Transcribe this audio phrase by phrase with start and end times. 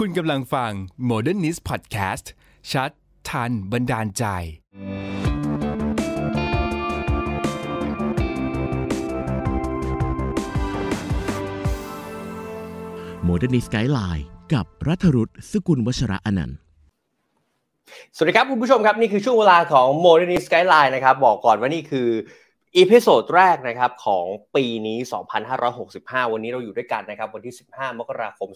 [0.00, 0.72] คุณกำลังฟัง
[1.10, 2.26] Modernist Podcast
[2.72, 2.90] ชัด
[3.30, 4.24] ทัน บันดาลใจ
[13.24, 16.58] Modernist Skyline กับรัฐรุษสกุลวัชระอนันต์
[18.16, 22.08] สวัสดีครับคุณผู้ชมครับ นี่คือช่วงเวลาของ Modernist Skyline นะครับ บอกก่อนว่านี่คือ
[22.78, 24.26] episode แรกนะครับของ
[24.56, 24.98] ปีนี้
[25.64, 28.48] 2565 วันนี้เราอยู่ด้วยกันนะครับวันที่ 15 มกราคม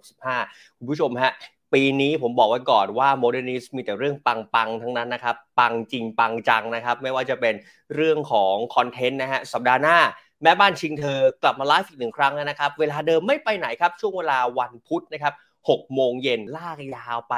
[0.00, 1.32] 2565 คุณผู้ชมฮะ
[1.74, 7.54] ปีนี้ผมบอกไว้ก่อนว่า Modernist มีแต่เรื่องปังๆ ทั้งนั้นนะครับ ปังจริงปังจังนะครับ ไม่ว่าจะเป็น
[7.94, 9.98] เรื่องของคอนเทนต์นะฮะสัปดาห์หน้า
[10.42, 17.34] แม่บ้านชิงเธอกลับมาไลฟ์อีกหนึ่งครั้งแล้วนะครับ เวลาเดิมไม่ไปไหนครับ ช่วงเวลาวันพุธนะครับ6โมงเย็นลากยาวไป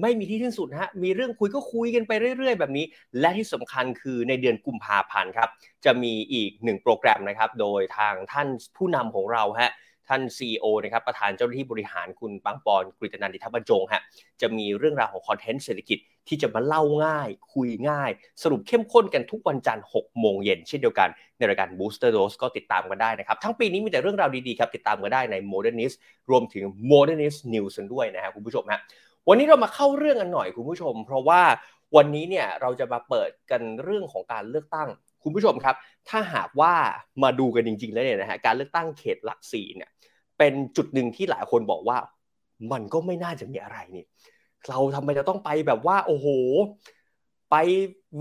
[0.00, 2.84] ไม่มีที่สิ้นสุดฮะมีเรื่องคุยก็คุยกันไปเรื่อย ๆ แบบนี้
[3.20, 5.48] และที่สำคัญคือในเดือนกุมภาพันธ์ครับ
[5.84, 9.72] จะมีอีกหนึ่งโปรแกรมนะครับโดยทางท่านผู้นำของเราฮะ
[10.08, 14.02] ท่าน CEO นะครับประธานเจ้าหน้าที่บริหารคุณปังปอนกฤตนันติทับรรจงฮะ
[14.40, 18.10] จะมีเรื่องราวของคอนเทนต์เศรษฐกิจที่จะมาเล่าง่าย คุยง่าย
[18.42, 25.96] สรุปเข้มข้นกันทุกวันจันทร์6โมงเย็นเช่นเดียวกันในรายการ Booster Dose ก็ติดตามกันได้นะครับ ทั้งปีนี้มีแต่เรื่องราวดีๆครับ ติดตามกันได้ใน Modernist
[26.30, 28.80] รวมถึง Modernist News กันด้วยนะครับคุณผู้ชมฮะ
[29.28, 31.40] วันนี้เรามาเข้าเรื่องกันหน่อยคุณผู้ชม เพราะว่า
[31.96, 34.88] วันนี้เนี่ยเราจะมาเปิดกันเรื่องของการเลือกตั้ง
[35.22, 35.74] คุณผู้ชมครับ
[36.08, 36.74] ถ้าหากว่า
[37.22, 39.90] มาดูกันจริง ๆ แล้วเนี่ยนะฮะการเลือกตั้งเขตหลักสี่เนี่ย
[40.38, 41.98] เป็นจุดหนึ่งที่หลายคนบอกว่า
[42.72, 44.04] มันก็ไม่น่าจะมีอะไรนี่
[44.68, 46.26] เราทำไมจะต้องไปแบบว่า โอ้โห
[47.50, 47.56] ไป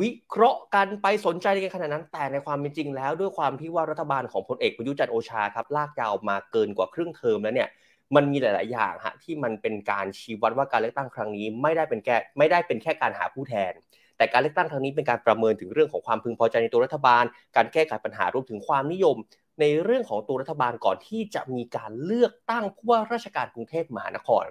[0.01, 7.69] วิเคราะห์กันไปสนใจกันขนาดนั้น แต่ในความเป็นจริงแล้ว ด้วยความที่ว่ารัฐบาลของพลเอกประยุจันทร์โอชาครับลากยาวมาเกินกว่าครึ่งเทอมแล้วเนี่ย
[8.15, 13.73] มันมีหลาย ๆ อย่างฮะที่มันเป็นการชี้วัดว่าการเลือกตั้งครั้งนี้ ไม่ได้เป็นแค่ไม่ได้เป็นแค่การหาผู้แทน
[14.17, 17.23] แต่การเลือกตั้งครั้งนี้เป็นการประเมินถึงเรื่องของความพึงพอใจในตัวรัฐบาล
[17.55, 19.15] การแก้ไขปัญหารวมถึงความนิยม
[19.59, 24.43] ในเรื่องของตัวรัฐบาลก่อนที่จะมีการเลือกตั้งผู้ว่าราชการกรุงเทพมหานคร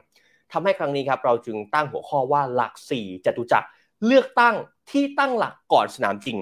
[0.52, 3.68] ทำให้ครั้งนี้ครับเราจึงตั้งหัวข้อว่าหลักสี่จตุจักร
[4.06, 4.54] เลือกตั้ง
[4.90, 6.38] ที่ตั้งหลักก่อนสนามจริง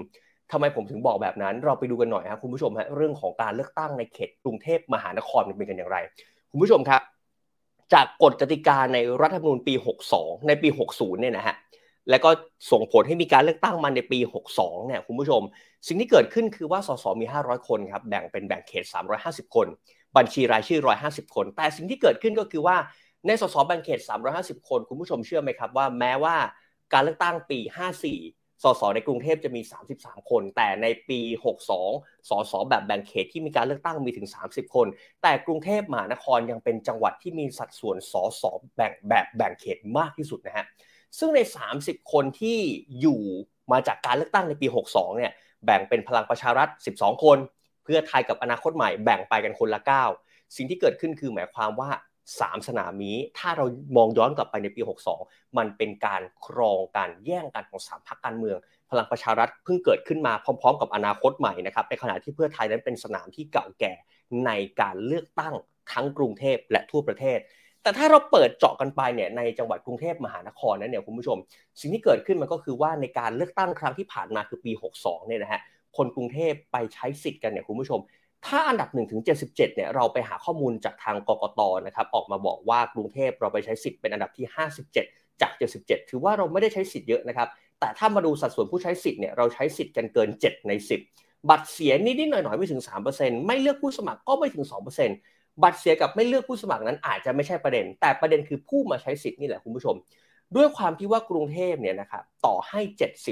[0.53, 5.99] ทำไมผมถึงบอกแบบนั้น เราไปดูกันหน่อยครับคุณผู้ชมฮะเรื่องของการเลือกตั้งในเขตกรุงเทพมหานครเป็นกันอย่างไร
[6.57, 7.03] คุณผู้ชมครับ
[7.95, 9.75] จากกฎกติกาในรัฐธรรมนูญปี
[10.11, 11.57] 62 ในปี 60 เนี่ยนะฮะ
[12.11, 12.31] แล้วก็
[12.73, 14.19] ส่งผลให้มีการเลือกตั้งมาในปี
[14.55, 15.43] 62 เนี่ยคุณผู้ชม
[15.87, 18.85] สิ่งที่เกิดขึ้นคือว่าสสมี 500 คนครับแบ่งเป็นแบ่งเขต
[19.21, 19.67] 350 คน
[20.17, 22.77] บัญชีรายชื่อ 150 คน แต่สิ่งที่เกิดขึ้นก็คือว่า
[23.27, 24.01] ในสสแบ่งเขต
[24.35, 26.37] 350 คน คุณผู้ชมเชื่อไหมครับว่าแม้ว่า
[26.93, 29.63] การเลือกตั้งปี 54 สสในกรุงเทพจะมี
[29.95, 34.87] 33 คน แต่ในปี 62 สสแบบแบ่งเขตที่มีการเลือกตั้งมีถึง 30 คน
[35.23, 38.43] แต่กรุงเทพมหานครยังเป็นจังหวัดที่มีสัดส่วนสส
[38.77, 40.67] แบ่งแบบแบ่งเขตมากที่สุดนะฮะ
[41.19, 41.41] ซึ่งใน
[41.77, 42.59] 30 คนที่
[43.01, 43.21] อยู่
[43.73, 45.33] มาจากการเลือกตั้งในปี 62 เนี่ย
[45.65, 47.39] แบ่งเป็นพลังประชารัฐ 12 คน
[47.85, 49.81] เพื่อไทยกับอนาคตใหม่แบ่งไปกันคนละ
[50.19, 51.91] 9 สิ่งที่เกิดขึ้นคือหมายความว่า
[52.41, 53.65] 3 สนามนี้ ถ้าเรา
[53.97, 54.83] มองย้อนกลับไปในปี
[55.19, 58.57] 62 มันเป็นการครองการแย่งกันของ 3พรรคการเมือง
[58.91, 63.93] พลังประชารัฐเพิ่งเกิดขึ้นมาพร้อม ๆ กับอนาคตใหม่นะครับในขณะที่เพื่อไทยนั้นเป็นสนามที่เก่าแก่
[64.47, 65.55] ในการเลือกตั้ง
[65.93, 67.39] ทั้งกรุงเทพและทั่วประเทศ
[67.83, 71.39] แต่ถ้าเราเปิดเจาะกันไปเนี่ยในจังหวัดกรุงเทพมหานครนั้นเนี่ยคุณผู้ชม
[71.81, 75.61] สิ่งที่เกิดขึ้นมันก็คือว่าในการเลือกตั้งครั้งที่ผ่านมาคือปี 62 เนี่ยนะฮะ
[75.97, 78.01] คนกรุงเทพไปใช้สิทธิ์กันเนี่ยคุณผู้ชม
[78.47, 84.47] ถ้าอันดับ1ถึง77เนี่ยเราไปหาข้อมูลจากทางกกตนะครับออกมาบอกว่ากรุงเทพเราไปใช้สิทธิ์เป็นอันดับที่
[84.93, 87.49] 57 จาก 77 ถือว่าเราไม่ได้ใช้สิทธิ์เยอะนะครับ
[87.81, 90.73] แต่ถ้ามาดูสัดส่วนผู้ใช้สิทธิ์เนี่ยเราใช้สิทธิ์กันเกิน 7 ใน
[91.11, 92.83] 10 บัตรเสียนิดๆหน่อยๆไม่ถึง
[93.15, 94.65] 3%ไม่เลือกผู้สมัครก็ไม่ถึง
[95.13, 99.97] 2%บัตรเสียกับไม่เลือกผู้สมัครนั้นอาจจะไม่ใช่ประเด็น แต่ประเด็นคือผู้มาใช้สิทธิ์นี่แหละคุณผู้ชม
[100.57, 102.81] ด้วยความที่ว่ากรุงเทพเนี่ยนะครับต่อให้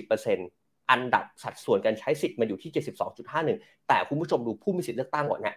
[0.09, 2.71] 70% อันดับสัดส่วนการใช้สิทธิ์มันอยู่ที่
[3.29, 5.57] 72.51 แต่คุณผู้ชมดูผู้มีสิทธิ์เลือกตั้งก่อนนะ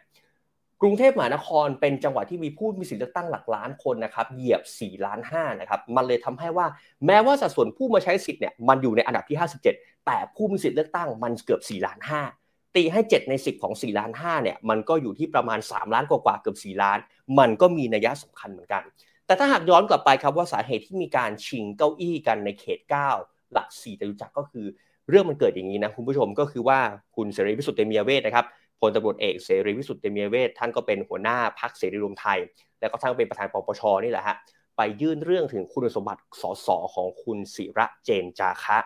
[0.81, 6.67] กรุงเทพมหานครเป็นจังหวัดที่มีผู้มีสิทธิ์เลือกตั้งหลักล้านคนนะครับเหยียบ 4 ล้าน5นะครับมันเลยทำให้ว่า
[7.05, 11.99] แม้ว่าสัดส่วนผู้มาใช้สิทธิ์เนี่ยมันอยู่ในอันดับที่ 57 แต่ผู้มีสิทธิ์เลือกตั้งมันเกือบ 4 ล้าน
[12.37, 16.99] 5ตีให้ 7 ใน 10 ของ 4 ล้าน5เนี่ยมันก็อยู่ที่ประมาณ 3 ล้านกว่าเกือบ 4 ล้าน
[17.39, 18.83] มันก็มีนัยสำคัญเหมือนกัน
[19.25, 22.79] แต่ถ้าหากย้อนกลับไปครับว่าสาเหตุที่มีการชิงเก้าอี้กันในเขต
[23.17, 24.65] 9 หลัก4จะรู้จักก็คือ
[25.09, 26.79] เรื่องมันเกิดอย่างนี้นะคุณผู้ชมก็คือว่า
[27.15, 28.45] คุณเสรีพิสุทธิ์เตมียเวทนะครับ
[28.79, 32.39] พลตำรวจเอกเสรีพิสุทธิ์เตมียเวทท่านก็เป็นหัวหน้าพักเสรีรวมไทย
[32.79, 34.35] แล้วก็ท่านเป็นประธานปปชนี่แหละฮะ
[34.77, 38.77] ไปยื่นเรื่องถึงคุณสมบัติสสของคุณศิระเจนจาคะ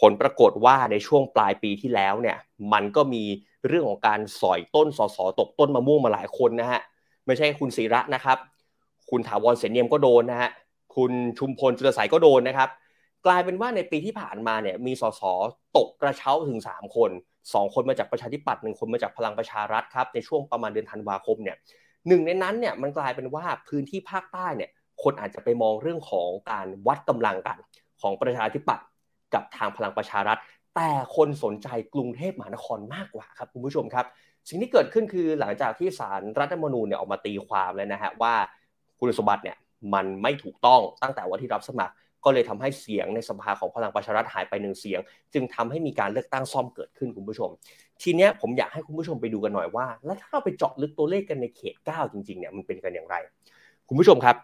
[0.00, 2.36] ผลปรากฏว่าในช่วงปลายปีที่แล้วเนี่ย
[2.72, 3.24] มันก็มี
[3.68, 6.80] เรื่องของการสอยต้นสสตกต้นมะม่วงมาหลายคนนะฮะ
[7.26, 8.38] ไม่ใช่คุณศิระนะครับ
[9.10, 10.50] คุณถาวรเสนเนียมก็โดนนะฮะ
[10.96, 12.68] คุณชุมพลจุลสายก็โดนนะครับ
[13.26, 15.22] กลายเป็นว่าในปีที่ผ่านมาเนี่ยมีสส
[15.76, 17.10] ตกกระเช้าถึง 3 คน
[17.42, 21.56] 2 คนมาจากประชาธิปัตย์หนึ่งคนมาจากพลังประชารัฐครับในช่วงประมาณเดือนธันวาคมเนี่ย
[22.08, 24.70] หนึ่งในนั้นเนี่ยมันกลายเป็นว่าพื้นที่ภาคใต้เนี่ย
[25.02, 27.58] คนอาจจะไปมองเรื่องของการวัดกำลังกัน
[28.00, 28.86] ของประชาธิปัตย์
[29.34, 30.38] กับทางพลังประชารัฐ
[30.76, 34.06] แต่คนสนใจกรุงเทพมหานครมากกว่าครับคุณผู้ชมครับ
[34.48, 38.34] สิ่งที่เกิดขึ้นคือหลังจากที่สารรัฐธรรมนูญเนี่ยออกมาตีความแล้วนะฮะว่า
[38.98, 39.56] คุณสมบัติเนี่ย
[39.94, 41.94] มันไม่ถูกต้องตั้งแต่วันที่รับสมัคร
[42.24, 45.00] ก็เลยทำให้เสียงในสภาของพลังประชารัฐหายไปหนึ่งเสียง
[45.34, 47.50] จึงทำให้มีการเลือกตั้งซ่อมเกิดขึ้นคุณผู้ชม
[48.02, 53.16] ทีเนี้ยผมอยากให้คุณผู้ชมไปดูกันหน่อยว่า แล้วถ้าเราไปเจาะลึกตัวเลขกันในเขต 9 จริงๆเนี่ยมันเป็นกันอย่างไร
[53.88, 54.36] คุณผู้ชมครับ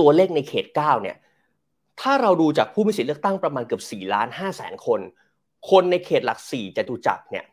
[0.00, 1.16] ตัวเลขในเขต 9 เนี่ย
[2.00, 5.00] ถ้าเราดูจากผู้มีสิทธิเลือกตั้งประมาณเกือบ4ล้าน5แสนคน
[5.70, 7.44] คนในเขตหลัก4จตุจักรเนี่ย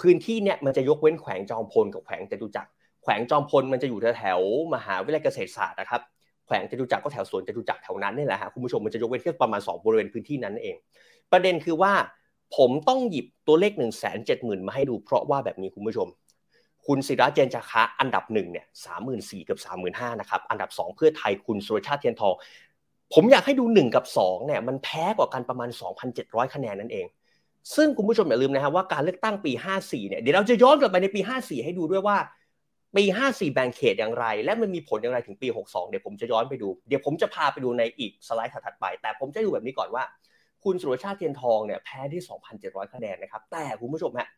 [0.00, 2.70] พื้นที่เนี่ยมันจะยกเว้นแขวงจอมพลกับแขวงจตุจักร
[3.02, 4.40] แขวงจอมพลมันจะอยู่แถว
[4.74, 10.76] มหาวิทยาลัยเกษตรศาสตร์นะครับแวงจตุจักรก็แถวสวนจตุจักรแถวนั้นนี่แหละฮะคุณผู้ชมมันจะยกเว้นแค่ประมาณ 2 บริเวณพื้นที่นั้นเอง
[11.32, 11.92] ประเด็นคือว่า
[12.56, 16.08] ผมต้องหยิบตัวเลข1นึ่งแสนเจ็ดหมื่นมาให้ดูเพราะว่าแบบนี้คุณผู้ชม
[16.86, 22.34] คุณศิระเจนจาคะอันดับหนึ่งเนี่ยสามหมื่นสี่กับสามหมื่นห้านะครับอันดับสองเพื่อไทยคุณสุรชาติเทียนทอง
[23.14, 25.68] ผมอยากให้ดูหนึ่งกับสองเนี่ยมันแพ้กว่ากันประมาณ
[26.12, 27.06] 2,700 คะแนนนั่นเอง
[27.76, 32.16] ซึ่งคุณผู้ชมอย่าลืมนะครับว่าการเลือกตั้งปี 54เนี่ยเดี๋ยวเราจะย้อนกลับไปในปี 54 ให้ดูด้วยว่า
[32.96, 40.04] ปี 54 แบ่งเขตอย่างไร และมันมีผลอย่างไรถึงปี 62 เดี๋ยวผมจะย้อนไปดู เดี๋ยวผมจะพาไปดูในอีกสไลด์ถัดไป แต่ผมจะดูแบบนี้ก่อนว่า
[40.64, 42.22] คุณสุรชาติเทียนทองเนี่ยแพ้ที่
[42.58, 44.28] 2,700 คะแนนนะครับ แต่คุณผู้ชมฮะ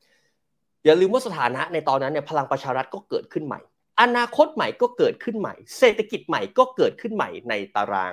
[0.84, 3.60] อย่าลืมว่าสถานะในตอนนั้นเนี่ยพลังประชารัฐก็เกิดขึ้นใหม่
[4.00, 8.12] อนาคตใหม่ก็เกิดขึ้นใหม่ เศรษฐกิจใหม่ก็เกิดขึ้นใหม่ในตาราง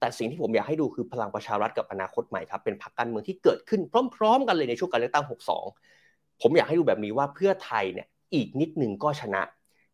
[0.00, 3.80] แต่สิ่งที่ผมอยากให้ดูคือพลังประชารัฐกับอนาคตใหม่ครับเป็นพรรคการเมืองที่เกิดขึ้น
[4.16, 5.26] พร้อม ๆ กันเลยในช่วงการเลือกตั้ง
[5.80, 9.42] 62 ผมอยากให้ดูแบบนี้ว่าเพื่อไทยเนี่ยอีกนิดหนึ่งก็ชนะ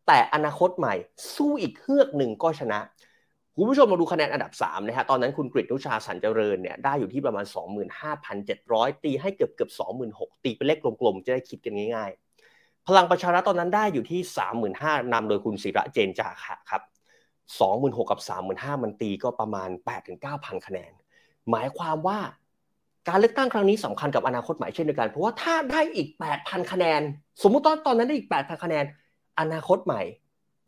[0.08, 0.94] แต่อนาคตใหม่
[1.34, 2.80] สู้อีกเฮือกหนึ่งก็ชนะ
[3.56, 7.44] คุณผู้ชมมาดูคะแนนอันดับ3นะฮะตอนนั้นคุณกฤษนุชาสันเจริญเนี่ยได้อยู่ที่ประมาณ
[8.24, 9.70] 25,700 ตีให้เกือบเกือบ
[10.08, 14.20] 26,000 ตีเป็นเลขกลมๆ จะได้คิดกันง่ายๆ พลังประชารัฐตอนนั้นได้อยู่ที่
[14.66, 16.82] 35,000นำโดยคุณศิระเจนจาคะครับ
[17.46, 18.20] 26,000 กับ
[18.52, 19.68] 35,000 มันตีก็ประมาณ
[20.18, 20.92] 8-9,000 คะแนน
[21.50, 22.18] หมายความว่า
[23.08, 26.08] การเลือกตั้งครั้งนี้สำคัญกับอนาคตใหม่เช่นเดียวกัน เพราะว่าถ้าได้อีก
[26.40, 27.00] 8,000 คะแนน
[27.42, 28.84] สมมุติตอนตอนนั้นได้อีก 8,000 คะแนน
[29.40, 30.02] อนาคตใหม่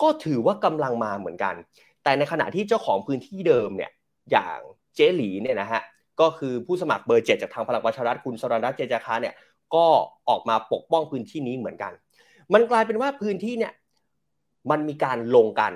[0.02, 1.54] ก็ถือว่ากำลังมาเหมือนกัน
[2.02, 3.90] แต่ในขณะที่เจ้าของพื้นที่เดิมเนี่ย
[4.30, 4.58] อย่าง
[4.94, 5.82] เจหลีเนี่ยนะฮะ
[6.20, 9.34] ก็คือผู้สมัครเบอร์เจ็ดจากทางพลังประชารัฐคุณสรนัทเจจาคาเนี่ย
[9.74, 9.86] ก็
[10.28, 11.92] ออกมาปกป้องพื้นที่นี้เหมือนกัน
[12.52, 13.72] มันกลายเป็นว่าพื้นที่เนี่ย
[14.70, 15.72] มันมีการลงกัน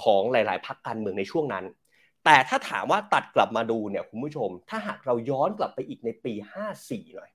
[0.00, 1.64] ของหลาย ๆพรรคการเมืองในช่วงนั้น
[2.24, 6.32] แต่ถ้าถามว่าตัดกลับมาดูเนี่ยคุณผู้ชม ถ้าหากเราย้อนกลับไปอีกในปี
[6.74, 7.30] 54 หน่อย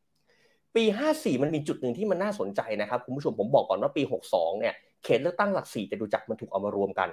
[0.77, 7.09] ปี 54 มันมีจุดหนึ่งที่มันน่าสนใจนะครับคุณผู้ชมผมบอกก่อนว่าปี 62 เนี่ยเขตเลือกตั้งหลักสี่จะดูจักมันถูกเอามารวมกัน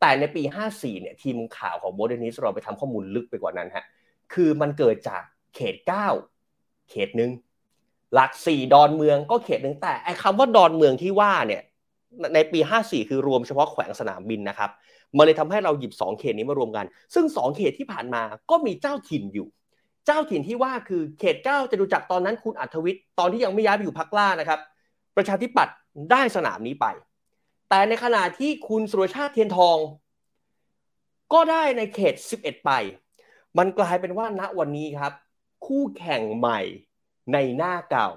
[0.00, 0.42] แต่ในปี
[0.72, 3.84] 54 เนี่ยทีมข่าวของโมเดนิสเราไปทำข้อมูลลึกไปกว่านั้นฮะ
[4.34, 5.22] คือมันเกิดจาก
[5.54, 5.76] เขต
[6.32, 7.30] 9 เขตหนึ่ง
[8.14, 11.62] หลักสี่ดอนเมืองก็เขตหนึ่งแต่ไอ้คำว่าดอนเมืองที่ว่าเนี่ย
[12.34, 14.70] ในปี 54 คือรวมเฉพาะแขวงสนามบินนะครับ
[15.16, 19.48] มันเลยทำให้เราหยิบ 2 เขตนี้มารวมกัน ซึ่ง 2 เขตที่ผ่านมาก็มีเจ้าถิ่นอยู่
[20.06, 24.60] เจ้าถิ่นที่ว่าคือเขต9จะดูจากตอนนั้นคุณอัธวิทย์ตอนที่ยังไม่ย้ายไปอยู่พักล่านะครับ
[25.16, 25.76] ประชาธิปัตย์
[26.10, 26.86] ได้สนามนี้ไป
[27.68, 29.78] แต่ในขณะที่คุณสุรชาติเทียนทอง
[31.32, 32.70] ก็ได้ในเขต 11 ไป
[33.58, 35.12] มันกลายเป็นว่าณวันนี้ครับ
[35.66, 36.60] คู่แข่งใหม่
[37.32, 38.10] ในหน้าเก่า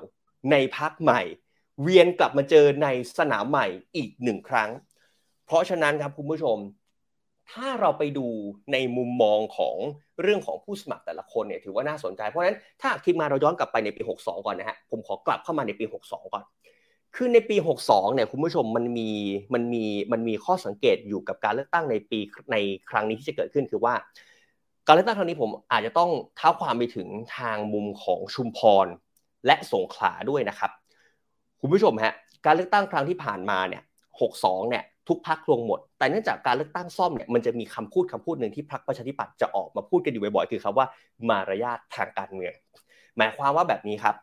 [0.52, 1.22] ในพักใหม่
[1.82, 2.88] เวียนกลับมาเจอใน
[3.18, 3.66] สนามใหม่
[3.96, 4.70] อีกหนึ่งครั้ง
[5.46, 6.58] เพราะฉะนั้นครับคุณผู้ชม
[7.54, 8.28] ถ้าเราไปดู
[8.74, 9.76] ในมุมมองของ
[10.22, 16.44] เรื่องของผู้สมัครแต่ละคนเนี่ยถือว่าน่าสนใจ เพราะฉะนั้นถ้าทีมงานเราย้อนกลับไปในปี 62 ก่อนนะฮะผมขอกลับเข้ามาในปี 62 ก่อน
[17.16, 19.10] คือในปี 62 เนี่ยคุณผู้ชมมันมี
[19.54, 22.20] มันมีมันมีข้อสังเกตอยู่กับการเลือกตั้งในปี
[22.52, 22.58] ใน
[22.90, 23.94] ครั้งนี้ที่จะเกิดขึ้นคือว่า
[24.88, 27.08] การเลือกตั้งครั้งนี้ผมอาจจะต้องเท้าความไปถึง
[27.38, 28.88] ทางมุมของชุมพร
[29.46, 30.72] และสงขลาด้วยนะครับ
[31.62, 32.14] คุณผู้ชมฮะ
[32.46, 33.84] การเลือกตั้งครั้งที่ผ่านมาเนี่ย
[34.26, 40.86] 62 เนี่ย ทุกพักลงหมด แต่เนื่องจากการเลือกตั้งซ่อมเนี่ยมันจะมีคำพูดคำพูดหนึ่งที่พรรคประชาธิปัตย์จะออกมาพูดกันอยู่บ่อยๆคือคำว่า
[41.30, 42.54] มารยาททางการเมือง
[43.18, 44.16] หมายความว่าแบบนี้ครับ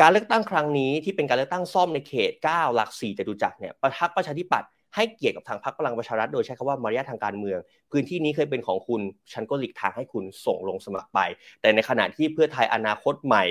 [0.00, 7.58] การเลือกตั้งครั้งนี้ที่เป็นการเลือกตั้งซ่อมในเขต 9 หลัก 4จตุจักรเนี่ยพรรคประชาธิปัตย์ให้เกียรติกับทางพรรคพลังประชารัฐโดยใช้คำว่ามารยาททางการเมือง
[7.92, 9.00] พื้นที่นี้เคยเป็นของคุณ
[9.32, 11.20] ฉันก็หลีกทางให้คุณส่งลงสมัครไป
[11.60, 13.44] แต่ในขณะที่เพื่อไทยอนาคตใหม่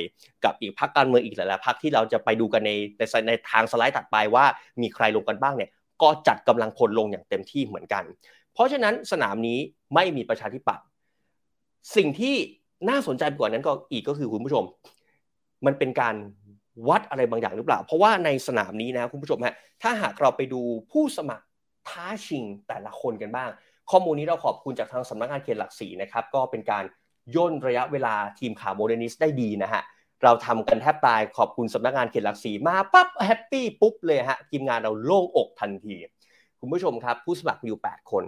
[0.46, 4.46] กับอีกพรรคการเมืองอีกหลายๆพรรคที่เราจะไปดูกันในในในทางสไลด์ถัดไปว่า
[4.82, 5.70] มีใครลงกันบ้างเนี่ย
[6.02, 8.04] ก็จัดกำลังพลลงอย่างเต็มที่เหมือนกัน
[8.54, 9.60] เพราะฉะนั้นสนามนี้
[9.96, 10.86] ไม่มีประชาธิปัตย์
[11.96, 12.36] สิ่งที่
[12.90, 14.64] น่าสนใจกว่านั้นก็อีกก็คือคุณผู้ชม
[15.66, 16.16] มันเป็นการ
[16.90, 21.46] วัดอะไรบางอย่างหรือเปล่า เพราะว่าในสนามนี้นะคุณผู้ชมฮะถ้าหากเราไปดูผู้สมัคร
[21.90, 23.50] ท้าชิงแต่ละคนกันบ้าง
[23.92, 26.84] ข้อมูลนี้เราขอบคุณจากทางสำนักงานเขตหลักสี่นะครับก็เป็นการ
[27.36, 29.84] ย่นระยะเวลาทีมข่าว Modernist ได้ดีนะฮะ
[30.24, 35.96] เราทำกันแทบตายขอบคุณสำนักงานเขตหลักสี่มาปั๊บ happy ปุ๊บเลยฮะทีมงานเราโล่งอกทันที
[36.60, 38.24] คุณผู้ชมครับ ผู้สมัครมีอยู่ 8 คน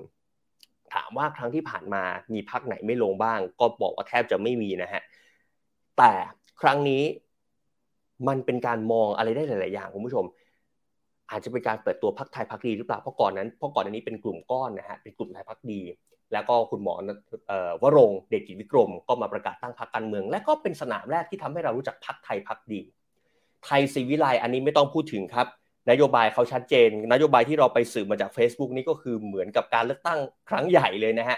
[0.94, 5.02] ถามว่าครั้งที่ผ่านมามีพักไหนไม่ลงบ้าง ก็บอกว่าแทบจะไม่มีนะฮะ
[5.98, 6.12] แต่
[6.62, 7.04] ครั้งนี้
[8.28, 10.26] มันเป็นการมองอะไรได้หลาย ๆ อย่างคุณผู้ชม
[11.32, 15.82] อาจจะเป็นการเปิดตัวพักไทยพักดีหรือเปล่าเพราะก่อนนั้นเพราะก่อนอันนี้เป็นกลุ่มก้อนนะฮะเป็นกลุ่มไทยพักดี
[16.34, 16.96] แล้วก็คุณหมอ
[17.82, 22.82] วรงเดชกิจวิกรม ก็มาประกาศตั้งพักการเมือง และก็เป็นสนามแรกที่ทำให้เรารู้จักพักไทยพักดี
[23.66, 25.48] ไทยศรีวิไลอันนี้ไม่ต้องพูดถึงครับ
[25.90, 31.38] นโยบายเขาชัดเจน นโยบายที่เราไปสืบมาจาก Facebook นี้ก็คือเหมือนกับการเลือกตั้งครั้งใหญ่เลยนะฮะ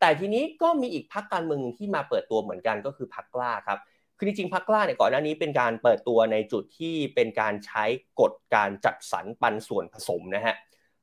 [0.00, 3.78] แต่ทีนี้ก็มีอีกพักการเมืองที่มาเปิดตัวเหมือนกันก็คือพักกล้าครับ
[4.18, 7.84] คือจริงๆพักกล้าเนี่ยก่อนหน้านี้เป็นการเปิดตัวในจุดที่เป็นการใช้
[8.20, 10.54] กฎการจัดสรรปันส่วนผสมนะฮะ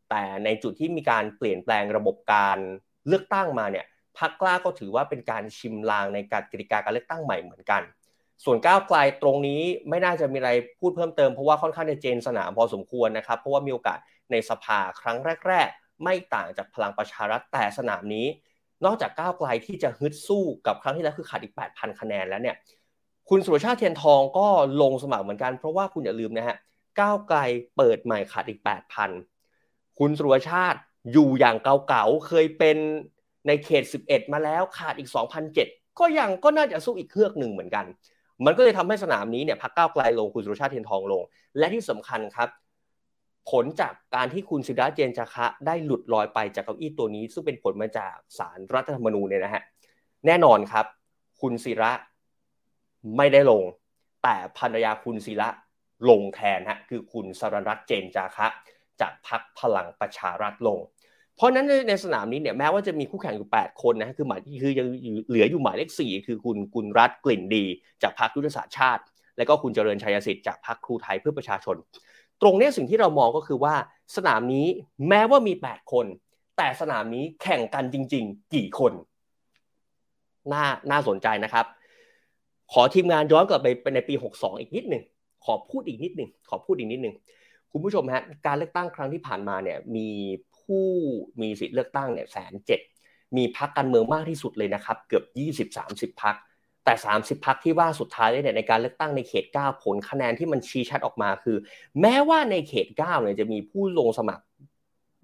[0.09, 2.57] แต่ในจุดที่มีการเปลี่ยนแปลงระบบการ
[3.09, 3.85] เลือกตั้งมาเนี่ย
[4.17, 7.81] พักกล้าก็ถือว่าเป็นการชิมลางในการกติกาการเลือกตั้งใหม่เหมือนกัน
[8.45, 13.99] ส่วนก้าวไกลตรงนี้ไม่น่าจะมีอะไรพูดเพิ่มเติมเพราะว่าค่อนข้างจะเจนสนามพอสมควรนะครับ เพราะว่ามีโอกาส
[14.31, 18.27] ในสภาครั้งแรก ๆ ไม่ต่างจากพลังประชารัฐแต่สนามนี้
[18.85, 22.55] นอกจากก้าวไกลที่จะฮึดสู้กับครั้งที่แล้วคือขาดอีก 8,000 คะแนนแล้วเนี่ย
[23.29, 24.47] คุณสุรชาติเทียนทองก็
[24.81, 26.57] ลงสมัครเหมือนกันเพราะว่าคุณอย่าลืมนะฮะ
[26.99, 27.39] ก้าวไกล
[27.77, 28.59] เปิดใหม่ขาดอีก
[29.29, 30.79] 8,000 คุณสุรชาติ
[31.11, 32.77] อยู่อย่างเก่าๆ เคยเป็น
[33.47, 35.09] ในเขต 11 มาแล้วขาดอีก
[35.53, 37.85] 2,007 ก็ยังก็น่าจะสู้อีกเครือกหนึ่งเหมือนกัน
[38.45, 41.21] มันก็เลยทำให้สนามนี้เนี่ยพักก้าวไกลลงคุณสุรชาติเทียนทองลง
[41.57, 42.49] และที่สำคัญครับ
[43.49, 49.63] ผลจากการที่คุณสิดาเจนจาคะ ได้หลุดลอยไปจากเก้าอี้ตัวนี้ ซึ่งเป็นผลมาจากสารรัฐธรรมนูญเนี่ยนะฮะ
[50.25, 50.85] แน่นอนครับ
[51.41, 51.91] คุณศิระ
[53.17, 53.63] ไม่ได้ลง
[54.23, 55.49] แต่ภรรยาคุณศิระ
[56.09, 58.47] ลงแทนฮะคือคุณสรรัตน์เจนจาคะ
[59.01, 60.79] จากพักพลังประชารัฐลง
[61.39, 64.87] เพราะนั้นในสนามนี้เนี่ยแม้ว่าจะมีคู่แข่งอยู่ 8 คนนะคือหมายคือยัง
[65.29, 67.63] เหลืออยู่หมายเลข4คือคุณกุลรัฐกลิ่นดี
[68.03, 69.03] จากพรรคยุทธศาสตร์ชาติ
[69.37, 71.75] และก็คุณเจริญชัยสิทธิ์จากพรรคครูไทยเพื่อประชาชน
[72.41, 73.75] ตรงนี้สิ่งที่เรามองก็คือว่า
[74.15, 74.67] สนามนี้
[75.07, 76.05] แม้ว่ามี 8 คน
[76.57, 78.93] แต่สนามนี้แข่งกันจริง ๆ กี่คน
[80.53, 81.65] น่าน่าสนใจนะครับ
[82.71, 85.03] ขอทีมงานย้อนกลับไปในปี 62 อีกนิดหนึ่ง
[85.45, 87.15] ขอพูดอีกนิดหนึ่งขอพูดอีกนิดหนึ่ง
[87.71, 90.07] คุณผู้ชมฮะการเลือกตั้งครั้งที่ผ่านมาเนี่ยมี
[90.69, 90.85] ผู้
[91.41, 92.79] มีสิทธิ์เลือกตั้งเนี่ยแสนเจ็ด
[93.37, 95.23] มีพักการเมืองมากที่สุดเลยนะครับ เกือบ
[95.71, 96.35] 20-30พัก
[96.85, 101.57] แต่ 30พักที่ว่าสุดท้ายเนี่ยในการเลือกตั้งในเขต 9 ผลคะแนนที่มันชี้ชัดออกมาคือ
[102.01, 104.43] แม้ว่าในเขต 9 เนี่ยจะมีผู้ลงสมัคร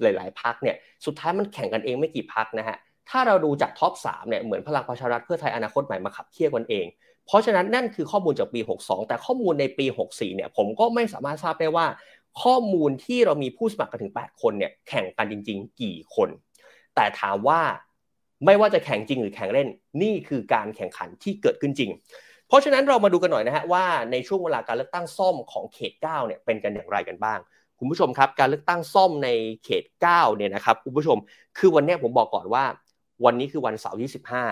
[0.01, 0.75] หลาย ๆพักเนี่ย
[1.05, 2.77] สุดท้ายมันแข่งกันเองไม่กี่พักนะฮะ
[3.09, 6.85] ถ้าเราดูจากท็อป3เนี่ยเหมือนพลังประชารัฐเพื่อไทยอนาคตใหม่มาขับเคี่ยวกันเอง
[7.25, 11.85] เพราะฉะนั้นนั่นคือข้อมูลจากปี 62 แต่ข้อมูลในปี 64 เนี่ยผมก็ไม่สามารถทราบได้ว่า
[12.41, 16.29] ข้อมูลที่เรามีผู้สมัครกันถึง 8 คนเนี่ยแข่งกันจริง ๆ กี่คน
[16.95, 17.61] แต่ถามว่า
[18.45, 19.67] ไม่ว่าจะแข่งจริงหรือแข่งเล่น
[20.01, 21.91] นี่คือการแข่งขันที่เกิดขึ้นจริง
[22.47, 27.39] เพราะฉะนั้นเรามาดูกันหน่อยนะฮะว่าในช่วงเวลาการเลือกตั้งซ่อมของเขต 9 เนี่ยเป็นกันอย่างไรกันบ้าง
[27.79, 29.29] คุณผู้ชมครับ การเลือกตั้งซ่อมใน
[29.63, 31.17] เขต 9 เนี่ยนะครับคุณผู้ชม
[31.57, 32.63] คือวันนี้ผมบอกก่อนว่า
[33.25, 34.11] วันนี้คือวันเสาร์ที่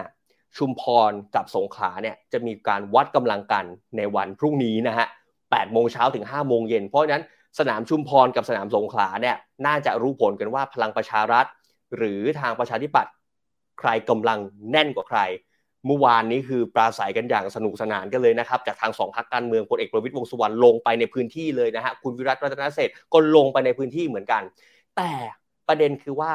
[0.10, 3.66] 15 ชุมพรกับสงขลาเนี่ยจะมีการวัดกำลังกัน
[3.98, 5.08] ในวันพรุ่งนี้นะฮะ
[5.40, 7.24] 8โมงเช้าถึง5โมงเย็นเพราะฉะนั้น
[7.60, 11.46] สนามชุมพรกับสนามสงขลาเนี่ยน่าจะรู้ผลกันว่าพลังประชารัฐ
[11.98, 13.14] หรือทางประชาธิปัตย์
[13.80, 14.40] ใครกำลัง
[14.72, 15.20] แน่นกว่าใคร
[15.88, 24.42] เมื่อวานนี้คือปราศัยกันอย่างสนุกสนานกันเลยนะครับ จากทางสองพรรคการเมืองพลเอกประวิตยวงสุวรรณลงไปในพื้นที่เลยนะฮะคุณวิรัตรัตนเศษก็ลงไปในพื้นที่เหมือนกัน
[24.98, 25.12] แต่
[25.68, 26.34] ประเด็นคือว่า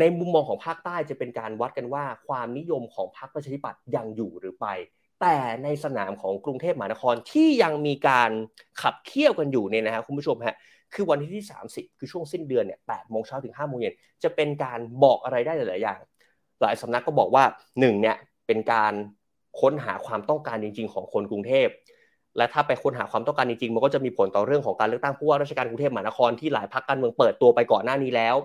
[0.00, 4.66] ในมุมมองของภาคใต้จะเป็นการวัดกันว่า ความนิยมของพรรคประชาธิปัตย์ยังอยู่หรือไป
[5.20, 8.30] แต่ในสนามของกรุงเทพมหานครที่ยังมีการ
[8.82, 10.56] ขับเคี่ยวกันอยู่เนี่ยนะครับคุณผู้ชมฮะ
[10.94, 16.00] คือวันที่ที่ 30 คือช่วงสิ้นเดือนเนี่ยแปดโมงเช้าถึง5้าโมงเย็นจะเป็นการบอกอะไรได้หลาย ๆ อย่าง
[16.62, 17.44] หลายสำนักก็บอกว่า
[17.80, 18.92] 1เนี่ยเป็นการ
[19.60, 21.68] ค้นหาความต้องการจริง ๆ ของคนกรุงเทพ
[22.36, 28.36] และถ้าไปค้นหาความต้องการจริง ๆ มันก็จะมีผลต่อเรื่องของการเลือกตั้งผู้ว่าราชการกรุงเทพมหานครที่หลายพรรคการเมืองเปิดตัวไปก่อนหน้านี้แล้ว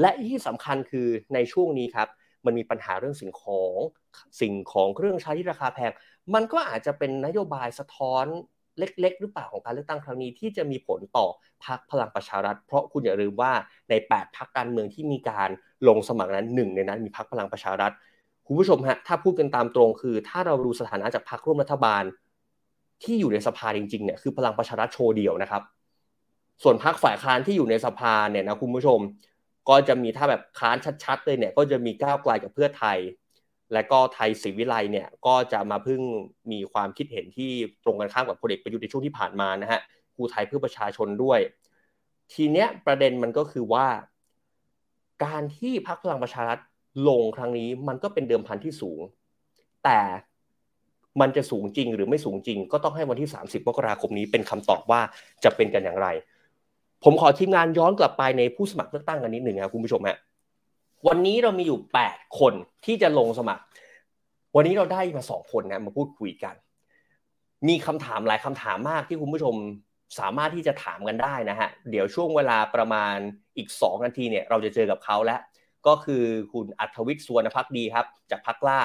[0.00, 2.08] และที่สำคัญคือในช่วงนี้ครับ
[2.46, 3.78] มันมีปัญหาเรื่องสิ่งของ
[4.40, 5.92] สิ่งของเครื่องใช้ที่ราคาแพง
[6.34, 8.26] มันก็อาจจะเป็นนโยบายสะท้อน
[8.78, 11.26] เล็ก ๆ หรือเปล่าของการเลือกตั้งครั้งนี้ที่จะมีผลต่อ
[11.66, 13.52] พรรคพลังประชารัฐ เพราะคุณอย่าลืมว่า
[13.90, 15.50] ใน 8พรรคการเมืองที่มีการ
[15.88, 17.92] ลงสมัครนั้นหนึ่งในนั้นมีพรรคพลังประชารัฐ
[18.46, 22.02] คุณผู้ชมฮะถ้าพูดกันตามตรงคือ ถ้าเราดูสถานะจากพรรคร่วมรัฐบาล
[23.02, 25.62] ที่อยู่ในสภาจริงๆเนี่ยคือพลังประชารัฐโชว์เดียวนะครับ
[26.62, 28.98] ส่วนพรรคฝ่ายค้านที่อยู่ในสภาเนี่ยนะคุณผู้ชม
[29.68, 32.98] ก็จะมีถ้าแบบค้านชัดๆเลยเนี่ยก็จะมีก้าวไกลกับเพื่อไทย
[33.72, 36.00] และก็ไทยศรีวิไลเนี่ยก็จะมาพึ่ง
[36.52, 37.50] มีความคิดเห็นที่
[37.84, 39.80] ตรงกันข้ามกับพลเอกประยุทธ์ในช่วงที่ผ่านมานะฮะ
[40.14, 41.40] ครูไทยเพื่อประชาชนด้วย
[42.32, 43.86] ทีเนี้ยประเด็นมันก็คือว่า
[45.24, 46.58] การที่พรรคพลังประชารัฐ
[47.08, 49.00] ลงครั้งนี้มันก็เป็นเดิมพันที่สูง
[49.84, 49.98] แต่
[51.20, 55.00] มันจะสูงจริงหรือไม่สูงจริง ก็ต้องให้วันที่ 30มกราคมนี้เป็นคำตอบว่า
[55.44, 56.08] จะเป็นกันอย่างไร
[57.04, 60.16] ผมขอทีมงานย้อนกลับไปในผู้สมัครเลือกตั้งกันนิดหนึ่งครับคุณผู้ชมฮะ
[61.08, 62.52] วันนี้เรามีอยู่แปดคน
[62.84, 63.62] ที่จะลงสมัคร
[64.56, 66.54] วันนี้เราได้มาสองคนนะมาพูดคุยกัน
[67.68, 69.54] มีคำถามหลายคำถามมากที่คุณผู้ชม
[70.18, 73.16] สามารถที่จะถามกันได้นะฮะ เดี๋ยวช่วงเวลาประมาณ
[73.56, 75.40] อีก 2 นาทีเนี่ยเราจะเจอกับเขาแล้ว
[75.86, 78.80] ก็คือคุณอัธวิทย์สวรรณพักดีครับ จากพักล้า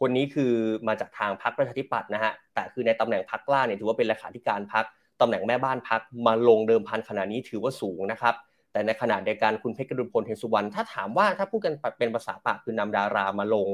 [0.00, 0.52] คนนี้คือ
[0.88, 4.84] มาจากทางพักประชาธิปัตย์นะฮะ แต่คือในตำแหน่งพักล้าเนี่ยถือว่าเป็นเลขาธิการพัก
[5.20, 8.34] ตำแหน่งแม่บ้านพักมาลงเดิมพันขนาดนี้ถือว่าสูงนะครับ
[8.72, 13.68] แต่ในขณะเดียวกันคุณเพชรกรุณพลเทนสุวรรณถ้าถามว่าถ้าพูดกันเป็นภาษาปากคือนำดารามาลง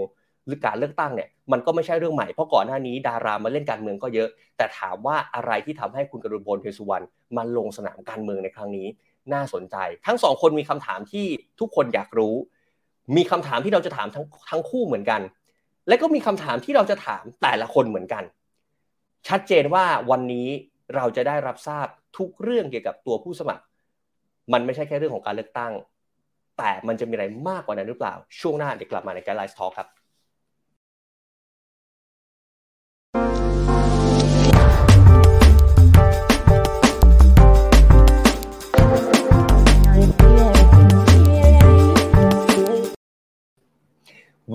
[0.47, 7.05] หรือการเลือกตั้งเนี่ยมันก็ไม่ใช่เรื่องใหม่เพราะก่อนหน้านี้ดารามาเล่นการเมืองก็เยอะ แต่ถามว่าอะไรที่ทำให้คุณกรุณพลเทนสุวรรณ
[7.37, 8.87] มาลงสนามการเมืองในครั้งนี้
[9.33, 11.27] น่าสนใจ ทั้งสองคนมีคำถามที่
[11.61, 12.35] ทุกคนอยากรู้
[13.17, 15.21] มีคำถามที่เราจะถามทั้งทั้งคู่เหมือนกัน
[15.89, 18.25] และก็มีคำถามที่เราจะถามแต่ละคนเหมือนกัน
[19.29, 20.49] ชัดเจนว่าวันนี้
[20.95, 21.87] เราจะได้รับทราบ
[22.19, 23.65] ทุกเรื่องเกี่ยวกับตัวผู้สมัคร
[24.53, 25.73] มันไม่ใช่แค่เรื่องของการเลือกตั้ง
[26.59, 29.89] แต่มันจะมีอะไรมากกว่านั้นหรือเปล่า ช่วงหน้าเดี๋ยวกลับมาในการไลฟ์ทอล์กครับ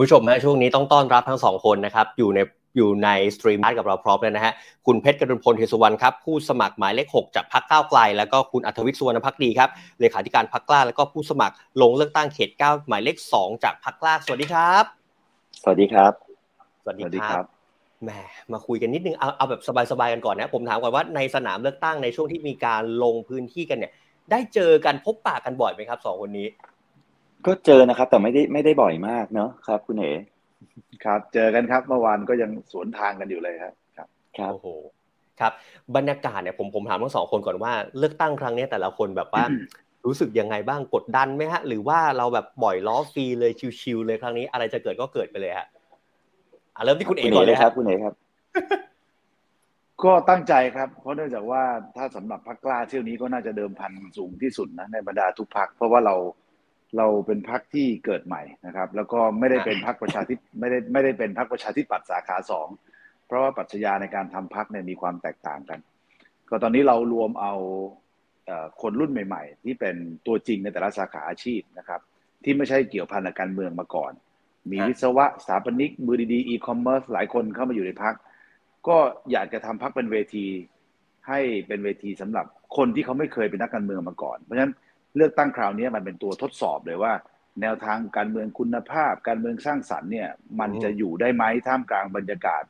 [0.01, 2.39] ผู้ชมฮะช่วงนี้ต้องต้อนรับทั้งสองคนนะครับอยู่ใน
[2.77, 4.53] อยู่ในสตรีมบ้านกับเราพร้อมเลยนะฮะ
[4.85, 9.69] คุณเพชรกรุณพลเทียนสุวรรณครับ ผู้สมัครหมายเลข 6 จากพรรคก้าวไกล แล้วก็คุณอรรถวิชช์สุวรรณภักดีครับ
[9.99, 14.83] เลขาธิการพรรคกล้า แล้วก็ผู้สมัครลงเลือกตั้งเขต 9 หมายเลข 2 จากพรรคกล้า สวัสดีครับ
[15.61, 16.13] สวัสดีครับ
[16.83, 17.45] สวัสดีครับ
[18.03, 18.11] แหม
[18.53, 23.91] มาคุยกันนิดนึง เอาเอาแบบสบายๆกันก่อนนะ ผมถามก่อนว่าในสนามเลือกตั้งในช่วงที่มีการลงพื้นที่กันเนี่ย
[24.31, 26.47] ได้เจอกันพบปะกันบ่อยไหมครับสองคนนี้
[27.45, 30.11] ก็เจอนะครับ แต่ไม่ได้ไม่ได้บ่อยมากเนาะครับ คุณเอ๋
[31.05, 34.67] ครับ เจอกันครับ เมื่อวานก็ยังสวนทางกันอยู่เลยครับ ครับครับโอ้โห
[35.39, 35.53] ครับ
[35.95, 39.43] บรรยากาศเนี่ยผมผมถามทั้งสองคนก่อนว่าเลือกตั้งครั้งนี้แต่ละคนแบบว่า
[40.05, 45.67] รู้สึกยังไงบ้างกดดันไหมฮะ หรือว่าเราแบบปล่อยล้อฟรีเลยชิวๆเลยครั้งนี้ อะไรจะเกิดก็เกิดไปเลยฮะ
[46.75, 48.13] อะเริ่มที่คุณเอกก่อนเลยคครัรับบคุณเอ๋ครับ
[50.03, 51.63] ก็ตั้งใจครับ เพราะเนื่องจากว่า
[51.95, 56.15] ถ้าสำหรับพรรคกล้าเที่ยวนี้ก็น่าจะเดิมพันสูงที่สุดนะในบรรดาทุกพรรคเพราะว่าเรา
[56.97, 62.67] เราเป็นพรรคที่เกิดใหม่นะครับ แล้วก็ไม่ได้เป็นพรรคประชาธิปไม่ได้ไม่ได้เป็นพรรคประชาธิปัตย์สาขาสอง
[63.27, 65.79] เพราะว่าปรัชญาในการทำพรรคเนี่ยมีความแตกต่างกัน
[66.49, 67.53] ก็ตอนนี้เรารวมเอา
[68.45, 69.95] เอ่อคนรุ่นใหม่ ๆ ที่เป็น
[70.27, 72.01] ตัวจริงในแต่ละสาขาอาชีพนะครับ
[72.43, 74.11] ที่ไม่ใช่เกี่ยวพันกับการเมืองมาก่อน
[74.71, 78.15] มีครับวิศวะสถาปนิกมือดีๆอีคอมเมิร์ซหลายคนเข้ามาอยู่ในพัก
[78.87, 78.97] ก็
[79.31, 80.45] อยากจะทำพักเป็นเวที
[81.27, 82.45] ให้เป็นเวทีสำหรับ
[82.77, 84.73] คนที่เขาไม่เคยเป็นนักการเมืองมาก่อน เพราะฉะนั้น
[85.17, 87.13] เลือกตั้งคราวนี้มันเป็นตัวทดสอบเลยว่า
[87.61, 92.63] แนวทางการเมืองคุณภาพ การเมืองสร้างสรรค์เนี่ยมันอืมจะอยู่ได้ไหมท่ามกลางบรรยากาศ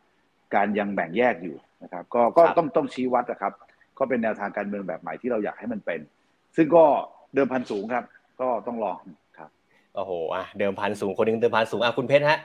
[0.55, 3.53] การยังแบ่งแยกอยู่นะครับ ก็ก็ครับต้องต้องชี้วัดนะครับ
[3.97, 5.99] ก็เป็นแนวทางการเมืองแบบใหม่ที่เราอยากให้มันเป็น
[6.55, 6.85] ซึ่งก็
[7.33, 8.05] เดิมพันสูงครับ
[8.41, 8.97] ก็ต้องลอง
[9.37, 9.49] ครับ
[9.95, 12.37] โอ้โหอะเดิมพันสูงคนหนึงเดิมพันสูงอะคุณเพชรฮะ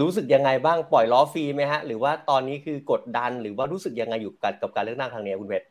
[0.00, 5.66] รู้สึกยังไงบ้างปล่อยล้อฟรีไหมฮะ หรือว่าตอนนี้คือกดดันหรือว่ารู้สึกยังไงอยู่กับกับการเลือกตั้งครั้งนี้คุณเพชร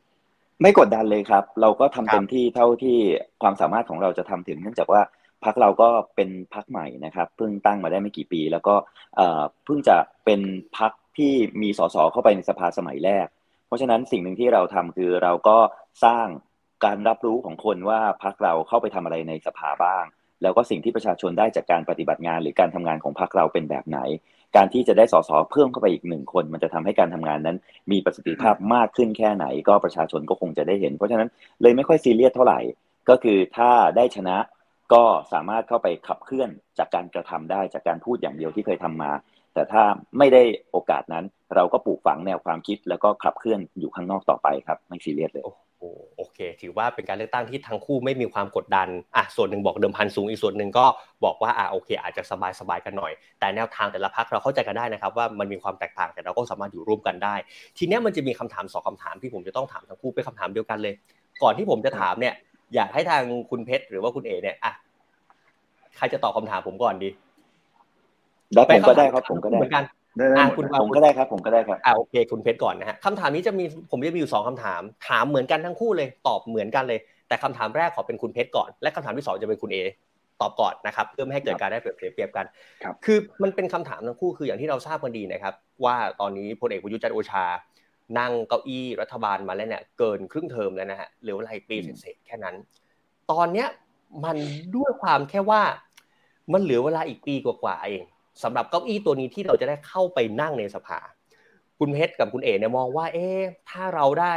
[0.63, 2.97] ไม่กดดันเลยครับ เราก็ทำครับเต็มที่เท่าที่
[3.41, 5.01] ความสามารถของเราจะทำถึง เนื่องจากว่า
[5.43, 8.75] พักเราก็เป็นพักใหม่นะครับ เพิ่งตั้งมาได้ไม่กี่ปี แล้วก็
[9.15, 10.41] เอ่อเพิ่งจะเป็น
[10.77, 13.27] พักที่มีสสเข้าไปในสภาสมัยแรก
[13.67, 15.57] เพราะฉะนั้นสิ่งหนึ่งที่เราทำคือเราก็
[16.05, 16.27] สร้าง
[16.85, 20.05] การรับรู้ของคนว่าพักเราเข้าไปทำอะไรในสภาบ้าง
[20.41, 23.99] แล้วก็สิ่งที่ประชาชนได้จากการปฏิบัติงานหรือการทำงานของพักเราเป็นแบบไหน
[24.55, 27.57] การที่จะได้สสเพิ่มเข้าไปอีกหนึ่งคน มันจะทำให้การทำงานนั้น
[27.91, 31.29] มีประสิทธิภาพมากขึ้นแค่ไหน ก็ประชาชนก็คงจะได้เห็น เพราะฉะนั้น
[31.61, 32.59] เลยไม่ค่อยซีเรียสเท่าไหร่
[33.09, 34.37] ก็คือถ้าได้ชนะ
[34.93, 39.11] ก็สามารถเข้าไปขับเคลื่อนจากการกระทำได้จากการพูดอย่างเดียวที่เคยทำมา
[39.53, 39.83] แต่ถ้า
[40.17, 50.85] ไม่ได้โอกาสนั้น เราก็ปลูกฝังแนวความคิดแล้วก็ขับเคลื่อนอยู่ข้างนอกต่อไปครับ ไม่ซีเรียสเลย โอ้โหโอเค ถือว่าเป็นการเลือกตั้งที่ทั้งคู่ไม่มีความกดดันอะส่วนหนึ่งบอกเดิมพันสูงอีกส่วนหนึ่งก็
[51.25, 57.35] บอกว่าอะโอเค อาจจะสบายสบายๆกันหน่อย แต่แนวทางแต่ละพักเราเข้าใจกันได้นะครับ ว่ามันมีความแตกต่างแต่เราก็สามารถอยู่ร่วมกันได้
[57.77, 60.93] ทีเนี้ยมันจะมีคำถามสองคำถามที่ผมจะต้องถามทั้งคู่เป็นคำถามเดียวกันเลย
[61.43, 62.33] ก่อนที่ผมจะถามเนี่ย
[62.75, 64.73] อยากให้ทางคุณเพชรหรือว่าคุณเอเนี่ยอะ
[65.97, 67.09] ใครจะตอบคำถามผมก่อนดี
[68.53, 69.83] แล้วผมก็ได้ครับผมก็ได้เหมือนกัน
[70.17, 79.77] ได้ได้อะหมดคุณครับผมก็ได้ครับ ผมก็ได้ครับอ่าโอเคคุณเพชรก่อนนะฮะคำถามนี้จะมีผมจะมีอยู่สองคำถาม ถามเหมือนกันทั้งคู่เลย ตอบเหมือนกันเลย แต่คำถามแรกขอเป็นคุณเพชรก่อน และคำถามที่สองจะเป็นคุณเอ
[80.41, 82.45] ตอบก่อนนะครับ เพื่อไม่ให้เกิดการได้เปรียบเทียบกัน
[82.83, 85.53] ครับคือมันเป็นคำถามทั้งคู่คืออย่างที่เราทราบกันดีนะครับ
[85.85, 87.45] ว่าตอนนี้พลเอกประยุทธ์จันทร์โอชา
[88.19, 92.55] นั่งเก้าอี้รัฐบาลมาแล้วเนี่ยเกินครึ่งเทอมแล้วนะฮะเหลือเวลาอีกปีเศษๆแค่นั้น
[93.31, 93.67] ตอนเนี้ย
[94.25, 94.37] มัน
[94.75, 95.61] ด้วยความแค่ว่า
[96.53, 98.03] มันเหลือเวลาอีกปีกว่าๆเอง
[98.43, 100.99] สำหรับเก้าอี้ตัวนี้ที่เราจะได้เข้าไปนั่งในสภา
[101.79, 104.33] คุณเพชรกับคุณเอ๋เนี่ยมองว่า เอ๊ะถ้าเราได้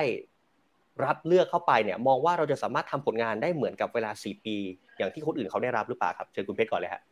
[1.05, 4.57] รับเลือกเข้าไปเนี่ย มองว่าเราจะสามารถทำผลงานได้เหมือนกับเวลา 4 ปี
[4.99, 7.03] อย่างที่คนอื่นเขาได้รับหรือเปล่าครับเชิญคุณเพชรก่อนเลยครับ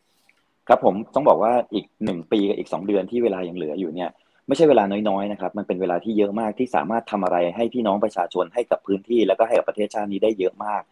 [0.69, 4.11] ครับผมต้องบอกว่าอีกหนึ่งปีกับอีกสองเดือนที่เวลายังเหลืออยู่เนี่ย
[4.47, 10.83] ไม่ใช่เวลาน้อยๆนะครับ มันเป็นเวลาที่เยอะมากที่สามารถทำอะไรให้พี่น้องประชาชนให้กับพื้นที่ แล้วก็ให้กับประเทศชาตินี้ได้เยอะมาก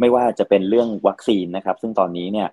[0.00, 2.48] ไม่ว่าจะเป็นเรื่องวัคซีนนะครับ ซึ่งตอนนี้เนี่ย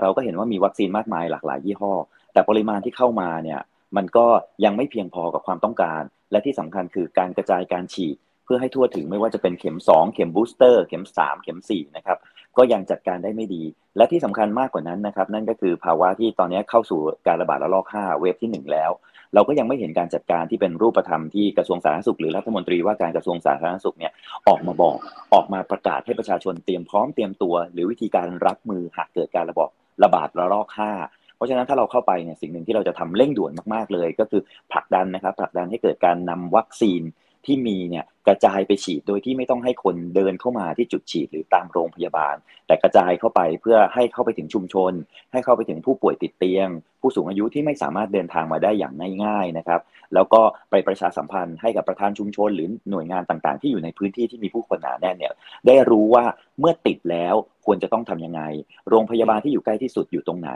[0.00, 1.92] เราก็เห็นว่ามีวัคซีนมากมายหลากหลายยี่ห้อ
[2.32, 3.60] แต่ปริมาณที่เข้ามาเนี่ย
[3.96, 4.26] มันก็
[4.64, 12.18] ยังไม่เพียงพอกับความต้องการ และที่สำคัญคือการกระจายการฉีดเพื่อให้ทั่วถึงไม่ว่าจะเป็นเข็ม 2 เข็มบูสเตอร์เข็ม 3 เข็ม4นะครับ
[12.56, 13.62] ก็ยังจัดการได้ไม่ดี
[13.96, 18.90] และที่สำคัญมากกว่านั้นนะครับ นั่นก็คือภาวะที่ตอนนี้เข้าสู่การระบาดระลอก 5 เวฟที่ 1 แล้ว
[19.34, 24.12] เราก็ยังไม่เห็นการจัดการที่เป็นรูปธรรมที่กระทรวงสาธารณสุขหรือรัฐมนตรีว่าการกระทรวงสาธารณสุขเนี่ย
[24.48, 24.98] ออกมาบอก
[25.34, 29.70] ออกมาประกาศให้ประชาชนเตรียมพร้อมเตรียมตัว หรือวิธีการรับมือหากเกิดการระบาด
[30.04, 30.68] ระบาดระลอก
[31.00, 37.02] 5 ราะฉะนั้นถ้าเราเข้าไปเนี่ยสิ่งหนึ่งที่เราจะทำเร่งด่วนมากๆเลย ก็คือผลักดันนะครับผลักดันให้เกิดการนำวัคซีน
[37.46, 44.92] ที่มีเนี่ยกระจายไปฉีดโดยที่ไม่ต้องให้คนเดินเข้ามาที่จุดฉีดหรือตามโรงพยาบาล แต่กระจายเข้าไปเพื่อให้เข้าไปถึงชุมชน
[45.32, 46.68] ให้เข้าไปถึงผู้ป่วยติดเตียง
[47.00, 49.80] ผู้สูงอายุที่ไม่สามารถเดินทางมาได้อย่างง่ายๆนะครับ
[50.14, 55.32] แล้วก็ไปประชาสัมพันธ์ให้กับประธานชุมชน หรือหน่วยงานต่างๆ ที่อยู่ในพื้นที่ที่มีผู้คนหนาแน่นเนี่ย
[55.66, 56.24] ได้รู้ว่า
[56.60, 57.34] เมื่อติดแล้ว
[57.66, 58.42] ควรจะต้องทํำยังไง
[58.88, 60.50] โรงพยาบาลที่อยู่ใกล้ที่สุดอยู่ตรงไหน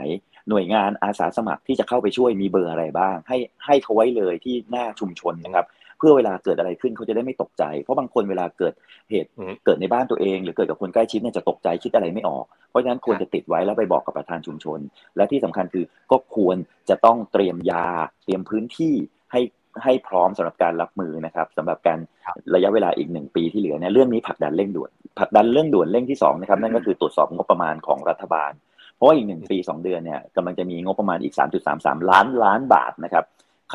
[0.49, 5.65] หน่วยงานอาสาสมัครที่จะเข้าไปช่วยมีเบอร์อะไรบ้าง ให้ให้เขาไว้เลยที่หน้าชุมชนนะครับ
[5.97, 8.73] เพื่อเวลาเกิดอะไรขึ้นเขาจะได้ไม่ตกใจ เพราะบางคนเวลาเกิด
[9.09, 9.29] เหตุ
[9.65, 14.79] เกิดในบ้านตัวเอง หรือเกิดกับคนใกล้ชิดเนี่ยจะตกใจคิดอะไรไม่ออก เพราะฉะนั้นควรจะติดไว้แล้วไปบอกกับประธานชุมชน
[15.15, 16.57] และที่สำคัญคือก็ควร
[16.89, 17.87] จะต้องเตรียมยา
[18.25, 18.93] เตรียมพื้นที่
[19.31, 19.41] ให้
[19.83, 21.99] ให้พร้อมสำหรับการรับมือนะครับสำหรับการ
[22.55, 28.51] ระยะเวลาอีกหนึ่งปีที่เหลือเนี่ยเรื่องนี้ผลักดันเร่งด่วนผลักดันเรื่องด่วนเร่งที่2นะครับนั่นก็คือตรวจสอบงบประมาณของรัฐบาล
[28.95, 31.33] เพราะว่าอีกหนึ่งปี 2 เดือนเนี่ยกำลังจะมีงบประมาณอีก
[31.71, 33.23] 3.33 ล้านล้านบาทนะครับ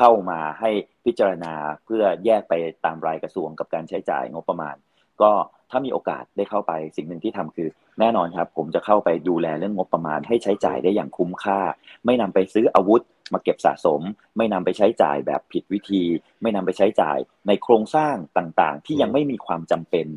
[0.03, 0.71] เข้ามาให้
[1.05, 1.53] พิจารณา
[1.85, 2.53] เพื่อแยกไป
[2.85, 4.75] ตามรายกระทรวงกับการใช้จ่ายงบประมาณ
[5.21, 5.31] ก็
[5.71, 11.59] ถ้ามีโอกาสได้เข้าไปสิ่งหนึ่งที่ทำคือ แน่นอนครับ ผมจะเข้าไปดูแลเรื่องงบประมาณ ให้ใช้จ่ายได้อย่างคุ้มค่า
[12.05, 13.01] ไม่นำไปซื้ออาวุธ
[13.33, 14.01] มาเก็บสะสม
[14.37, 16.03] ไม่นำไปใช้จ่ายแบบผิดวิธี
[16.41, 20.07] ไม่นำไปใช้จ่ายในโครงสร้างต่างๆ ที่ยังไม่มีความจำเป็น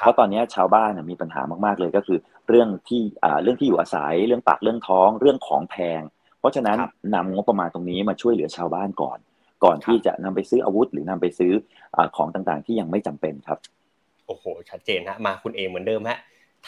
[0.00, 2.18] เพราะตอนนี้ชาวบ้านมีปัญหามากๆเลยก็คือ
[2.48, 3.02] เรื่องที่
[3.42, 6.78] เรื่องที่อยู่อาศัยเรื่องปากเรื่องท้อง เรื่องของแพงเพ ราะฉะนั้น
[7.14, 9.18] นำงบประมาณตรงนี้มาช่วยเหลือชาวบ้านก่อน
[9.64, 11.52] ก่อนที่จะนำไปซื้ออาวุธ หรือนำไปซื้อ
[12.16, 13.58] ของต่างๆ ที่ยังไม่จำเป็นครับ
[14.26, 16.18] โอ้โห ชัดเจนฮะมาคุณเอเหมือนเดิมฮะ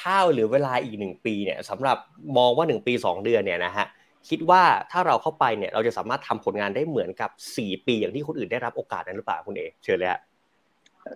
[0.00, 1.98] ถ้าเหลือเวลาอีกหนึ่งปีเนี่ยสำหรับ
[2.38, 3.86] มองว่าหนึ่งปีสองเดือนเนี่ยนะฮะ
[4.28, 10.20] คิดว่าถ้าเราเข้าไปเนี่ยเราจะสามารถทำผลงานได้เหมือนกับสี่ปีอย่างที่คนอื่นได้รับโอกาสนั้นหรือเปล่าคุณเอเชิญเลยฮะ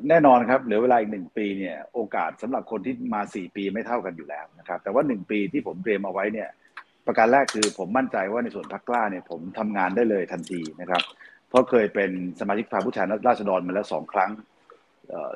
[0.09, 6.49] แน่นอนครับเหลือเวลาอีกหนึ่งปีเนี่ยโอกาสสำหรับคนที่มาสี่ปีไม่เท่ากันอยู่แล้วนะครับแต่ว่าหนึ่งปีที่ผมเตรียมเอาไว้เนี่ย
[7.07, 11.03] ประการแรกคือผมมั่นใจว่าในส่วนพักกล้าเนี่ยผมทำงานได้เลยทันทีนะครับ
[11.49, 12.11] เพราะเคยเป็น
[12.41, 14.31] สมาชิกสภาผู้แทนราษฎรมาแล้วสองครั้ง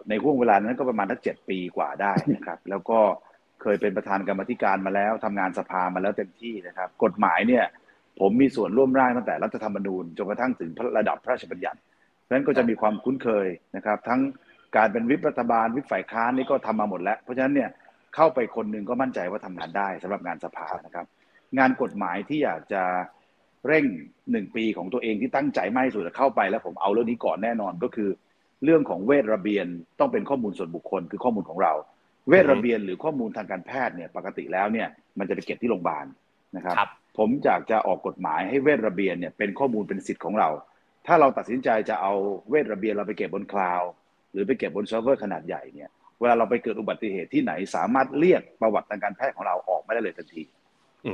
[0.08, 2.98] ในห่วงเวลานั้นก็ประมาณทั้งเจ็ดปีกว่าได้นะครับ แล้วก็
[3.62, 7.64] เคยเป็นประธานกรรมธิการมาแล้วทำงานสภามาแล้วเต็มที่นะครับ กฎหมายเนี่ย
[8.20, 11.78] ผมมีส่วนร่วมร่างตั้งแต่รัฐธรรมนูญจนกระทั่งถึงระดับพระราชบัญญัติ
[12.22, 13.46] เพราะฉะนั้นก็จะมีความคุ้นเคย
[13.76, 14.20] นะครับ ทั้ง
[14.76, 17.70] การเป็นวิปรัฐบาลวิปฝ่ายค้านนี่ก็ทำมาหมดแล้ว เพราะฉะนั้นเนี่ย
[18.14, 21.06] เข้าไปคนหนึ่งก็มั่นใจว่าทำงานได้สำหรับงานสภานะครับ
[21.58, 22.82] งานกฎหมายที่อยากจะ
[23.66, 23.84] เร่ง
[24.30, 28.10] หนึ่งปีของตัวเองที่ตั้งใจไม่สุดเข้าไป แล้วผมเอาเรื่องนี้ก่อนแน่นอนก็คือ
[28.64, 29.66] เรื่องของเวชระเบียน
[30.00, 31.72] ต้องเป็นข้อมูลส่วนบุคคลคือข้อมูลของเรา
[32.28, 34.88] เวชระเบียนหรือข้อมูลทางการแพทย์เนี่ยปกติแล้วเนี่ย
[35.18, 36.06] มันจะไปเก็บที่โรงพยาบาล
[36.56, 36.88] นะครับรบ
[37.18, 40.48] ผมอยากจะออกกฎหมายให้เวชระเบียนเนี่ยเป็นข้อมูลเป็นสิทธิ์ของเรา
[41.06, 42.12] ถ้าเราตัดสินใจจะเอา
[42.50, 43.90] เวชระเบียนเราไปเก็บบน cloud
[44.32, 45.90] หรือไปเก็บบนเซิร์ฟเวอร์ขนาดใหญ่เนี่ย
[46.20, 50.42] เวลาเราไปเกิดอุบัติเหตุที่ไหนสามารถเรียกประวัติทางการแพทย์ของเราออกมาได้เลยทันที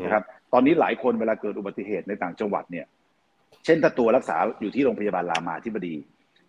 [0.04, 2.86] นะครับ ตอนนี้หลายคนเวลาเกิดอุบัติเหตุในต่างจังหวัดเนี่ย
[3.64, 5.94] เช่นถ้าตัวรักษาอยู่ที่โรงพยาบาลรามาธิบดี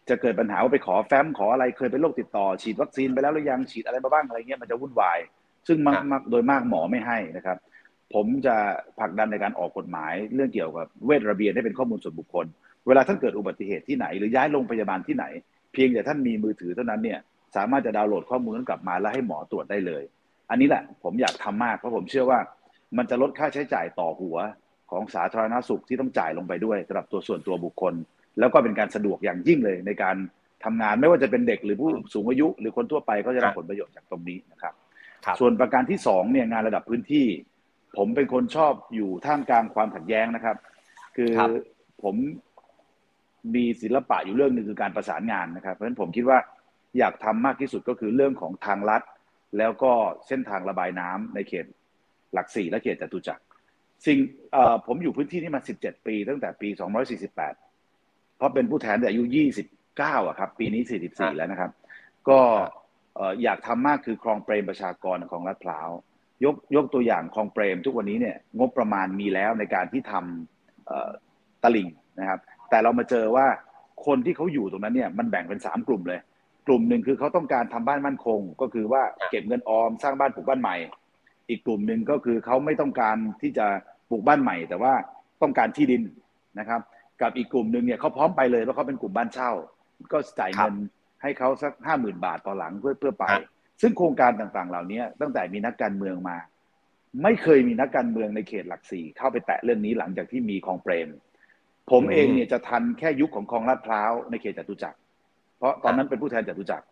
[0.10, 5.20] จะเกิดปัญหาว่าไปขอแฟ้มขออะไรเคยเป็นโรคติดต่อ ฉีดวัคซีนไปแล้วหรือยังฉีดอะไรมาบ้างอะไรเงี้ยมันจะวุ่นวาย
[5.68, 6.02] ซึ่งมาก
[6.32, 7.58] โดยมากหมอไม่ให้นะครับ
[8.14, 8.56] ผมจะ
[9.00, 12.46] ผลักดันในการออกกฎหมายเรื่องเกี่ยวกับเวทระเบียนให้เป็นข้อมูลส่วนบุคคล
[12.88, 15.26] เวลาท่านเกิดอุบัติเหตุที่ไหน หรือย้ายโรงพยาบาลที่ไหน
[15.74, 17.20] เพียงแต่ท่านมีมือถือเท่านั้นเนี่ย
[17.56, 20.04] สามารถจะดาวน์โหลดข้อมูลนั้นกลับมาแล้วให้หมอตรวจได้เลย
[20.50, 22.40] อันนี้แหละผมอยากทำมากเพราะผมเชื่อว่า
[22.98, 24.38] มันจะลดค่าใช้จ่ายต่อหัว
[24.92, 27.94] ของสาธารณสุขที่ต้องจ่ายลงไปด้วยสำหรับตัวส่วนตัวบุคคล
[28.40, 30.16] แล้วก็เป็นการสะดวกอย่างยิ่งเลยในการ
[30.64, 34.74] ทำงานไม่ว่าจะเป็นเด็กหรือผู้สูงอายุ หรือคนทั่วไปก็จะรับผลประโยชน์จากตรงนี้นะครับ
[35.40, 37.28] ส่วนประการที่สองเนี่ยงานระดับพื้นที่
[37.98, 40.58] ผมเป็นคนชอบอยู่ท่ามกลางความขัดแย้งนะครับ
[41.16, 41.32] คือ
[42.04, 42.16] ผม
[43.56, 46.40] มีศิลปะอยู่เรื่องหนึ่งคือการประสานงานนะครับ เพราะฉะนั้นผมคิดว่า
[46.98, 49.04] อยากทำมากที่สุดก็คือเรื่องของทางลัด
[49.58, 49.92] แล้วก็
[50.28, 51.66] เส้นทางระบายน้ำในเขต
[52.34, 53.44] หลักสี่และเขตจตุจักร
[54.06, 54.18] สิ่ง
[54.88, 57.54] ผมอยู่พื้นที่นี้มาสิบเจ็ดปี ตั้งแต่ปีสองร้อยสี่สิบแปด
[58.38, 59.68] เพราะเป็นผู้แทนแต่อายุยี่สิบ
[59.98, 61.72] เก้าอะครับ ปีนี้สี่สิบสี่แล้วนะครับ
[62.30, 62.40] ก็
[63.16, 65.90] เอ่ออยากทำมากคือคลองเปรมประชากรของลาดพร้าว
[66.46, 71.10] ยกยกตัวอย่างคลองเปรมทุกวันนี้เนี่ยงบประมาณมีแล้วในการที่ทำเอ่อ
[71.64, 71.90] ตลิ่ง
[72.20, 72.40] นะครับ
[72.70, 73.48] แต่เรามาเจอว่า
[74.06, 76.20] คนที่เขาอยู่ตรงนั้นเนี่ยมันแบ่งเป็นสามกลุ่มเลย
[76.68, 80.76] กลุ่มหนึ่งคือเขาต้องการทำบ้านมั่นคง ก็คือว่าเก็บเงินออมสร้างบ้านปลูกบ้านใหม่
[81.52, 83.68] อีกกลุ่มหนึ่งก็คือเขาไม่ต้องการที่จะ
[84.10, 84.94] ปลูกบ้านใหม่ แต่ว่า
[85.42, 86.04] ต้องการที่ดิน
[86.60, 86.82] นะครับ
[87.22, 89.52] กับอีกกลุ่มหนึ่งเนี่ยเขาพร้อมไปเลยเพราะเขาเป็นกลุ่มบ้านเช่า
[90.14, 90.76] ก็จ่ายเงิน
[91.22, 93.44] ให้เขาสักห้าหมื่นบาทต่อหลังเพื่อเพื่อไปครับ
[93.82, 96.38] ซึ่งโครงการต่างๆ เหล่านี้ตั้งแต่มีนักการเมืองมา
[97.24, 101.10] ไม่เคยมีนักการเมืองในเขตหลักสี่เข้าไปแตะเรื่องนี้หลังจากที่มีคลองเปรม
[101.92, 104.98] ผมเองเนี่ยจะทันแค่ยุคของคลองลาดพร้าวในเขตจตุจักร
[105.58, 106.86] เพราะตอนนั้นเป็นผู้แทนจตุจักร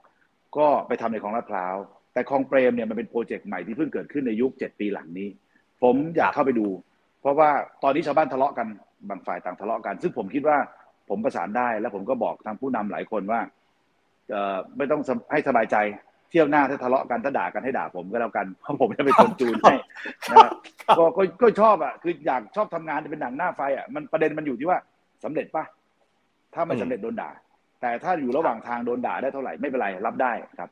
[0.58, 1.76] ก็ไปทำในคลองลาดพร้าว
[2.14, 5.28] แต่คลองเปรมเนี่ยมันเป็นโปรเจกต์ใหม่ที่เพิ่งเกิดขึ้นในยุคเจ็ดปีหลังนี้
[5.84, 6.68] ผมอยากเข้าไปดู
[7.22, 7.50] เพราะว่า
[7.84, 8.68] ตอนนี้ชาวบ้านทะเลาะกัน
[9.10, 10.58] บางฝ่ายต่างทะเลาะกัน ซึ่งผมคิดว่า
[11.10, 13.42] ผมประสานได้ แล้วผมก็บอกทางผู้นำหลายคนว่า
[14.30, 15.76] เอ่อไม่ต้องสบให้สบายใจ
[16.30, 19.74] เที่ยวหน้าถ้าทะเลาะกันถ้าด่ากันให้ด่าผมก็แล้วกันเพราะผมจะเป็นคนจูนให้
[20.32, 20.52] นะครับ
[20.98, 24.78] ก็ก็ก็ชอบอะคืออยากชอบทำงานเป็นหนังหน้าไฟอะมันประเด็นมันอยู่ที่ว่า
[25.24, 25.64] สำเร็จปะ
[26.54, 27.30] ถ้าไม่สำเร็จโดนด่า
[27.82, 30.70] แต่ถ้าอยู่ระหว่างทางโดนด่าได้เท่าไหร่ไม่เป็นไรรับได้ครับครับ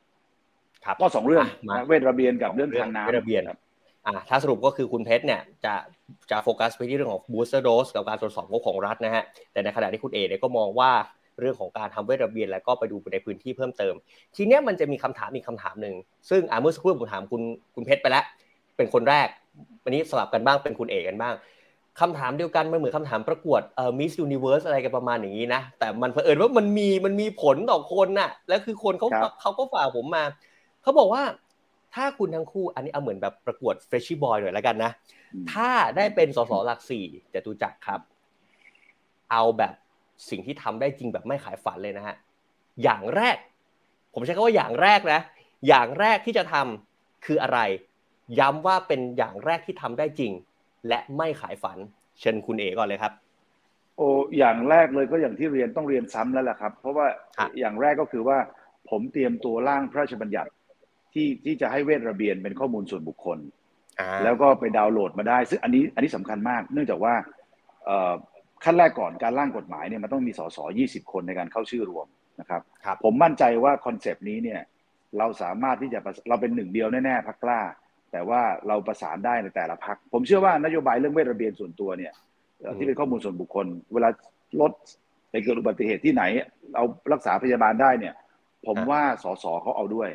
[1.02, 3.60] ก็สองเรื่องมานะเวทระเบียนกับเรื่องทางน้ำเวทระเบียนครับ
[4.06, 5.74] อ่าถ้าสรุปก็คือคุณเพชรเนี่ยจะ
[6.32, 10.92] จะโฟกัสไปที่เรื่องของ booster dose กับการตรวจสอบงบของรัฐนะฮะแต่ในขณะที่คุณเอเนี่ยก็มองว่า
[11.40, 13.94] เรื่องของการทำเวทระเบียนแล้วก็ไปดูในพื้นที่เพิ่มเติม
[14.36, 15.96] ทีเนี้ยมันจะมีคำถามอีกคำถามหนึ่ง
[16.30, 17.42] ซึ่งอ่าเมื่อสักครู่ผมถามคุณ
[17.76, 18.24] คุณเพชรไปแล้ว
[18.78, 19.28] เป็นคนแรก
[19.84, 21.36] วันนี้สลับกันบ้างเป็นคุณเอกกันบ้าง
[22.00, 30.24] คำถามเดียวกันมันเหมือนคำถามประกวดเอ่อ Miss Universe อะไรกันประมาณอย่างนี้นะแต่มันเผอิญว่ามันมีมันมีผลต่อคนน่ะแล้วคือคนเขาครับเขาก็ฝากผมมา
[30.88, 31.24] เขาบอกว่า
[31.96, 34.92] ถ้าคุณทั้งคู่อันนี้เอาเหมือนแบบประกวด Freshie Boy หน่อยแล้วกันนะ
[35.34, 38.02] อืมถ้าได้เป็นสสหลักสี่จตุจักรครับ
[39.32, 39.74] เอาแบบ
[40.30, 42.16] สิ่งที่ทำได้จริงแบบไม่ขายฝันเลยนะฮะ
[42.84, 43.38] อย่างแรก
[44.14, 45.22] ผมใช้คำว่าอย่างแรกนะ
[45.68, 47.60] อย่างแรกที่จะทำคืออะไร
[48.40, 50.32] ย้ำว่าเป็นอย่างแรกที่ทำได้จริง
[50.88, 51.78] และไม่ขายฝัน
[52.20, 53.14] เชิญคุณเอก่อนเลยครับ
[53.98, 58.38] โอ้อย่างแรกเลยก็อย่างที่เรียนต้องเรียนซ้ำแล้วแหละครับ เพราะว่าครับอย่างแรกก็คือว่า
[58.90, 60.52] ผมเตรียมตัวร่างพระราชบัญญัติ
[61.18, 63.40] ที่ที่จะให้เวทระเบียนเป็นข้อมูลส่วนบุคคล
[64.24, 67.14] แล้วก็ไปดาวน์โหลดมาได้ ซึ่งอันนี้อันนี้สำคัญมาก เนื่องจากว่า
[67.86, 68.14] เอ่อ
[68.64, 72.08] ขั้นแรกก่อนการร่างกฎหมายเนี่ยมันต้องมีสส20คนในการเข้าชื่อรวม
[72.40, 74.62] นะครับครับผมมั่นใจว่าคอนเซปต์นี้เนี่ย
[75.18, 77.62] เราสามารถที่จะประเราเป็นหนึ่งเดียวแน่ๆพักกล้า
[78.12, 82.14] แต่ว่าเราประสานได้ในแต่ละพัก ผมเชื่อว่านโยบายเรื่องเวทระเบียนส่วนตัวเนี่ย
[82.62, 84.10] เอ่ออืมที่เป็นข้อมูลส่วนบุคคล เวลา
[84.62, 84.72] รถ
[85.32, 86.24] ไปเกิดอุบัติเหตุที่ไหน
[86.74, 88.14] เรารักษาพยาบาลได้เนี่ย
[88.68, 90.10] ผมว่าสสเขาเอาด้วย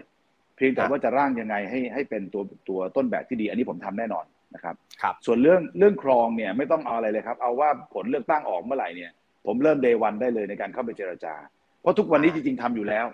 [0.57, 9.11] เพียงแต่ว่าจะร่างยังไงให้ให้เป็นตัวตัวต้นแบบที่ดี อันนี้ผมทำแน่นอนนะครับครับส่วนเรื่องเรื่องครองเนี่ยไม่ต้องเอาอะไรเลยครับ เอาว่าผลเลือกตั้งออกเมื่อไหร่เนี่ย
[9.47, 11.35] ผมเริ่มเดวันได้เลยในการเข้าไปเจรจา
[11.81, 13.07] เพราะทุกวันนี้จริง ๆทำอยู่แล้ว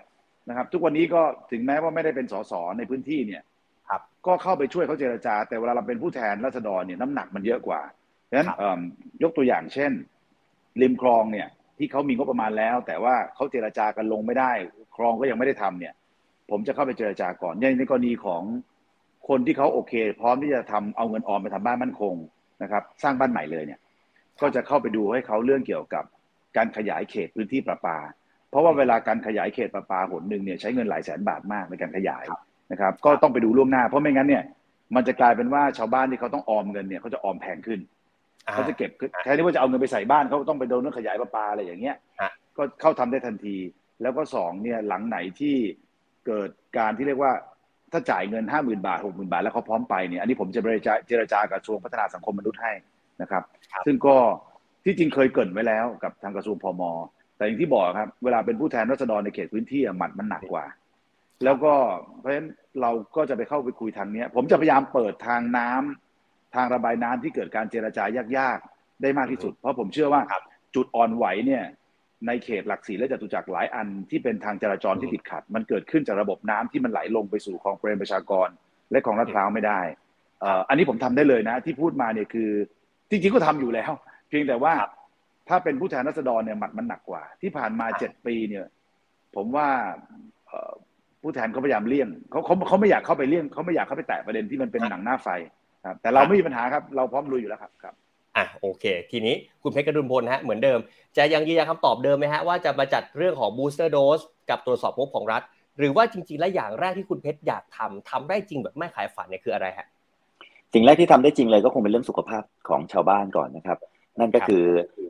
[0.49, 1.21] นะครับ ทุกวันนี้ก็
[1.51, 3.43] ถึงแม้ว่าไม่ได้เป็นสสในพื้นที่เนี่ย
[3.89, 7.81] ครับก็เข้าไปช่วยเขาเจรจา แต่เวลาเราเป็นผู้แทนราษฎรเนี่ยน้ำหนักมันเยอะกว่า
[8.29, 8.79] ดังนั้นครับเอิ่ม
[9.23, 9.91] ยกตัวอย่างเช่น
[10.81, 11.47] ริมคลองเนี่ย
[11.77, 14.51] ที่เขามีงบประมาณแล้ว แต่ว่าเขาเจรจากันลงไม่ได้
[14.95, 15.93] คลองก็ยังไม่ได้ทำเนี่ย
[16.51, 18.41] ผมจะเข้าไปเจรจาก่อนในในกรณีของ
[19.29, 22.15] คนที่เขาโอเค พร้อมที่จะทำเอาเงินออมไปทำบ้านมั่นคง
[22.63, 23.79] นะครับ สร้างบ้านใหม่เลยเนี่ย
[24.41, 26.03] ก็จะเข้าไปดูให้เขาเรื่องเกี่ยวกับ
[26.57, 27.97] การขยายเขตพื้นที่ประปา
[28.49, 32.25] เพราะว่าเวลาการขยายเขตประปาหนหนึ่งเนี่ยใช้เงินหลายแสนบาทมากในการขยาย
[32.71, 34.43] นะครับ ก็ต้องไปดูล่วงหน้า เพราะไม่งั้นเนี่ย
[34.95, 37.79] มันจะกลายเป็นว่าชาวบ้านที่เขาต้องออมเงินเนี่ยเขาจะออมแพงขึ้น
[38.47, 43.55] อ่าเขาจะเก็บขึ้นแทนที่ว่าจะเอาเงินไปใส่บ้านเขาต้องไปโดนเรื่องขยายประปาอะไรอย่างเงี้ยฮะก็เข้าทำได้ทันที
[44.01, 45.55] แล้วก็สองเนี่ยหลังไหนที่
[46.29, 47.31] เกิดการที่เรียกว่า
[47.91, 52.73] ถ้าจ่ายเงินห้าหมื่นบาทหกหมื่นบาทแล้วเขาพร้อมไปเนี่ยอันนี้ผมจะเจรจาเจรจากระทรวงพัฒนาสังคมมนุษย์ให้
[53.21, 54.15] นะครับครับซึ่งก็
[54.85, 56.83] ที่จริงเคยเกรินไว้แล้วกับทางกระทรวงพม
[57.37, 60.65] แต่อย่างที่บอกครับเวลาเป็นผู้แทนรัษฎรในเขตพื้นที่อะหมัดมันหนักกว่า
[61.43, 61.73] แล้วก็
[62.19, 62.49] เพราะฉะนั้น
[62.81, 68.03] เราก็จะไปเข้าไปคุยทางเนี้ย ผมจะพยายามเปิดทางน้ำทางระบายน้ำที่เกิดการเจรจา
[68.37, 70.41] ยากๆ ได้มากที่สุด เพราะผมเชื่อว่าครับ
[70.75, 71.63] จุดอ่อนไหวเนี่ย
[72.27, 78.47] ในเขตหลักสี่และจตุจักรหลายอันที่เป็นทางจราจรที่ติดขัด มันเกิดขึ้นจากระบบน้ำที่มันไหลลงไปสู่คลองเปรมประชากร
[78.91, 79.81] และคลองลาดพร้าวไม่ได้
[80.41, 82.49] เอ่ออันนี้ผมทำได้เลยนะ ที่พูดมาเนี่ยคือ
[83.09, 83.91] จริงๆก็ทำอยู่แล้ว
[84.29, 84.91] เพียงแต่ว่าครับ
[85.49, 88.65] ถ้าเป็นผู้แทนรัษฎรเนี่ยหมัดมันหนักกว่า ที่ผ่านมาครับเจ็ดปีเนี่ย
[89.35, 89.67] ผมว่า
[90.47, 90.73] เอ่อ
[91.21, 95.29] ผู้แทนเขาพยายามเลี่ยงเขาเขาเขาไม่อยากเข้าไปเลี่ยงเขาไม่อยากเข้าไปแตะประเด็นที่มันเป็นหนังหน้าไฟ
[95.85, 97.95] ครับแต่เราไม่มีปัญหาครับ เราพร้อมลุยอยู่แล้วครับครับ
[98.39, 100.79] อะโอเค ทีนี้คุณเพชรกรุณพลฮะเหมือนเดิม
[101.17, 105.41] จะยังยืนยันคำตอบเดิมไหมฮะว่าจะมาจัดเรื่องของ booster dose กับตรวจสอบงบของรัฐ
[105.77, 109.87] หรือว่าจริง ๆ แล้วอย่างแรกที่คุณเพชรอยากทำทำได้จริงแบบไม่ขายฝันเนี่ยคืออะไรฮะ
[110.73, 113.77] สิ่งแรกที่ทำได้จริงเลยก็คงเป็นเรื่องสุขภาพของชาวบ้านก่อนนะครับ
[114.19, 114.63] นั่นก็คือ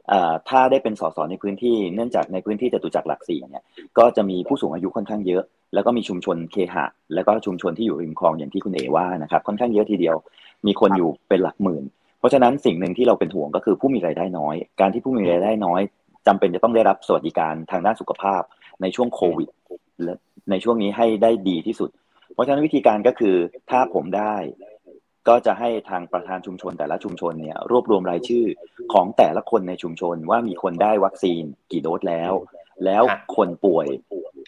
[0.10, 3.64] เอ่อถ้าได้เป็นสสในพื้นที่เนื่องจากในพื้นที่จตุจักรหลักสี่เนี่ย
[3.98, 10.16] ก็จะมีผู้สูงอายุค่อนข้างเยอะ แล้วก็มีชุมชนเคหะ แล้วก็ชุมชนที่อยู่ริมคลองอย่างที่คุณเอว่านะครับค่อนข้างเยอะทีเดียว
[10.68, 11.84] มีคนอยู่เป็นหลักหมื่น
[12.20, 15.82] เพราะฉะนั้นสิ่งหนึ่งที่เราเป็นห่วงก็คือผู้มีรายได้น้อย การที่ผู้มีรายได้น้อย
[16.28, 18.42] จำเป็นจะต้องได้รับสวัสดิการทางด้านสุขภาพ
[18.82, 19.50] ในช่วงโควิด
[20.04, 20.16] และ
[20.52, 21.90] ในช่วงนี้ให้ได้ดีที่สุด
[22.34, 23.36] เพราะฉะนั้นวิธีการก็คือ
[23.70, 24.36] ถ้าผมได้
[25.28, 28.46] ก็จะให้ทางประธานชุมชนแต่ละชุมชนเนี่ยรวบรวมรายชื่อ
[28.94, 32.34] ของแต่ละคนในชุมชนว่ามีคนได้วัคซีนกี่โดสแล้ว
[32.86, 33.04] แล้ว
[33.36, 33.88] คนป่วย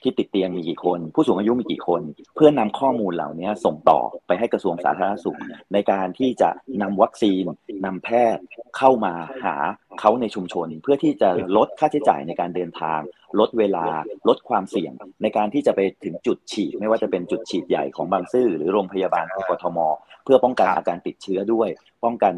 [0.03, 2.01] ที่ติดเตียงมีกี่คน ผู้สูงอายุมีกี่คน
[2.35, 5.39] เพื่อนำข้อมูลเหล่านี้ส่งต่อไปให้กระทรวงสาธารณสุข
[5.73, 6.49] ในการที่จะ
[6.81, 7.43] นำวัคซีน
[7.85, 8.43] นำแพทย์
[8.77, 9.13] เข้ามา
[9.43, 9.55] หา
[9.99, 12.99] เขาในชุมชน เพื่อที่จะลดค่าใช้จ่ายในการเดินทาง
[13.39, 13.85] ลดเวลา
[14.27, 19.79] ลดความเสี่ยง ในการที่จะไปถึงจุดฉีด ไม่ว่าจะเป็นจุดฉีดใหญ่ของบางซื่อหรือโรงพยาบาลของกทม
[20.23, 21.69] เพื่อป้องกันอาการติดเชื้อด้วย
[22.03, 22.33] ป้องกัน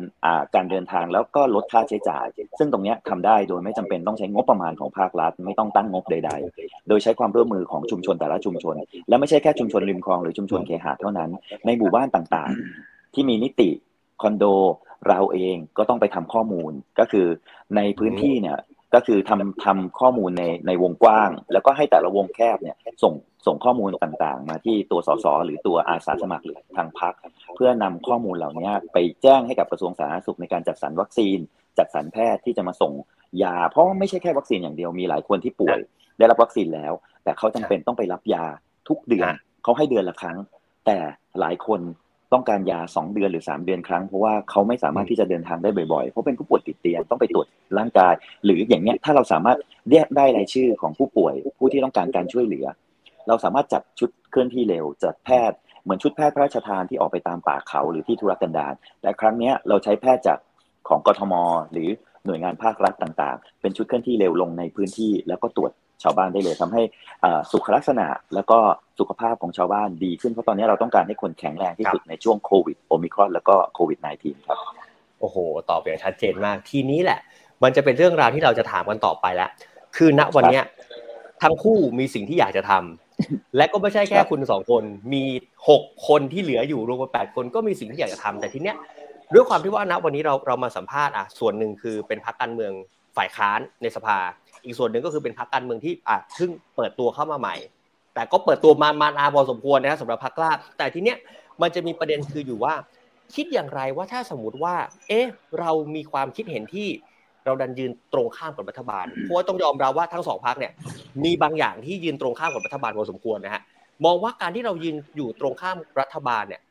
[0.56, 2.26] การเดินทางแล้วก็ลดค่าใช้จ่าย
[2.60, 8.76] ซึ่งตรงนี้ทำได้โดยไม่จำเป็นต้องใช้งบประมาณของภาครัฐ ไม่ต้องตั้งงบใด ๆ โดยใช้ความร่วมมือของชุมชนแต่ละชุมชน
[9.10, 11.30] และไม่ใช่แค่ชุมชนริมคลองหรือชุมชนเคหะเท่านั้น
[11.66, 13.70] ในหมู่บ้านต่างๆ ที่มีนิติ
[14.22, 14.46] คอนโด
[15.08, 17.28] เราเองก็ต้องไปทำข้อมูลก็คือ
[17.76, 18.58] ในพื้นที่เนี่ย
[18.94, 23.14] ก็คือทำทำข้อมูลในในวงกว้าง แล้วก็ให้แต่ละวงแคบเนี่ยส่ง
[23.46, 27.14] ส่งข้อมูลต่างๆ มาที่ตัวสสหรือตัวอาสาสมัครหรือทางพัก
[27.56, 31.38] เพื่อนำข้อมูลเหล่านี้ไปแจ้งให้กับกระทรวงสาธารณสุขในการจัดสรรวัคซีน
[31.78, 32.94] จัดสรรแพทย์ที่จะมาส่ง
[33.44, 35.80] ยา เพราะไม่ใช่แค่วัคซีนอย่างเดียวมีหลายคนที่ป่วย
[36.18, 38.46] ได้รับวัคซีนแล้ว แต่เขาจำเป็นต้องไปรับยา
[38.88, 39.28] ทุกเดือน
[39.64, 40.38] เขาให้เดือนละครั้ง
[40.86, 40.98] แต่
[41.40, 41.80] หลายคน
[42.34, 48.14] ต้องการยา 2 เดือนหรือ 3 เดือนครั้ง เพราะว่าเขาไม่สามารถที่จะเดินทางได้บ่อยๆ เพราะเป็นผู้ป่วยติดเตียงต้องไปตรวจร่างกาย
[48.46, 49.58] หรืออย่างเนี้ยถ้าเราสามารถ
[49.90, 52.66] เรียกได้รายชื่อของผู้ป่วย ผู้ที่ต้องการการช่วยเหลือ
[53.28, 60.38] เราสามารถจัดชุดเคลื่อนที่เร็วจัดแพทย์เหมือนชุดแพทย์พระราชทานที่ออกไปตามป่าเขาหรือที่ธุรกันดารแต่ครั้งนี้เราใช้แพทย์จาก
[60.90, 61.34] ของกทม
[61.72, 61.90] หรือ
[62.26, 65.72] หน่วยงานภาครัฐต่าง ๆ เป็นชุดเคลื่อนที่เร็วลงในพื้นที่แล้วก็ตรวจ
[66.04, 66.82] ชาวบ้านได้เลยทำให้
[67.52, 68.60] สุขลักษณะแล้วก็
[69.00, 74.60] สุขภาพของชาวบ้านดีขึ้นเพราะตอนนี้เราต้องการให้คนแข็งแรงที่สุดในช่วงโควิดโอมิครอนแล้วก็โควิด -19 ครับ
[75.20, 75.38] โอ้โห
[75.70, 77.20] ตอบอย่างชัดเจนมากทีนี้แหละ
[77.64, 79.50] มันจะเป็นเรื่องราวที่เราจะถามกันต่อไปแล้ว
[79.98, 80.62] คือณวันนี้
[81.44, 85.24] ทั้งคู่มีสิ่งที่อยากจะทำและก็ไม่ใช่แค่คุณสองคน มี
[85.70, 88.78] หกคนที่เหลืออยู่รวมกันแปดคนก็มีสิ่งที่อยากจะทำแต่ทีเนี้ย
[89.34, 92.74] ด้วยความที่ว่าณวันนี้เราเรามาสัมภาษณ์อะส่วนหนึ่งคือเป็นพรรคการเมือง
[93.18, 94.18] ฝ่ายค้านในสภา
[94.66, 97.56] อีกส่วนหนึ่งก็คือเป็นพรรคการเมืองที่อะเพิ่งเปิดตัวเข้ามาใหม่
[98.16, 101.18] แต่ก็เปิดตัวมามานาพอสมควรนะครับสำหรับพรรคกล้า แต่ทีเนี้ย
[101.62, 102.74] มันจะมีประเด็นคืออยู่ว่า
[103.36, 104.76] คิดอย่างไรว่าถ้าสมมติว่า
[105.08, 105.26] เอ๊ะ
[105.60, 106.88] เรามีความคิดเห็นที่
[107.46, 110.72] เราดันยืนตรงข้ามกับรัฐบาล เพราะต้องยอมรับว่าทั้งสองพรรคเนี่ย
[111.24, 113.62] มีบางอย่างที่ยืนตรงข้ามกับรัฐบาลพอสมควรนะฮะ
[114.06, 116.62] มองว่าการที่เรายืนอยู่ตรงข้ามรัฐบาลเนี่ย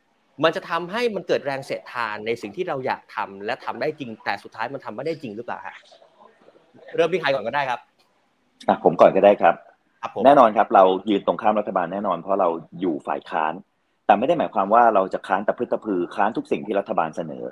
[0.44, 5.76] มันจะทำให้มันเกิดแรงเสียดทานในสิ่งที่เราอยากทำและทำได้จริงแต่สุดท้ายมันทำไม่ได้จริงหรือเปล่าฮะ
[6.96, 7.80] เริ่มที่ใครก่อนก็ได้ครับ
[8.68, 9.54] อะผมก่อนก็ได้ครับ
[10.24, 12.48] แน่นอนครับ เรายืนตรงข้ามรัฐบาลแน่นอน เพราะเรา
[12.80, 13.52] อยู่ฝ่ายค้าน
[14.06, 17.44] แต่ไม่ได้หมายความว่าเราจะค้านตะพื้ตะพือค้านทุกสิ่งที่รัฐบาลเสนอ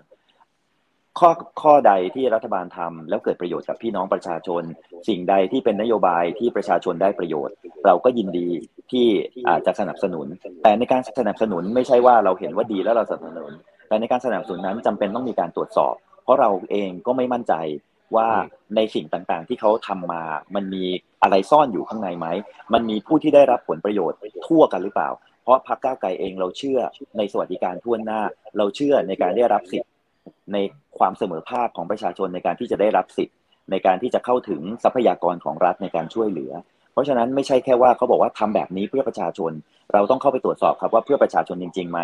[1.18, 1.30] ข้อ
[1.62, 4.62] ข้อใดที่รัฐบาลทำแล้วเกิดประโยชน์กับพี่น้องประชาชน
[5.08, 7.54] สิ่งใดที่เป็นนโยบายที่ประชาชนได้ประโยชน์
[7.86, 8.48] เราก็ยินดี
[8.90, 9.06] ที่
[9.48, 10.26] อาจจะสนับสนุน
[10.62, 13.52] แต่ในการสนับสนุนไม่ใช่ว่าเราเห็นว่าดีแล้วเราสนับสนุน
[13.88, 17.54] แต่ในการสนับสนุนนั้นจำเป็นต้องมีการตรวจสอบ เพราะเราเองก็ไม่มั่นใจ
[18.16, 18.28] ว่า
[18.76, 20.22] ในสิ่งต่างๆ ที่เขาทำมา
[20.54, 20.84] มันมี
[21.22, 22.26] อะไรซ่อนอยู่ข้างในไหม
[22.72, 25.10] มันมีผู้ที่ได้รับผลประโยชน์ทั่วกันหรือเปล่า
[25.42, 26.80] เพราะพรรคก้าวไกลเองเราเชื่อ
[27.18, 28.20] ในสวัสดิการทั่วหน้า
[28.58, 29.90] เราเชื่อในการได้รับสิทธิ์
[30.52, 30.56] ใน
[30.98, 33.36] ความเสมอภาคของประชาชนในการที่จะได้รับสิทธิ์
[33.70, 36.52] ในการที่จะเข้าถึงทรัพยากรของรัฐในการช่วยเหลือ
[36.92, 39.52] เพราะฉะนั้นไม่ใช่แค่ว่าเขาบอกว่าทำแบบนี้เพื่อประชาชน
[39.92, 42.00] เราต้องเข้าไปตรวจสอบครับว่าเพื่อประชาชนจริงๆไหม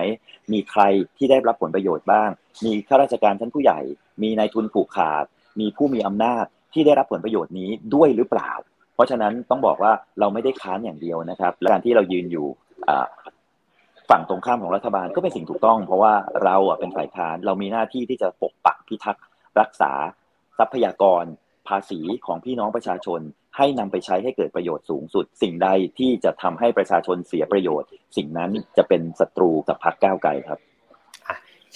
[0.53, 0.83] มีใคร
[1.17, 2.31] ที่ได้รับผลประโยชน์บ้าง
[2.65, 3.81] มีข้าราชการชั้นผู้ใหญ่
[4.23, 5.25] มีนายทุนผูกขาด
[5.61, 8.51] มีผู้มีอำนาจที่ได้รับผลประโยชน์นี้ด้วยหรือเปล่า
[8.95, 12.47] เพราะฉะนั้นต้องบอกว่าเราไม่ได้ค้านอย่างเดียวนะครับและการที่เรายืนอยู่
[14.11, 16.15] ฝั่งตรงข้ามของรัฐบาลก็เป็นสิ่งถูกต้อง เพราะว่า
[16.45, 19.25] เราเป็นฝ่ายค้านเรามีหน้าที่ที่จะปกปักพิทักษ์
[19.61, 19.93] รักษา
[20.59, 21.25] ทรัพยากร
[21.69, 23.21] ภาษีของพี่น้องประชาชน
[23.57, 30.59] ให้นำไปใช้ให้เกิดประโยชน์สูงสุด สิ่งใดที่จะทำให้ประชาชนเสียประโยชน์ สิ่งนั้นจะเป็นศัตรูกับพรรคก้าวไกลครับ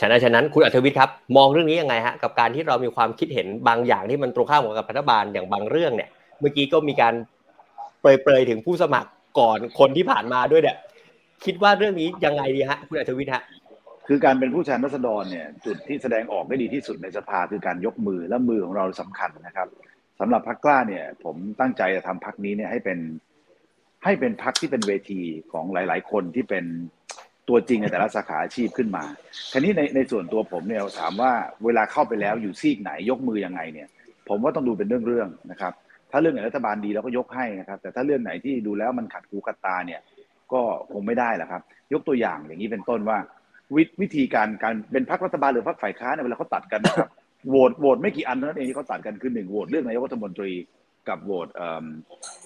[0.01, 6.09] ฉะนั้นฉะนั้นคุณอัธวิทย์ครับมองเรื่องนี้ยังไงฮะกับการที่เรามีความคิดเห็นบางอย่างที่มันตรงข้ามกับรัฐบาลอย่างบางเรื่องเนี่ย
[6.41, 7.15] เมื่อกี้ก็มีการ
[8.01, 10.77] เปรยๆถึงผู้สมัครก่อนคนที่ผ่านมาด้วยเนี่ย
[11.45, 13.43] คิดว่าเรื่องนี้ยังไงดีฮะคุณอัธวิทย์ฮะ
[14.09, 19.69] คือการเป็นผู้แทนรัษฎรเนี่ยจุดที่แสดงออกได้ดีที่สุดในสภาคือการยกมือและมือของเราสำคัญนะครับ
[20.21, 22.99] สำหรับพรรคกล้าเนี่ย ผมตั้งใจจะทำพรรคนี้เนี่ยให้เป็น
[24.05, 25.23] ให้เป็นพรรคที่เป็นเวที
[25.53, 26.65] ของหลาย ๆ คนที่เป็น
[27.51, 29.05] ตัวจริงในแต่ละสาขาอาชีพขึ้นมา
[29.53, 31.33] ทีนี้ในในส่วนตัวผมเนี่ยถามว่า
[31.65, 33.89] เวลาเข้าไปแล้วอยู่ซีกไหนยกมือยังไงเนี่ย
[34.29, 35.73] ผมว่าต้องดูเป็นเรื่องๆนะครับ
[36.11, 40.01] ถ้าเรื่องไหนรัฐบาลดีเราก็ยกให้นะครับ แต่ถ้าเรื่องไหนที่ดูแล้วมันขัดหูขัดตาเนี่ย
[40.53, 40.61] ก็
[40.93, 43.19] คงไม่ได้แหละครับ ยกตัวอย่างอย่างนี้เป็นต้นว่า
[43.77, 47.09] วิวิธีการการเป็นพรรครัฐบาลหรือพรรคฝ่ายค้านเนี่ยเวลาเขาตัดกันนะครับ
[47.49, 50.53] โหวตโหวตไม่กี่อันเท่านั้นเองที่เขาตัดกันคือหนึ่งโหวตเรื่องนายกรัฐมนตรี
[51.09, 51.85] กับโหวตเอิ่ม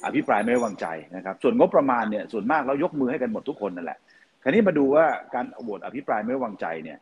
[0.04, 0.86] อภิปรายไม่ไว้วางใจ
[1.16, 3.98] นะครับ ส่วนงบประมาณเนี่ยส่วนมากเรายกมือให้กันหมดทุกคนนั่นแหละ
[4.44, 6.98] คราวนี้มาดูว่าการโหวตอภิปรายไม่ไว้วางใจเนี่ย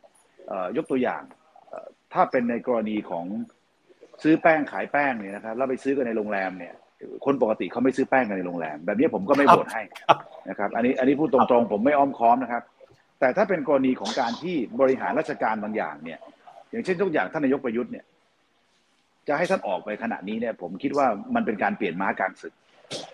[0.47, 1.21] เอ่อยกตัวอย่าง
[1.69, 3.25] เอ่อถ้าเป็นในกรณีของ
[4.23, 6.73] ซื้อแป้งขายแป้งเนี่ยนะครับแล้วไปซื้อกันในโรงแรมเนี่ย
[7.25, 9.81] คนปกติเขาไม่ซื้อแป้งกันในโรงแรม แบบนี้ผมก็ไม่โหวตให้
[10.49, 12.63] นะครับ อันนี้อันนี้พูดตรงๆ ผมไม่อ้อมค้อมนะครับ
[13.19, 16.19] แต่ถ้าเป็นกรณีของการที่บริหารราชการบางอย่างเนี่ย
[16.71, 18.05] อย่างเช่นยกอย่างท่านนายกประยุทธ์เนี่ย
[19.27, 22.53] จะให้ท่านออกไปขณะนี้เนี่ย ผมคิดว่ามันเป็นการเปลี่ยนม้ากลางศึก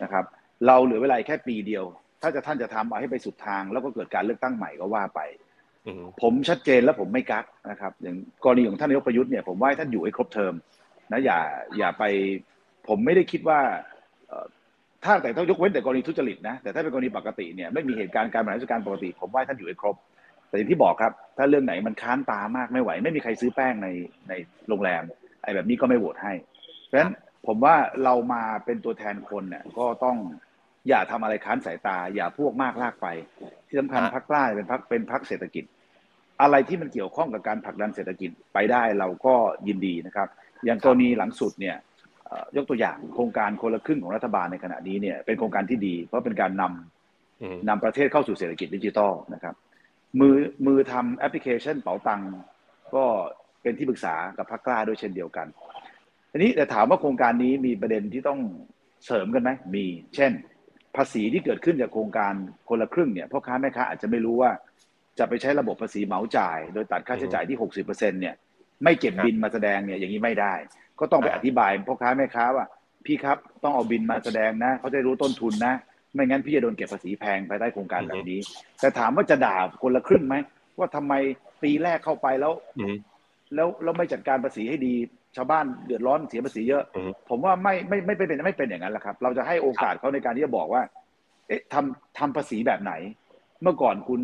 [0.03, 0.25] นะครับ
[0.67, 1.84] เราเหลือเวลาแค่ปีเดียว
[2.22, 5.22] ถ้าจะท่านจะทำเอาให้ไปสุดทาง แล้วก็เกิดการเลือกตั้งใหม่ก็ว่าไป
[5.86, 10.53] อืมผมชัดเจนและผมไม่กักนะครับ อย่างกรณีของท่านนายกประยุทธ์เนี่ยผมว่าให้ท่านอยู่ให้ครบเทอม
[11.11, 11.39] นะอย่า
[11.78, 12.03] อย่าไป
[12.88, 13.59] ผมไม่ได้คิดว่า
[14.28, 14.45] เอ่อ
[15.03, 19.95] ถ้าแต่ต้องยกเว้นแต่กรณีทุจริตนะแต่ถ้าเป็นกรณีปกติเนี่ยไม่มีเหตุการณ์การบริหารราชการปกติ ผมว่าให้ท่านอยู่ให้ครบ
[20.49, 23.88] แต่อย่างที่บอกครับ ถ้าเรื่องไหนมันค้านตามากไม่ไหว ไม่มีใครซื้อแป้งใน
[24.30, 24.34] ใน
[24.67, 25.03] โรงแรม
[25.43, 26.34] ไอ้แบบนี้ก็ไม่โหวตให้
[26.86, 27.11] เพราะฉะนั้น
[27.47, 30.17] ผมว่าเรามาเป็นตัวแทนคนเนี่ยก็ต้อง
[30.89, 33.07] อย่าทำอะไรค้านสายตา อย่าพวกมากลากไป
[33.67, 35.63] ที่สำคัญครับพรรคกล้าเป็นพรรคเป็นพรรคเศรษฐกิจ
[36.41, 39.35] อะไรที่มันเกี่ยวข้องกับการผลักดันเศรษฐกิจไปได้เราก็
[39.67, 40.27] ยินดีนะครับ
[40.65, 41.77] อย่างกรณีหลังสุดเนี่ย
[42.25, 49.55] เอ่อยกตัวอย่างโครงการคนละครึ่งของรัฐบาลในขณะนี้เนี่ยเป็นโครงการที่ดี เพราะเป็นการนำอืมนำประเทศเข้าสู่เศรษฐกิจดิจิทัลนะครับ
[50.19, 50.35] มือ
[50.65, 52.21] มือทำแอปพลิเคชันเป๋าตัง
[52.95, 53.05] ก็
[53.61, 55.47] เป็นที่ปรึกษากับพรรคกล้าด้วยเช่นเดียวกัน
[56.31, 58.39] ทีนี้แต่ถามว่าโครงการนี้มีประเด็นที่ต้อง
[59.05, 59.85] เสริมกันไหมมี
[60.15, 60.31] เช่น
[60.95, 62.33] ภาษีที่เกิดขึ้นจากโครงการ
[62.69, 64.51] คนละครึ่งเนี่ยพ่อค้าแม่ค้าอาจจะไม่รู้ว่า
[65.19, 68.35] จะไปใช้ระบบภาษีเหมาจ่าย โดยตัดค่าใช้จ่ายที่ 60%เนี่ย
[68.83, 70.53] ไม่เก็บบินมาแสดงเนี่ยอย่างนี้ไม่ได้
[70.99, 72.65] ก็ต้องไปอธิบายพ่อค้าแม่ค้าว่า
[73.05, 75.73] พี่ครับต้องเอาบินมาแสดงนะ เขาจะได้รู้ต้นทุนนะ
[76.13, 78.39] ไม่งั้นพี่จะโดนเก็บภาษีแพงภายใต้โครงการแบบนี้
[78.79, 80.35] แต่ถามว่าจะด่าคนละครึ่งไหม
[80.77, 81.13] ว่าทำไม
[81.63, 82.95] ปีแรกเข้าไปแล้วอืม
[83.55, 84.95] แล้วเราไม่จัดการภาษีให้ดี
[85.39, 90.81] ชาวบ้านเดือดร้อนเสียภาษีเยอะอืมผมว่าไม่ไม่ไม่เป็นไม่เป็นอย่างนั้นแหละครับ เราจะให้โอกาสเขาในการที่จะบอกว่า
[91.47, 92.93] เอ๊ะทำทำภาษีแบบไหน
[93.61, 94.21] เมื่อก่อนคุณ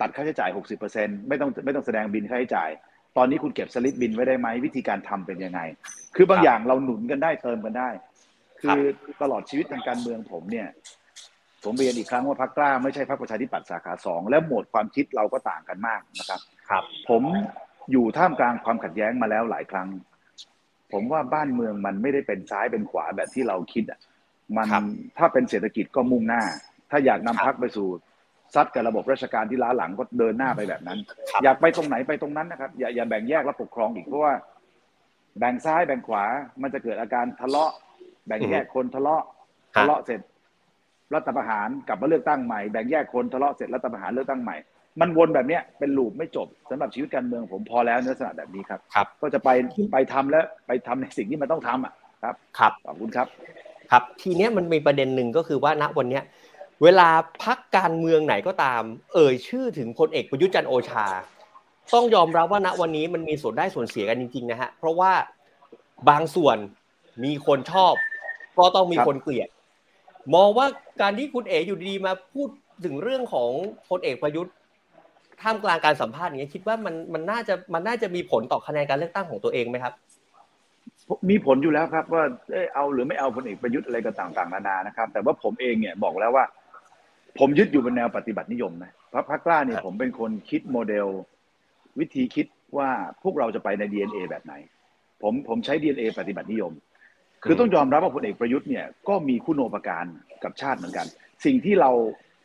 [0.00, 0.50] ตัดค่าใช้จ่าย
[0.88, 2.70] 60%ไม่ต้องไม่ต้องแสดงบินค่าใช้จ่าย
[3.16, 5.60] ตอนนี้คุณเก็บสลิปบินไว้ได้ไหมวิธีการทำเป็นยังไง
[6.16, 7.88] คือบางอย่างเราหนุนกันได้เติมกันได้
[8.60, 8.80] คือ
[9.22, 10.68] ตลอดชีวิตทางการเมืองผมเนี่ย
[11.64, 16.40] ผมเรียนอีกครั้งว่าพรรคกล้าไม่ใช่พรรคประชาธิปัตย์สาขาสองและโหมดความคิดเราก็ต่างกันมากนะครับ
[16.70, 17.22] ครับ ผม
[17.92, 19.88] อยู่ท่ามกลางความขัดแย้งมาแล้วหลายครั้ง
[20.94, 24.00] ผมว่าบ้านเมืองมันไม่ได้เป็นซ้ายเป็นขวาแบบที่เราคิดอะ
[24.56, 24.82] มันครับ
[25.18, 26.42] ถ้าเป็นเศรษฐกิจก็มุ่งหน้า
[26.90, 27.88] ถ้าอยากนำครับพักไปสู่
[28.54, 30.98] ซัดกับระบบราชการที่ล้าหลังก็เดินหน้าไปแบบนั้น
[31.30, 34.34] ครับอยากไปตรงไหนไปตรงนั้นนะครับ อย่าอย่าแบ่งแยกและปกครองอีกเพราะว่า
[35.38, 36.24] แบ่งซ้ายแบ่งขวา
[36.62, 37.72] มันจะเกิดอาการทะเลาะ
[38.26, 39.22] แบ่งแยกคนทะเลาะ
[39.74, 40.20] ครับทะเลาะเสร็จ
[41.14, 44.56] รัฐประหารกลับมาเลือกตั้งใหม่แบ่งแยกคนทะเลาะเสร็จรัฐประหารเลือกตั้งใหม่
[45.00, 49.48] มันวนแบบเนี้ยเป็นลูปไม่จบสำหรับชีวิตการเมืองผมพอแล้วในลักษณะแบบนี้ครับครับ ก็จะไป
[49.92, 51.92] ไปทำแล้วไปทำในสิ่งที่มันต้องทำอะ
[52.22, 53.26] ครับครับขอบคุณครับ
[53.90, 56.22] ครับ ทีเนี้ยมันมีประเด็นหนึ่งก็คือว่าณวันเนี้ย
[56.82, 57.08] เวลา
[57.42, 58.82] พักการเมืองไหนก็ตาม
[59.14, 61.06] เอ่ยชื่อถึงพลเอกประยุทธ์จันทร์โอชา
[61.94, 65.12] ต้องยอมรับว่าณวันนี้มันมีส่วนได้ส่วนเสียกันจริงๆนะฮะเพราะว่า
[66.08, 66.56] บางส่วน
[67.24, 67.94] มีคนชอบ
[68.58, 69.48] ก็ต้องมีครับคนเกลียด
[70.34, 70.66] มองว่า
[71.00, 72.48] การที่คุณเอ๋อยู่ดีๆมาพูด
[72.84, 73.50] ถึงเรื่องของ
[73.88, 74.54] พลเอกประยุทธ์
[75.42, 79.94] ท่ามกลางการสัมภาษณ์อย่างนี้ยคิดว่ามันมันน่าจะมันน่าจะมีผลต่อคะแนนการเลือกตั้งของตัวเองไหมครับ
[81.30, 86.44] มีผลอยู่แล้วครับว่าเอ้ยเอาหรือไม่เอาพลเอกประยุทธ์อะไรก็ต่างๆนานานะครับ แต่ว่าผมเองเนี่ยบอกแล้วว่า
[87.38, 91.06] ผมยึดอยู่บนแนวปฏิบัตินิยมนะพรรคพรรคกล้าเนี่ยครับผมเป็นคนคิดโมเดล
[91.98, 92.46] วิธีคิด
[92.78, 92.90] ว่า
[93.22, 94.54] พวกเราจะไปใน DNA แบบไหน
[95.22, 96.72] ผมผมใช้ DNA ปฏิบัตินิยม
[97.44, 100.06] คือต้องยอมรับว่าพลเอกประยุทธ์เนี่ยก็มีคุณโอปการ
[100.44, 101.06] กับชาติเหมือนกัน
[101.44, 101.90] สิ่งที่เรา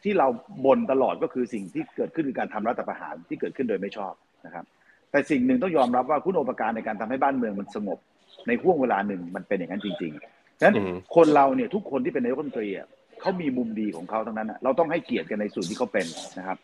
[0.03, 0.27] ที่เรา
[0.65, 4.13] บ่นตลอดก็คือสิ่งที่เกิดขึ้นคือการทำรัฐประหารที่เกิดขึ้นโดยไม่ชอบ
[4.45, 4.65] นะครับ
[5.11, 7.99] แต่สิ่งหนึ่งต้องยอมรับว่าคุณโอปการในการทำให้บ้านเมืองมันสงบ
[8.47, 12.87] ในห่วงเวลาหนึ่งมันเป็นอย่างนั้นจริงๆฉะนั้นอืมคนเราเนี่ยทุกคนที่เป็นนายกรัฐมนตรีอะ
[13.21, 16.05] เขามีมุมดีของเขาทั้งนั้นอะเราต้องให้เกียรติกันในส่วนที่เขาเป็น
[16.39, 16.57] นะครับ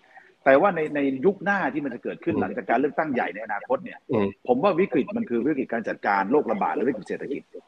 [0.45, 7.65] แต่ว่าในในยุคหน้าที่มันจะเกิดขึ้นหลังจากการเลือกตั้งใหญ่ในอนาคตเนี่ยอืมผมว่าวิกฤตมันคือวิกฤตการจัดการโรคระบาดและวิกฤตเศรษฐกิจอืม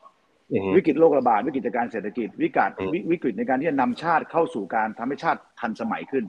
[0.75, 6.25] วิกฤตโรคระบาดวิกฤตการเศรษฐกิจวิกฤตอืมวิวิกฤตในการที่จะนำชาติเข้าสู่การทำให้ชาติทันสมัยขึ้น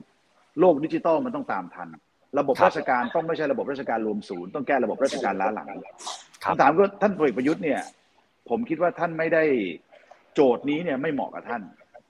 [0.59, 1.89] โลกดิจิตอลมันต้องตามทัน
[2.39, 5.95] ระบบราชการต้องไม่ใช่ระบบราชการรวมศูนย์ต้องแก้ระบบราชการล้าหลังครับ
[6.43, 7.79] คำถามก็ท่านพลเอกประยุทธ์เนี่ย
[8.49, 9.43] ผมคิดว่าท่านไม่ได้
[10.33, 11.61] โจทย์นี้เนี่ยไม่เหมาะกับท่าน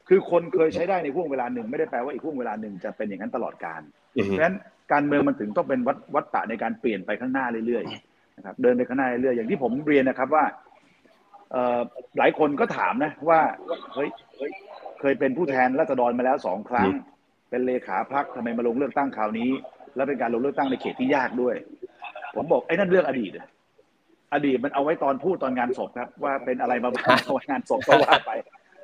[0.09, 3.81] คือคนเคยใช้ได้ในห่วงเวลาหนึ่งไม่ได้แปลว่าอีกห่วงเวลาหนึ่งจะเป็นอย่างนั้นตลอดการ
[4.15, 4.55] อืมเพราะฉะนั้น
[4.91, 10.68] การเมืองมันถึงต้องเป็นวัดวัดตะในการเปลี่ยนไปข้างหน้าเรื่อยๆนะครับเดินไปข้างหน้าเรื่อยๆอย่างที่ผมเรียนนะครับว่าเอ่อ
[12.17, 13.39] หลายคนก็ถามนะว่า
[13.93, 14.09] เฮ้ย
[14.99, 16.89] เคยเป็นผู้แทนราษฎรมาแล้วสองครั้ง
[17.49, 19.49] เป็นเลขาพักทำไมมาลงเลือกตั้งคราวนี้
[19.95, 21.55] แล้วเป็นการลงเลือกตั้งในเขตที่ยากด้วย
[22.35, 23.47] ผมบอกไอ้นั่นเรื่องอดีตอะ
[24.33, 28.31] อดีตมันเอาไว้ตอนพูดตอนงานศพครับ ว่าเป็นอะไรมาบ้างเอาไว้งานศพก็ว่าไป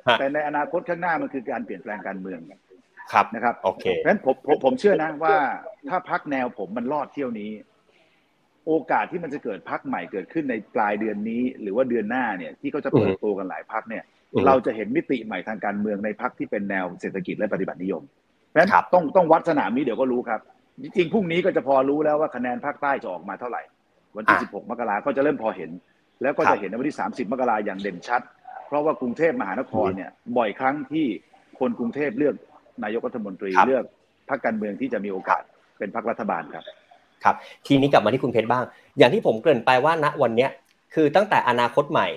[0.06, 2.40] ฮะแต่ในอนาคตข้างหน้ามันคือการเปลี่ยนแปลงการเมือง
[3.12, 5.36] ครับนะครับโอเคเพราะฉะนั้นผมผมผมเชื่อนะว่า
[5.88, 7.50] ถ้าพักแนวผมมันรอดเที่ยวนี้
[8.66, 14.04] โอกาสที่มันจะเกิดพักใหม่เกิดขึ้นในปลายเดือนนี้ หรือว่าเดือนหน้าเนี่ยที่เขาจะเปิดตัวกันหลายพักเนี่ย
[14.46, 18.02] เราจะเห็นมิติใหม่ทางการเมืองในพักที่เป็นแนวเศรษฐกิจและปฏิบัตินิยม
[18.50, 20.40] เพราะฉะนั้นต้องต้องวัดสนามนี้เดี๋ยวก็รู้ครับ
[20.82, 23.62] จริงๆพรุ่งนี้ก็จะพอรู้แล้วว่าคะแนนภาคใต้จะออกมาเท่าไหร่
[24.16, 25.70] วันที่ 16 มกราก็จะเริ่มพอเห็น
[26.22, 28.22] แล้วก็จะเห็นในวันที่ 30 มกราอย่างเด่นชัด
[28.66, 31.06] เพราะว่ากรุงเทพมหานครเนี่ยบ่อยครั้งที่
[31.58, 32.34] คนกรุงเทพเลือก
[32.84, 33.84] นายกรัฐมนตรีรเลือก
[34.28, 35.42] พรรคการเมืองที่จะมีโอกาส
[35.78, 36.64] เป็นพรรครัฐบาลครับ
[37.26, 38.64] ครับทีนี้กลับมาที่คุณเพชรบ้าง
[38.98, 40.50] อย่างที่ผมเกริ่นไปว่าณวันเนี้ย
[40.94, 42.08] คือตั้งแต่อนาคตใหม่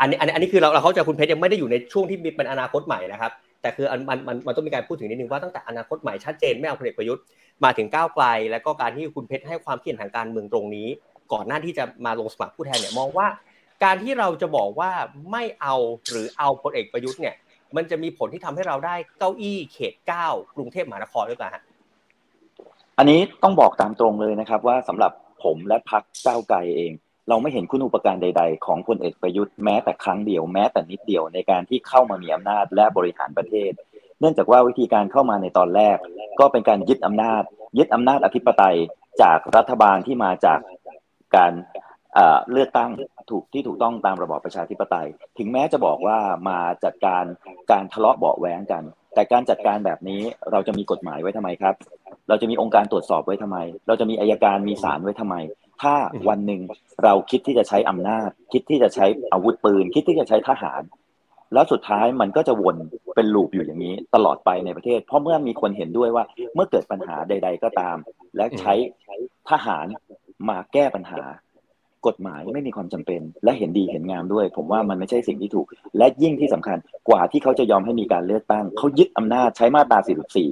[0.00, 3.32] อันนี้อันนี้อันนี้คือเราเราเข้าใจคุณเพชรยังไม่ได้อยู่ในช่วงที่มีเป็นอนาคตใหม่นะครับ
[3.62, 7.22] แต่คือมันมันมันต้องมีการพูดถึงนิดนึงว่าตั้งแต่อนาคตใหม่ชัดเจนไม่เอาพลเอกประยุทธ์
[7.64, 10.88] มาถึงก้าวไกล แล้วก็การที่คุณเพชรให้ความคิดเห็นทางการเมืองตรงนี้
[11.32, 13.26] ก่อนหน้าที่จะมาลงสมัครผู้แทนเนี่ยมองว่า
[13.84, 14.90] การที่เราจะบอกว่า
[15.32, 15.74] ไม่เอา
[16.10, 17.34] หรือเอาพลเอกประยุทธ์เนี่ย
[17.76, 21.62] มันจะมีผลที่ทำให้เราได้เก้าอี้เขตเก้ากรุงเทพมหานครหรือเปล่าฮะ
[22.98, 25.12] อันนี้ต้องบอกตามตรงเลยนะครับ ว่าสำหรับ
[25.44, 26.92] ผมและพักก้าวไกลเอง
[27.28, 33.72] เราไม่เห็นคุณอุปการใด ๆ ของพลเอกประยุทธ์แม้แต่ครั้งเดียวแม้แต่นิดเดียวในการที่เข้ามามีอำนาจและบริหารประเทศ
[34.20, 35.96] เนื่องจากว่าวิธีการเข้ามาในตอนแรก
[36.40, 37.42] ก็เป็นการยึดอำนาจ
[37.78, 38.76] ยึดอำนาจอธิปไตย
[39.22, 40.58] จากรัฐบาลที่มาจาก
[41.36, 41.52] การ
[42.52, 42.90] เลือกตั้ง
[43.30, 46.18] ถูกที่ถูกต้องตามระบอบประชาธิปไตย ถึงแม้จะบอกว่า
[46.48, 47.24] มาจัดการ
[47.70, 48.82] การทะเลาะเบาะแว้งกัน
[49.14, 51.74] แต่การจัดการแบบนี้เราจะมีกฎหมายไว้ทำไมครับ
[52.28, 55.36] เราจะมีองค์การตรวจสอบไว้ทำไม เราจะมีอายการมีศาลไว้ทำไม
[55.82, 55.94] ถ้า
[56.28, 56.60] วันหนึ่ง
[57.04, 60.82] เราคิดที่จะใช้อำนาจ คิดที่จะใช้อาวุธปืน คิดที่จะใช้ทหาร
[61.52, 62.76] แล้วสุดท้ายมันก็จะวน
[63.16, 67.96] เป็นลูปอยู่อย่างนี้ ตลอดไปในประเทศ เพราะเมื่อมีคนเห็นด้วยว่า เมื่อเกิดปัญหาใด ๆ ก็ตาม
[68.36, 68.74] และใช้
[69.50, 69.86] ทหาร
[70.48, 71.20] มาแก้ปัญหา
[72.06, 75.66] กฎหมายไม่มีความจำเป็น และเห็นดีเห็นงามด้วย ผมว่ามันไม่ใช่สิ่งที่ถูก
[75.98, 76.78] และยิ่งที่สำคัญ
[77.08, 79.98] กว่าที่เขาจะยอมให้มีการเลือกตั้ง เขายึดอำนาจใช้มาตรา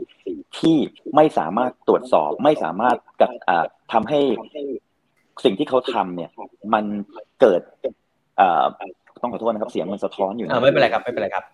[0.02, 0.76] 44 ที่
[1.14, 4.20] ไม่สามารถตรวจสอบไม่สามารถกับอ่าทำให้
[5.44, 6.30] สิ่งที่เขาทำเนี่ย
[6.74, 6.84] มัน
[7.40, 7.60] เกิด
[8.40, 8.64] อ่า
[9.22, 11.44] ต้องขอโทษนะครับ เสียงมันสะท้อนอยู่อ่าไม่เป็นไรครับไม่เป็นไรครับ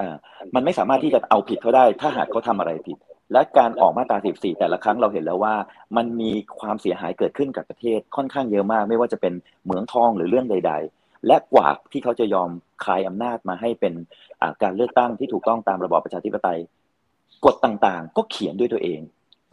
[0.00, 0.14] อ่า
[0.54, 2.98] มันไม่สามารถที่จะเอาผิดเขาได้ ถ้าหากเขาทำอะไรผิด
[3.32, 5.54] และการออกมาตรา 14 แต่ละครั้งเราเห็นแล้วว่า
[5.96, 12.50] มันมีความเสียหายเกิดขึ้นกับประเทศค่อนข้างเยอะมาก ไม่ว่าจะเป็นเหมืองทองหรือเรื่องใด ๆ และกว่าที่เขาจะยอม
[12.84, 13.94] คลายอำนาจมาให้เป็น
[14.62, 16.58] การเลือกตั้งที่ถูกต้องตามระบอบประชาธิปไตย
[17.44, 19.00] กฎต่างๆ ก็เขียนด้วยตัวเอง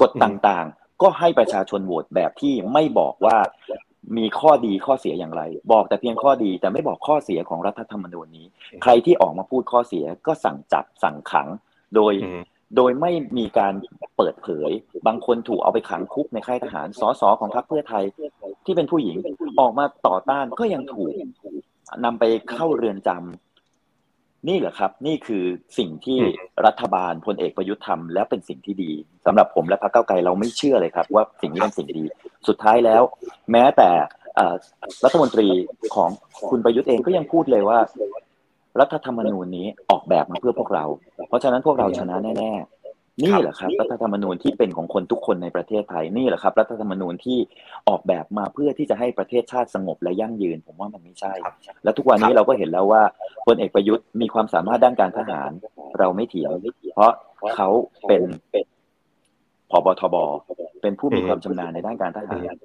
[0.01, 3.37] กฎต่างๆ ก็ให้ประชาชนโหวตแบบที่ไม่บอกว่า
[4.17, 8.45] มีข้อดีข้อเสียอย่างไร บอกแต่เพียงข้อดีแต่ไม่บอกข้อเสียของรัฐธรรมนูญนี้
[8.83, 11.47] ใครที่ออกมาพูดข้อเสียก็สั่งจับสั่งขัง
[11.95, 12.13] โดย
[12.75, 13.73] โดยไม่มีการ
[14.17, 14.71] เปิดเผย
[15.07, 18.03] บางคนถูกเอาไปขังคุกในค่ายทหารสสของพรรคเพื่อไทย
[18.65, 19.17] ที่เป็นผู้หญิง
[19.59, 21.13] ออกมาต่อต้านก็ยังถูก
[22.05, 25.43] นำไปเข้าเรือนจำนี่เหรอครับ นี่คือ
[25.77, 28.91] สิ่งที่อืมรัฐบาลพลเอกประยุทธ์ทำและเป็นสิ่งที่ดี
[29.25, 32.05] สำหรับผมและพรรคเก้าวไกลเราไม่เชื่อเลยครับ ว่าสิ่งนี้เป็นสิ่งดี
[32.47, 33.01] สุดท้ายแล้ว
[33.51, 33.89] แม้แต่
[34.35, 34.55] เอ่อ
[35.03, 35.47] รัฐมนตรี
[35.95, 36.09] ของ
[36.49, 37.79] คุณประยุทธ์เองก็ยังพูดเลยว่า
[38.79, 40.85] รัฐธรรมนูญนี้ออกแบบมาเพื่อพวกเรา
[41.27, 47.37] เพราะฉะนั้นพวกเราชนะแน่ๆนี่แหละครับ รัฐธรรมนูญที่เป็นของคนทุกคนในประเทศไทยนี่แหละครับ รัฐธรรมนูญที่
[47.89, 51.53] ออกแบบมาเพื่อที่จะให้ประเทศชาติสงบและยั่งยืน ผมว่ามันไม่ใช่ครับ
[51.83, 53.01] และทุกวันนี้เราก็เห็นแล้วว่า
[53.47, 55.51] พลเอกประยุทธ์มีความสามารถด้านการทหาร
[55.99, 56.51] เราไม่เถียง
[56.93, 57.11] เพราะ
[57.55, 57.69] เขา
[58.07, 58.23] เป็น
[59.71, 60.15] ผบทบ
[60.81, 62.55] เป็นผู้มีความชำนาญในด้านการทหาร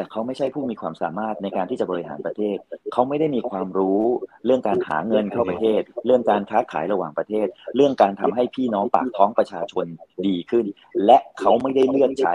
[0.00, 2.56] แต่เขาไม่ใช่ผู้มีความสามารถในการที่จะบริหารประเทศ
[2.92, 4.00] เขาไม่ได้มีความรู้
[4.46, 7.46] เรื่องการหาเงินเข้าประเทศ เรื่องการค้าขายระหว่างประเทศ
[7.76, 9.86] เรื่องการทำให้พี่น้องปากท้องประชาชน
[10.26, 10.66] ดีขึ้น
[11.06, 12.34] และเขาไม่ได้เลือกใช้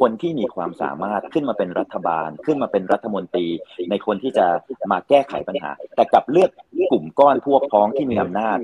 [0.00, 3.46] คนที่มีความสามารถขึ้นมาเป็นรัฐบาล ขึ้นมาเป็นรัฐมนตรี
[3.90, 4.46] ในคนที่จะ
[4.90, 6.50] มาแก้ไขปัญหา แต่กลับเลือก
[6.90, 8.58] กลุ่มก้อนพวกพ้องที่มีอำนาจ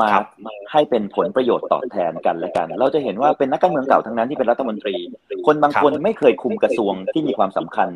[0.00, 0.26] มาครับ
[0.72, 4.94] ให้เป็นผลประโยชน์ตอบแทนกันและกัน เราจะเห็นว่าเป็นนักการเมืองเก่าทั้งนั้นที่เป็นรัฐมนตรี
[5.46, 7.88] คนบางคนไม่เคยคุมกระทรวงที่มีความสำคัญ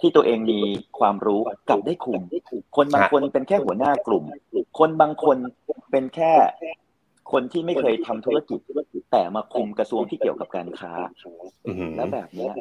[0.00, 0.60] ที่ตัวเองมี
[0.98, 2.20] ความรู้กลับได้คุม
[2.76, 4.24] คนบางคนเป็นแค่หัวหน้ากลุ่ม
[4.78, 5.36] คนบางคน
[5.90, 6.32] เป็นแค่
[7.32, 8.58] คนที่ไม่เคยทำธุรกิจ
[9.12, 10.92] แต่มาคุมกระทรวงที่เกี่ยวกับการค้า
[11.66, 12.52] อืมแล้วแบบเนี้ย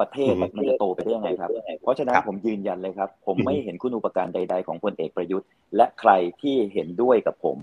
[0.00, 1.50] ประเทศอืมมันจะโตไปได้ยังไงครับ
[1.82, 6.10] เพราะฉะนั้นครับผมยืนยันเลยครับผมอืมไม่เห็นคุณอุปการใด ๆ ของพลเอกประยุทธ์ และใคร
[6.42, 7.58] ที่เห็นด้วยกับผม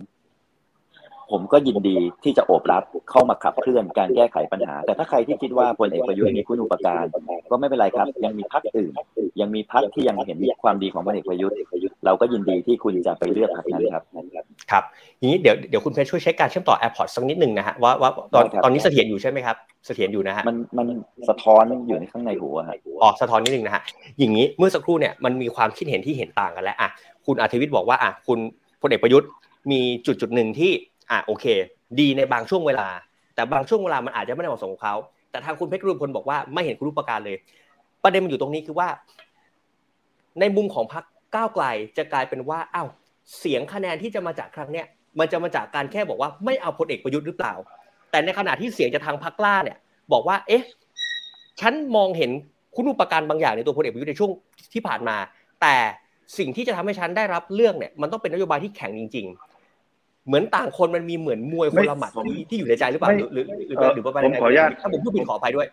[1.32, 7.06] ผมก็ยินดีที่จะโอบรับเข้ามาขับเคลื่อนการแก้ไขปัญหา แต่ถ้าใครที่คิดว่าพลเอกประยุทธ์มีคุณอุปการ
[7.52, 8.92] ก็ไม่เป็นไรครับ ยังมีพรรคอื่น
[9.42, 11.56] ยังมีพรรคที่ยังเห็นความดีของพลเอกประยุทธ์
[12.06, 14.04] เราก็ยินดีที่คุณจะไปเลือกพรรคนั้นครับ
[14.72, 14.84] ครับ
[15.20, 19.56] อย่างนี้เดี๋ยวเดี๋ยวคุณเพชรช่วยเช็คการเชื่อมต่อ AirPods สักนิดหนึ่งนะฮะว่าว่าตอนตอนนี้เสถียรอยู่ใช่ไหมครับ
[19.86, 20.88] เสถียรอยู่นะฮะมันมัน
[21.30, 23.82] สะท้อนอยู่ในข้างในหัวฮะออกสะท้อนนิดนึงนะฮะ
[24.20, 26.90] อย่างนี้เมื่อสักครู่เนี่ยมันมีความคิดเห็นที่เห็นต่างกันแล้วอะ
[27.26, 28.40] คุณอาทิวิทย์บอกว่าอะคุณ
[28.82, 29.30] พลเอกประยุทธ์
[29.72, 30.72] มีจุดจุดหนึ่งที่
[31.12, 31.46] อะโอเค
[32.00, 32.88] ดีในบางช่วงเวลา
[33.36, 34.96] แต่บางช่วงเวลามันอาจจะไม่ได้เหมาะสมกับเขา
[35.32, 37.38] แต่ทางคุณเพชรกรุณพลบอกว่าไม่เห็นคุณรูปการเลย
[38.04, 38.88] ประเด็นมันอยู่ตรงนี้คือว่า
[40.40, 41.04] ในมุมของพรรค
[41.36, 41.66] ก้าวไกล
[41.98, 42.88] จะกลายเป็นว่าอ้าว
[43.40, 44.86] เสียงคะแนนที่จะมาจากครั้งเนี้ย
[45.20, 47.54] มันจะมาจากการแค่บอกว่าไม่เอาพลเอกประยุทธ์หรือเปล่า
[48.12, 49.78] แต่ในขณะที่เสียงจะทางพรรคกล้าเนี่ย
[50.12, 50.64] บอกว่า เอ๊ะ
[51.62, 52.32] ฉันมองเห็น
[52.76, 54.32] คุณอุปการบางอย่างในตัวพลเอกประยุทธ์ในช่วง
[54.74, 55.18] ที่ผ่านมา
[55.62, 55.76] แต่
[56.38, 59.28] สิ่งที่จะทำให้ฉันได้รับเรื่องเนี่ย มันต้องเป็นนโยบายที่แข็งจริง
[60.28, 65.68] เหมือนต่างคนมันมีเหมือนมวยคนละหมัดไม่ที่ที่อยู่ในใจหรือเปล่าไม่หรือหรือหรือเอ่อหรือประมาณผมไหนขออนุญาตถ้าผมพูดผิดขออภัยด้วย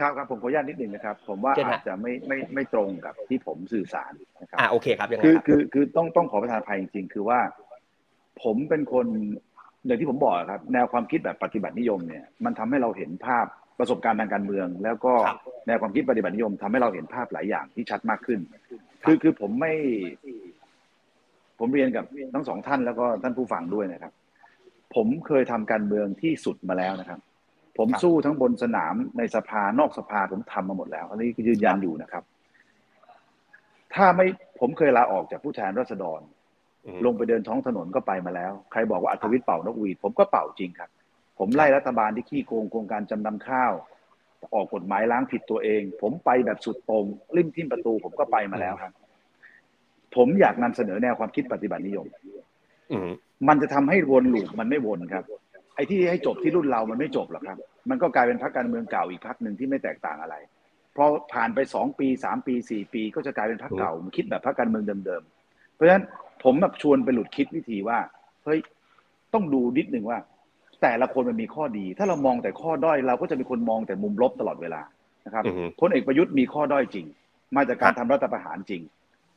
[0.00, 7.38] ครับครับผมขออนุญาตนิดหนึ่งนะครับ ผมว่าเชิญฮะอาจจะไม่ไม่ไม่ตรงกับที่ผมสื่อสารนะครับอ่าโอเคครับยังไงคือครับคือคือต้องต้องขอประทานอภัยจริงๆ คือว่า
[8.42, 9.06] ผมเป็นคน
[9.86, 13.46] อย่างที่ผมบอกครับ แนวความคิดแบบปฏิบัตินิยมเนี่ย มันทำให้เราเห็นภาพ
[13.78, 18.40] ประสบการณ์ทางการเมือง แล้วก็ครับแนวความคิดปฏิบัตินิยมทำให้เราเห็นภาพหลายอย่างที่ชัดมากขึ้น
[19.04, 19.74] คือคือผมไม่
[21.64, 22.04] ผมเรียนกับ
[22.34, 24.12] ทั้งสองท่านแล้วก็ท่านผู้ฟังด้วยนะครับ
[24.94, 27.20] ผมเคยทำการเมืองที่สุดมาแล้วนะครับ
[27.78, 32.22] ผมครับสู้ทั้งบนสนามในสภานอกสภาผมทำมาหมดแล้ว อันนี้ยืนยันอยู่นะครับ
[33.94, 34.26] ถ้าไม่
[34.60, 36.20] ผมเคยลาออกจากผู้แทนราษฎร
[36.86, 40.90] อืมลงไปเดินท้องถนนก็ไปมาแล้ว ใครบอกว่าอัธวิทย์เป่านกหวีดผมก็เป่าจริงครับ
[41.38, 43.72] ผมไล่รัฐบาลที่ขี้โกงโครงการจำนำข้าว
[44.54, 47.04] ออกกฎหมายล้างผิดตัวเอง ผมไปแบบสุดตรง
[47.36, 48.92] ริมทิ่มประตูผมก็ไปมาแล้วครับ
[50.16, 52.06] ผมอยากนำเสนอแนวความคิดปฏิบัตินิยม
[52.92, 53.10] อืม
[53.48, 55.24] มันจะทำให้วนลูปมันไม่วนครับ
[55.74, 57.58] ไอ้ที่ให้จบที่รุ่นเรามันไม่จบหรอกครับ
[57.90, 60.36] มันก็กลายเป็นพรรคการเมืองเก่าอีกพรรคหนึ่งที่ไม่แตกต่างอะไร
[60.96, 66.04] พอผ่านไปสองปีสามปีสี่ปี ก็จะกลายเป็นพรรคเก่ามันคิดแบบพรรคการเมืองเดิมๆเพราะฉะนั้น
[66.44, 67.98] ผมแบบชวนไปหลุดคิดวิธีว่า
[68.44, 68.58] เฮ้ย
[69.34, 70.18] ต้องดูนิดหนึ่งว่า
[70.82, 74.82] แต่ละคนมันมีข้อดี ถ้าเรามองแต่ข้อด้อยเราก็จะเป็นคนมองแต่มุมลบตลอดเวลา
[75.26, 77.06] นะครับอือฮึพลเอกประยุทธ์มีข้อด้อยจริง
[77.56, 78.82] มาจากการทำรัฐประหารจริง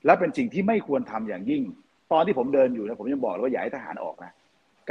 [0.05, 1.61] และเป็นสิ่งที่ไม่ควรทำอย่างยิ่ง
[2.11, 4.33] ตอนที่ผมเดินอยู่นะผมยังบอกเลยว่าอย่าให้ทหารออกนะ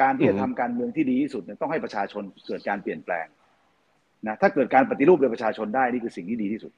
[0.00, 3.26] การที่จะทำการเมืองที่ดีที่สุดเนี่ยต้องให้ประชาชนเกิดการเปลี่ยนแปลง
[4.26, 6.72] นะถ้าเกิดการปฏิรูปโดยประชาชนได้นี่คือสิ่งที่ดีที่สุด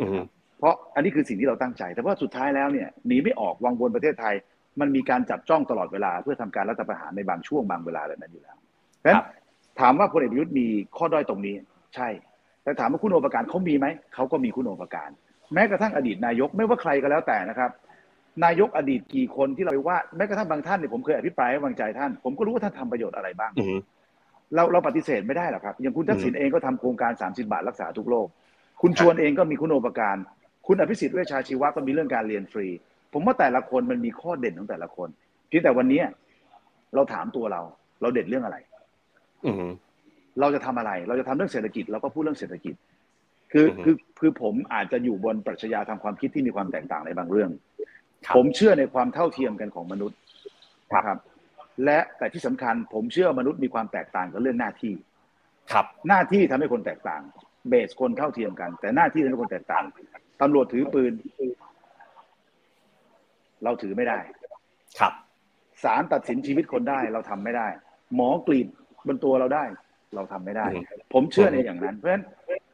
[0.00, 0.24] อืม
[0.58, 4.34] เพราะอันนี้คือสิ่งที่เราตั้งใจ แต่ว่าสุดท้ายแล้วเนี่ยหนีไม่ออกวังวนประเทศไทย
[4.80, 8.56] มันมีการจับจ้องตลอดเวลา เพื่อทำการรัฐประหารในบางช่วงบางเวลาแบบนั้นอยู่แล้ว
[9.00, 9.24] เพราะฉะนั้น
[9.80, 10.66] ถามว่าพลเอกประยุทธ์มี
[10.96, 11.54] ข้อด้อยตรงนี้
[11.94, 12.08] ใช่
[12.62, 15.10] แต่ถามว่าคุณโอปการเขามีไหมเขาก็มีคุณโอปการ
[15.54, 17.70] แม้กระทั่งอดีตนายกไม่ว่าใครก็แล้วแต่นะครับ
[18.44, 23.78] นายกอดีตกี่คนที่เราไปว่าแม้กระทั่งบางท่านเนี่ยผมเคยอภิปรายให้กำลังใจท่าน ผมก็รู้ว่าท่านทำประโยชน์อะไรบ้างอืม
[24.54, 28.26] เราเราปฏิเสธไม่ได้หรอกครับ อย่างคุณทักษิณเองก็ทำโครงการ 30 บาทรักษาทุกโรค
[28.82, 30.16] คุณชวนเองก็มีคุณโอปการ
[30.66, 32.66] คุณอภิสิทธิ์เวชชาชีวะก็มีเรื่องการเรียนฟรี
[33.12, 35.08] ผมว่าแต่ละคนมันมีข้อเด่นของแต่ละคน
[35.48, 36.02] เพียงแต่วันนี้
[36.94, 37.62] เราถามตัวเรา
[38.00, 38.56] เราเด่นเรื่องอะไร
[39.46, 39.70] อืม
[40.40, 42.74] เราจะทำอะไร เราจะทำเรื่องเศรษฐกิจเราก็พูดเรื่องเศรษฐกิจ
[43.52, 47.50] คืออือฮึคือคือผมอาจจะอยู่บนปรัชญาทางความคิดที่มีความแตกต่างในบางเรื่อง
[48.26, 50.18] ครับผมเชื่อในความเท่าเทียมกันของมนุษย์
[50.94, 51.18] นะครับ
[51.84, 54.94] และแต่ที่สำคัญ ผมเชื่อมนุษย์มีความแตกต่างกับเรื่องหน้าที่
[55.72, 57.22] ครับ หน้าที่ทำให้คนแตกต่าง
[57.68, 59.84] เบสคนเท่าเทียมกัน แต่หน้าที่ทำให้คนแตกต่าง
[60.40, 61.12] ตำรวจถือปืน
[63.64, 64.18] เราถือไม่ได้
[64.98, 65.12] ครับ
[65.84, 67.68] ศาลตัดสินชีวิตคนได้เราทำไม่ได้
[68.14, 68.66] หมอกรีด
[69.06, 69.64] บนตัวเราได้
[70.14, 72.24] เราทำไม่ได้อืมผมเชื่อในอย่างนั้น เพราะฉะนั้น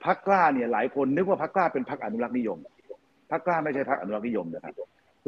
[0.05, 2.59] พักกล้าเนี่ยหลายคนนึกว่าพักกล้าเป็นพักอนุรักษ์นิยม
[3.30, 4.74] พักกล้าไม่ใช่พักอนุรักษ์นิยมนะครับ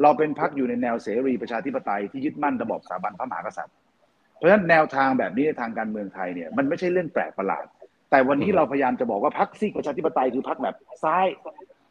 [0.01, 3.75] เราเป็นพักอยู่ในแนวเสรีประชาธิปไตยที่ยึดมั่นระบอบสถาบันพระมหากษัตริย์
[4.37, 7.65] เพราะฉะนั้นแนวทางแบบนี้ในทางการเมืองไทยเนี่ยมันไม่ใช่เรื่องแปลกประหลาด
[8.11, 11.25] แต่วันนี้เราพยายามจะบอกว่าพักซีกประชาธิปไตยคือพักแบบซ้าย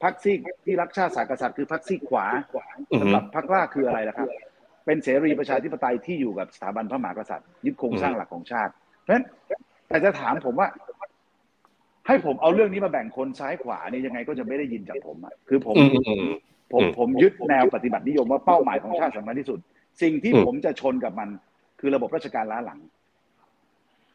[0.03, 2.27] พักซีกที่รักชาติศาสตร์กษัตริย์คือพักซีกขวา
[2.93, 4.29] อือฮึสำหรับพักกล้าคืออะไรล่ะครับ
[4.87, 9.25] เป็นเสรีประชาธิปไตยที่อยู่กับสถาบันพระมหากษัตริย์ยึดโครงสร้างหลักของชาติ เพราะฉะนั้น
[9.89, 10.69] แต่จะถามผมว่า
[12.07, 16.27] ให้ผมเอาเรื่องนี้มาแบ่งคนซ้ายขวานี่ยังไงก็จะไม่ได้ยินจากผมอะคือผมอืมอืม
[16.73, 19.59] ผมอืมผมยึดแนวปฏิบัตินิยมว่าเป้าหมายของชาติสำคัญที่สุด
[20.03, 21.29] สิ่งที่อืมผมจะชนกับมัน
[21.81, 22.81] คือระบบราชการล้าหลัง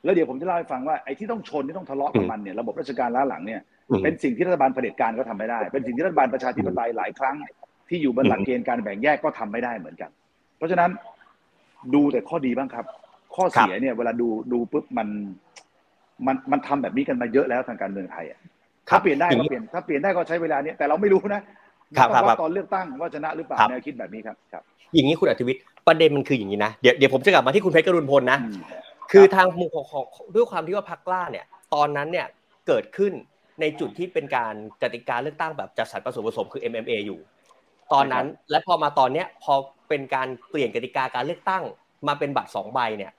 [0.04, 7.36] แล้วเดี๋ยวผมจะเล่าให้ฟังว่าไอ้ที่ต้องชนที่ต้องทะเลาะกับมันเนี่ยระบบราชการล้าหลังเนี่ยอืมเป็นสิ่งที่รัฐบาลเผด็จการก็ทำไม่ได้ เป็นสิ่งที่รัฐบาลประชาธิปไตยหลายครั้ง
[7.90, 10.10] ที่อยู่บนหลักเกณฑ์การแบ่งแยกก็ทำไม่ได้เหมือนกัน
[10.58, 10.92] เพราะฉะนั้น
[11.94, 12.86] ดูแต่ข้อดีบ้างครับ
[13.36, 15.08] ข้อเสียเนี่ย เวลาดูดูปุ๊บมัน
[16.28, 18.40] มันมันทำแบบนี้กันมาเยอะแล้วทางการเมืองไทยอะ
[18.90, 21.42] ครัถ้าบเปลี่ยนได้อย่างก็นี้เปลี่ยนถ้าเปลี่ยนได้ก็ใช้เวลาเนี้ยแต่เราไม่รู้นะ
[21.98, 24.64] ครับครับว่าครับตอนเลือกตั้งว่าชนะหรือเปล่าครับแนวคิดแบบนี้ครับครับ
[24.94, 28.62] อย่างนี้คุณอัธวิทย์ประเด็นมันคืออย่างนี้นะเดี๋ยวเดี๋ยวผมจะกลับมาที่คุณเพชรกรุณพลนะอืม
[29.12, 30.06] คือทางมุมของของ
[30.36, 31.46] ด้วยความที่ว่าพรรคกล้าเนี่ย
[31.76, 32.28] ตอนนั้นเนี่ย
[32.68, 33.14] เกิดขึ้น
[33.62, 37.20] ในจุดที่เป็นการกติกาเลือกตั้งแบบจัดสรรผสมผสมคือ MMA อยู่
[37.94, 39.54] ตอนนั้นและพอมาตอนเนี้ยพอ
[39.90, 41.64] เป็นการเปลี่ยนกติกาการเลือกตั้ง
[42.08, 43.12] มาเป็นบัตรสองใบเนี่ย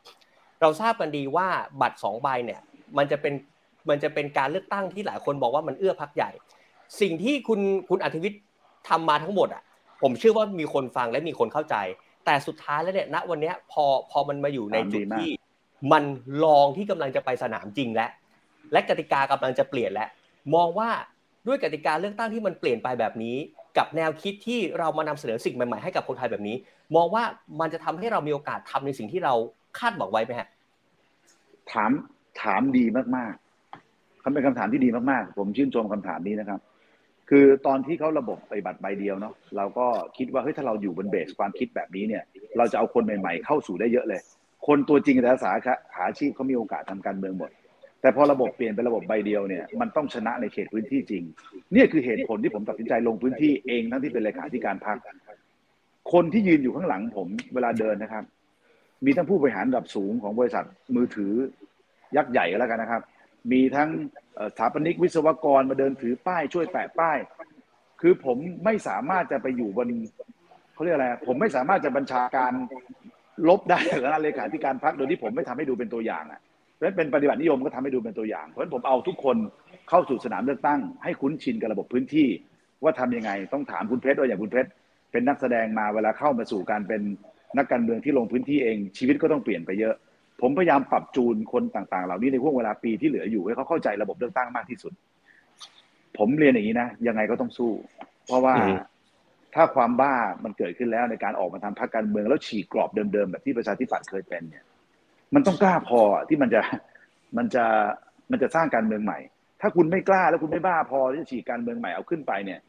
[0.61, 1.49] เราทราบกันดีว่า
[1.81, 2.61] บัตรสองใบเนี่ย
[2.99, 3.35] มันจะเป็น
[3.89, 6.31] มันจะเป็นการเลือกตั้งที่หลายคนบอกว่ามันเอื้อพักใหญ่
[7.01, 8.43] สิ่งที่คุณคุณอัธวิทย์
[8.89, 9.63] ทำมาทั้งหมดอะ
[10.03, 11.77] ผมเชื่อว่ามีคนฟังและมีคนเข้าใจ
[12.25, 15.31] แต่สุดท้ายแล้วเนี่ยณวันนี้พอพอมันมาอยู่ในจุดที่
[15.93, 16.05] มัน
[16.45, 18.11] ลองที่กำลังจะไปสนามจริงแล้ว
[18.73, 20.09] และกติกากำลังจะเปลี่ยนแล้ว
[20.55, 20.91] มองว่า
[21.47, 23.37] ด้วยกติกาเลือกตั้งที่มันเปลี่ยนไปแบบนี้
[23.79, 26.57] กับแนวคิดที่เรามานำเสนอสิ่งใหม่ๆให้กับคนไทยแบบนี้
[26.97, 27.25] มองว่า
[27.61, 29.35] มันจะทำให้เรามีโอกาสทำในสิ่งที่เรา
[29.79, 30.49] คาดหวังไว้ไหมฮะ
[31.73, 31.91] ถาม
[32.41, 32.85] ถามดี
[33.17, 36.61] มากๆคำเป็นคำถามที่ดีมากๆ ผมชื่นชมคำถามนี้นะครับ
[37.31, 42.23] คือตอนที่เขาระบบปบัติใบเดียวเนาะเราก็คิดว่าเฮ้ยถ้าเราอยู่บนเบสความคิดแบบนี้เนี่ย
[42.57, 44.21] เราจะเอาคนใหม่ๆ เข้าสู่ได้เยอะเลย
[44.67, 45.75] คนตัวจริงแต่ละสาขา
[46.07, 47.51] อาชีพเขามีโอกาสทำการเมืองหมด
[48.01, 51.23] แต่พอระบบเปลี่ยนเป็นระบบใบเดียวเนี่ยมันต้องชนะในเขตพื้นที่จริง
[51.73, 54.99] เนี่ยคือเหตุผลที่ผมตัดสินใจลงพื้นที่เองทั้งที่เป็นเลขาธิการพรรค
[56.13, 58.25] คนที่ยืนอยู่ข้างหลังผมเวลาเดินนะครับ
[59.05, 60.65] มีทั้งผู้บริหารระดับสูงของบริษัท
[60.97, 61.33] มือถือ
[62.17, 63.03] ยักษ์ใหญ่ก็แล้วกันนะครับ
[63.53, 63.91] มีทั้ง
[64.51, 67.19] สถาปนิกวิศวกรมาเดินถือป้ายช่วยแปะป้าย
[68.01, 69.89] คือผมไม่สามารถจะไปอยู่บน
[70.75, 72.53] เขาเรียกอะไร ผมไม่สามารถจะบัญชาการ
[73.49, 76.41] ลบได้หรือเลขาธิการพรรคโดยที่ผมไม่ทำให้ดูเป็นตัวอย่างอะ
[76.75, 79.37] เพราะฉะนั้นเป็นปฏิบัตินิยมก็ทำให้ดูเป็นตัวอย่าง เพราะฉะนั้นผมเอาทุกคน
[79.89, 82.29] เข้าสู่สนามเลือกตั้ง ให้คุ้นชินกับระบบพื้นที่
[82.83, 84.71] ว่าทำยังไงต้องถามคุณเพชรว่าอย่างคุณเพชร
[85.13, 87.03] เป็นนักแสดงมาเวลาเข้ามาสู่การเป็น
[87.57, 89.95] นักการเมืองที่ลงพื้นที่เอง ชีวิตก็ต้องเปลี่ยนไปเยอะ
[90.43, 94.93] ผมพยายามปรับจูนคนต่างๆ เหล่านี้ในห่วงเวลาปีที่เหลืออยู่ให้เขาเข้าใจระบบเลือกตั้งมากที่สุด
[96.19, 97.73] ผมเรียนอย่างนี้นะยังไงก็ต้องสู้
[98.27, 98.55] เพราะว่า
[99.55, 100.15] ถ้าความบ้า
[100.45, 104.65] มันเกิดขึ้นแล้วในการออกมาทำพรรคการเมืองแล้วฉีกกรอบเดิมๆแบบที่ประชาธิปัตย์เคยเป็นเนี่ย
[105.35, 106.63] มันต้องกล้าพอที่มันจะ
[107.37, 107.65] มันจะ
[108.31, 109.19] มันจะสร้างการเมืองใหม่
[109.61, 112.61] ถ้าคุณไม่กล้าแล้วคุณไม่บ้าพอที่จะฉีกการเมืองใหม่เอาขึ้นไปเนี่ย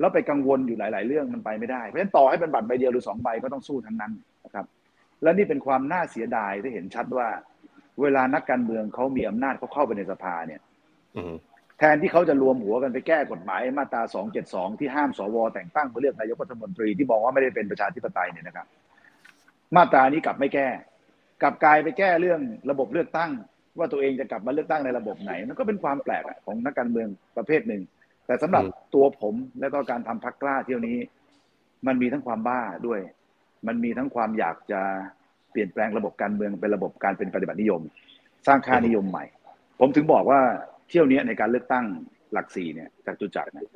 [0.00, 4.12] แล้วไปกังวลอยู่หลาย ๆ เรื่องมันไปไม่ได้เพราะฉะนั้นต่อให้เป็นบัตรใบเดียวหรือสองใบก็ต้องสู้ทั้งนั้น
[4.44, 4.66] นะครับ
[5.22, 7.28] และนี่เป็นความน่าเสียดายที่เห็นชัดว่า
[8.02, 10.60] เวลานักการเมืองเขามีอำนาจเขาเข้าไปในสภาเนี่ย
[11.78, 14.02] แทนที่เขาจะรวมหัวกันไปแก้กฎหมายมาตรา
[14.40, 18.66] 272 ที่ห้ามสวแต่งตั้งเพื่อเลือกนายกรัฐมนตรีที่บอกว่าไม่ได้เป็นประชาธิปไตยเนี่ยนะครับ
[19.76, 20.68] มาตรานี้กลับไม่แก้
[21.42, 23.30] กลับกลายไปแก้เรื่องระบบเลือกตั้ง
[23.78, 27.82] ว่าตัวเองจะกลับมาเลือกตั้งในระบบไหนมันก็เป็นความแปลกของนักการเมืองประเภทหนึ่ง
[28.26, 28.64] แต่สำหรับ
[28.94, 30.98] ตัวผมแล้วก็การทำพักกล้าเที่ยวนี้
[31.86, 33.00] มันมีทั้งความบ้าด้วย
[33.66, 34.80] มันมีทั้งความอยากจะ
[35.50, 37.80] เปลี่ยนแปลงระบบการเมืองเป็นระบบการเป็นปฏิบัตินิยม
[38.46, 39.24] สร้างค่านิยมใหม่
[39.80, 40.40] ผมถึงบอกว่า
[40.88, 41.84] เที่ยวนี้ในการเลือกตั้ง
[42.32, 43.66] หลักสี่เนี่ยจากจุจักรเนี่ย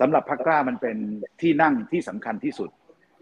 [0.00, 0.96] สำหรับพรรคกล้ามันเป็น
[1.40, 2.70] ที่นั่งที่สำคัญที่สุด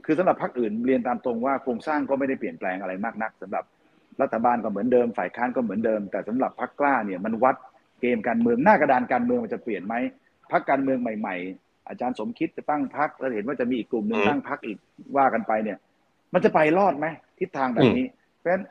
[0.06, 3.64] คือสำหรับพรรคอื่นเรียนตามตรงว่าโครงสร้างก็ไม่ได้เปลี่ยนแปลงอะไรมากนักสำหรับ
[4.22, 7.56] รัฐบาลก็เหมือนเดิม ฝ่ายค้านก็เหมือนเดิม แต่สำหรับพรรคกล้าเนี่ยมันวัด
[8.00, 9.94] เกมการเมืองหน้ากระดานการเมืองมันจะเปลี่ยนไหม
[10.52, 14.78] พรรคการเมืองใหม่ ๆ อาจารย์สมคิดจะตั้งพรรคแล้วเห็นว่าจะมีอีกกลุ่มหนึ่งตั้งพรรคอีก
[15.16, 15.78] ว่ากันไปเนี่ย
[16.34, 17.06] มันจะไปรอดไหม
[17.38, 18.06] ทิศทางแบบนี้
[18.36, 18.64] เพราะฉะนั้น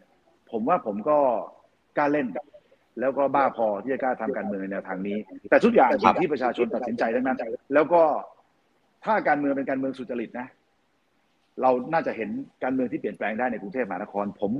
[0.51, 1.17] ผมว่าผมก็
[1.97, 2.27] กล้าเล่น
[2.99, 5.17] แล้วก็บ้าพอที่จะกล้าทำการเมืองในแนวทางนี้
[5.49, 7.37] แต่ทุกอย่างอยู่ที่ประชาชนตัดสินใจทั้งนั้น
[7.73, 8.01] แล้วก็
[9.05, 10.47] ถ้าการเมืองเป็นการเมืองสุจริตนะ
[11.61, 12.29] เราน่าจะเห็น
[12.63, 14.51] การเมืองที่เปลี่ยนแปลงได้ในกรุงเทพมหานคร ผม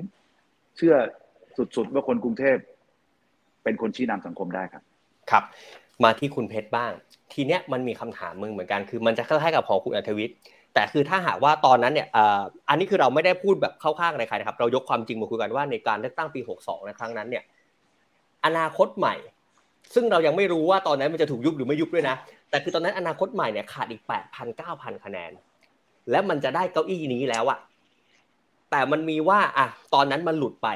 [0.77, 0.95] เชื่อ
[1.75, 2.57] สุดๆว่าคนกรุงเทพ
[3.63, 4.83] เป็นคนชี้นำสังคมได้ครับ
[5.31, 5.43] ครับ
[6.03, 6.91] มาที่คุณเพชรบ้าง
[7.33, 10.37] ทีเนี้ยมันมีคำถามมึงเหมือนกันคือ มันจะคล้ายๆกับของคุณอัธวิทย์
[10.77, 12.07] แต่คือถ้าหากว่าตอนนั้นเนี่ย
[12.69, 17.43] อันนี้คือเราไม่ได้พูดแบบเข้าข้างในใครนะครับ เรายกความจริงมาคุยกันว่าในการเลือกตั้งปี 62 ในครั้งนั้นเนี่ย
[18.45, 19.15] อนาคตใหม่
[19.93, 22.15] ซึ่งเรายังไม่รู้ว่าตอนนั้นมันจะถูกยุบหรือไม่ยุบด้วยนะ
[22.49, 25.31] แต่คือตอนนั้นอนาคตใหม่เนี่ยขาดอีก 8,000 9,000 คะแนน
[26.11, 27.59] และมันจะได้เก้าอี้นี้แล้วอะ
[28.71, 30.67] แต่มันมีว่าอะตอนนั้นมันหลุดไป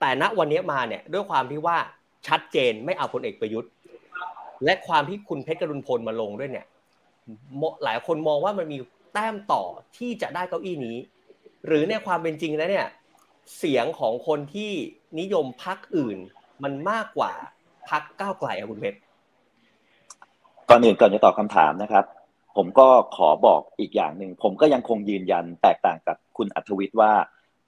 [0.00, 1.76] แต่ณวันนี้มาเนี่ยด้วยความที่ว่า
[2.26, 3.70] ชัดเจนไม่เอาพลเอกประยุทธ์
[4.64, 6.66] และความที่คุณเพชรกรุณพลมาลงด้วยเนี่ย
[7.84, 8.78] หลายคนมองว่ามันมี
[9.12, 9.62] แต้มต่อ
[9.96, 10.96] ที่จะได้เก้าอี้นี้
[11.66, 12.88] หรือในความเป็นจริงแล้วเนี่ย
[13.58, 14.72] เสียงของคนที่
[15.20, 16.18] นิยมพักอื่น
[16.62, 17.32] มันมากกว่า
[17.88, 18.98] พักก้าวไกลอะคุณเพชร
[20.68, 22.04] ก่อนอื่นก่อนจะตอบคำถามนะครับ
[22.56, 27.12] ผมก็ขอบอกอีกอย่างหนึ่งผมก็ยังคงยืนยันแตกต่างกับคุณอัธวิทย์ว่า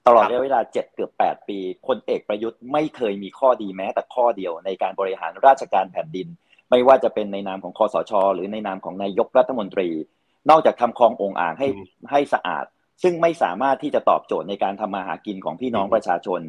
[0.07, 6.27] ตลอดระยะเวลาเจ็ดเกือบแปดปีพลเอกประยุทธ์ไม่เคยมีข้อดีแม้แต่ข้อเดียวในการบริหารราชการแผ่นดิน
[6.69, 9.89] ไม่ว่าจะเป็นในนามของคอสช หรือในนามของนายกรัฐมนตรี
[10.49, 11.67] นอกจากทำคลององอ่างให้
[12.11, 12.65] ให้สะอาด
[13.03, 16.41] ซึ่งไม่สามารถที่จะตอบโจทย์ในการทำมาหากินของพี่น้องประชาชน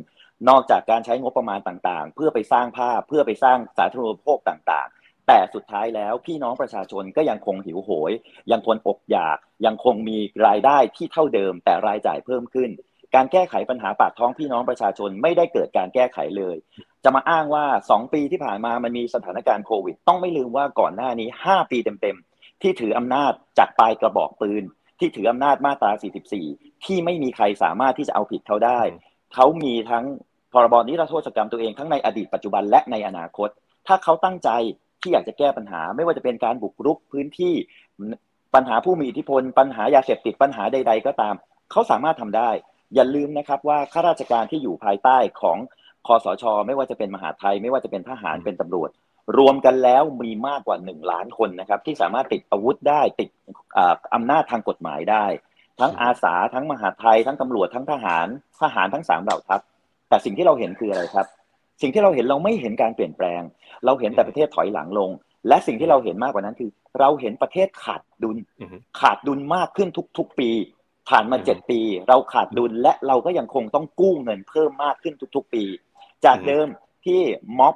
[0.48, 8.12] นอกจากการใช้งบประมาณต่างๆ เพื่อไปสร้างภาพเพื่อไปสร้างสาธารณูปโภคต่าง ๆ แต่สุดท้ายแล้วพี่น้องประชาชนก็ยังคงหิวโหย
[8.52, 12.70] ยังคงอกอยาก ยังคงมีรายได้ที่เท่าเดิม แต่รายจ่ายเพิ่มขึ้น
[13.14, 16.56] การแก้ไขปัญหาปากท้องพี่น้องประชาชนไม่ได้เกิดการแก้ไขเลย
[17.04, 22.31] จะมาอ้างว่า 2 ปีที่ผ่านมามันมีสถานการณ์โควิด ต้องไม่ลืมว่าก่อนหน้านี้ 5 ปีเต็มๆ
[22.62, 24.62] ที่ถืออำนาจจากปลายกระบอกปืน
[24.98, 25.92] ที่ถืออำนาจมาตรา
[26.38, 28.80] 44 ที่ไม่มีใครสามารถที่จะเอาผิดเขาได้
[29.34, 30.04] เขามีทั้ง
[30.52, 33.48] พรบนิรโทษกรรมตัวเองทั้งในอดีตปัจจุบันและในอนาคต
[33.86, 34.50] ถ้าเขาตั้งใจ
[35.00, 37.54] ที่อยากจะแก้ปัญหา ไม่ว่าจะเป็นการบุกรุกพื้นที่
[38.54, 41.34] ปัญหาผู้มีอิทธิพล ปัญหายาเสพติดปัญหาใด ๆ ก็ตาม
[41.70, 42.50] เขาสามารถทำได้
[42.94, 45.58] อย่าลืมนะครับว่าข้าราชการที่อยู่ภายใต้ของ
[46.06, 48.90] คอสช ไม่ว่าจะเป็นมหาไทย ไม่ว่าจะเป็นทหารเป็นตำรวจ
[49.38, 53.30] รวมกันแล้วมีมากกว่าหนึ่งล้านคนนะครับ ที่สามารถติดอาวุธได้ติด
[54.14, 55.24] อำนาจทางกฎหมายได้
[55.80, 58.26] ทั้งอาสาทั้งมหาไทย ทั้งตำรวจทั้งทหาร
[58.62, 59.60] ทหารทั้งสามเหล่าทัพ
[60.08, 61.26] แต่สิ่งที่เราเห็นคืออะไรครับ
[61.82, 63.42] สิ่งที่เราเห็นเราไม่เห็นการเปลี่ยนแปลง
[63.84, 65.10] เราเห็นแต่ประเทศถอยหลังลง
[65.48, 66.70] และสิ่งที่เราเห็นมากกว่านั้นคือ
[67.00, 68.36] เราเห็นประเทศขาดดุล
[69.00, 70.50] ขาดดุลมากขึ้นทุกๆปี
[71.08, 75.64] ผ่านมาเจ็ดปี เราขาดดุลและเราก็ยังคงต้องกู้เงินเพิ่มมากขึ้นทุกๆปี
[76.24, 76.66] จากเดิม
[77.04, 77.20] ที่
[77.58, 77.74] ม็อบ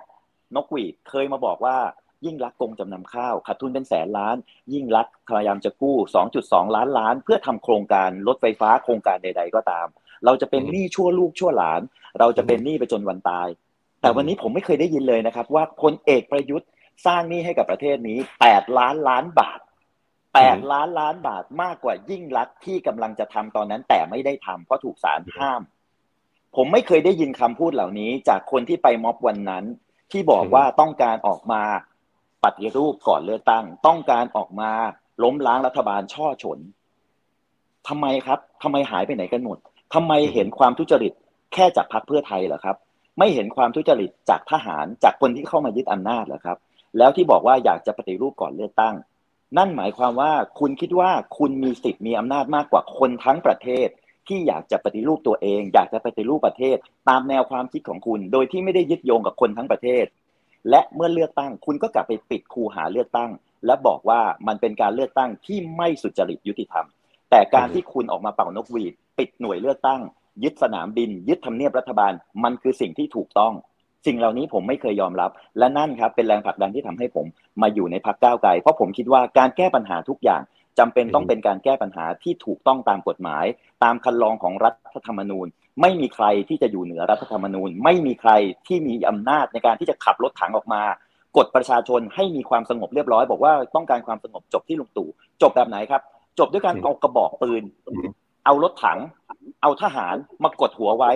[0.56, 1.76] นกหวีดเคยมาบอกว่า
[2.24, 4.36] ยิ่งรักกงจำนำข้าวขาดทุนเป็นแสนล้าน
[4.72, 5.96] ยิ่งรักพยายามจะกู้
[6.36, 9.86] 2.2 ล้านล้าน เพื่อทำโครงการรถไฟฟ้าโครงการใด ๆ ก็ตาม
[10.24, 11.80] เราจะเป็นหนี้ชั่วลูกชั่วหลาน
[12.18, 13.48] เราจะเป็นหนี้ไปจนวันตาย
[14.00, 16.68] แต่วันนี้ผมไม่เคยได้ยินเลยนะครับ ว่าพลเอกประยุทธ์
[17.06, 19.60] สร้างหนี้ให้กับประเทศนี้ 8 ล้านล้านบาท
[20.14, 25.62] 8 ล้านล้านบาทมากกว่ายิ่งรักที่กำลังจะทำตอนนั้น แต่ไม่ได้ทำเพราะถูกศาลห้าม
[26.56, 29.64] ผมไม่เคยได้ยินคำพูดเหล่านี้ จากคนที่ไปม็อบวันนั้น
[30.10, 31.62] ที่บอกว่าต้องการออกมา
[32.44, 34.70] ปฏิรูปก่อนเลือกตั้ง ต้องการออกมา
[35.22, 36.58] ล้มล้างรัฐบาลช่อฉน
[37.88, 39.58] ทำไมครับทำไมหายไปไหนกันหมด
[39.94, 41.12] ทำไมเห็นความทุจริต
[41.52, 42.76] แค่จากพรรคเพื่อไทยเหรอครับ
[43.18, 46.58] ไม่เห็นความทุจริตจากทหารจากคนที่เข้ามายึดอำนาจเหรอครับ
[46.98, 48.94] แล้วที่บอกว่าอยากจะปฏิรูปก่อนเลือกตั้ง
[49.56, 53.88] นั่นหมายความว่าคุณคิดว่าคุณมีสิทธิ์มีอำนาจมากกว่าคนทั้งประเทศ
[54.28, 56.76] ที่อยากจะปฏิรูปตัวเอง อยากจะปฏิรูปประเทศ
[57.08, 60.04] ตามแนวความคิดของคุณ โดยที่ไม่ได้ยึดโยงกับคนทั้งประเทศ
[60.70, 63.30] และเมื่อเลือกตั้ง คุณก็กลับไปปิดคูหาเลือกตั้ง
[63.66, 66.86] และบอกว่ามันเป็นการเลือกตั้งที่ไม่สุจริตยุติธรรม
[67.30, 70.00] แต่การที่คุณออกมาเป่านกหวีด ปิดหน่วยเลือกตั้ง
[70.44, 72.12] ยึดสนามบิน ยึดทำเนียบรัฐบาล
[72.44, 73.52] มันคือสิ่งที่ถูกต้อง
[74.06, 77.26] สิ่งเหล่านี้ผมไม่เคยยอมรับ และนั่นครับเป็นแรงผลักดันที่ทำให้ผม
[77.62, 80.42] มาอยู่ในพักก้าวไกล เพราะผมคิดว่าการแก้ปัญหาทุกอย่าง
[80.78, 83.44] จำเป็นต้องเป็นการแก้ปัญหาที่ถูกต้องตามกฎหมาย
[83.84, 85.46] ตามคันลองของรัฐธรรมนูญ
[85.80, 88.30] ไม่มีใครที่จะอยู่เหนือรัฐธรรมนูญ ไม่มีใคร
[88.66, 90.82] ที่มีอำนาจในการที่จะขับรถถังออกมา
[91.36, 95.08] กดประชาชนให้มีความสงบเรียบร้อยบอกว่าต้องการความสงบจบที่ลุงตู่
[95.42, 96.02] จบแบบไหนครับ
[96.38, 97.62] จบด้วยการเอากระบอกปืน
[98.44, 98.98] เอารถถัง
[99.62, 101.12] เอาทหารมากดหัวไว้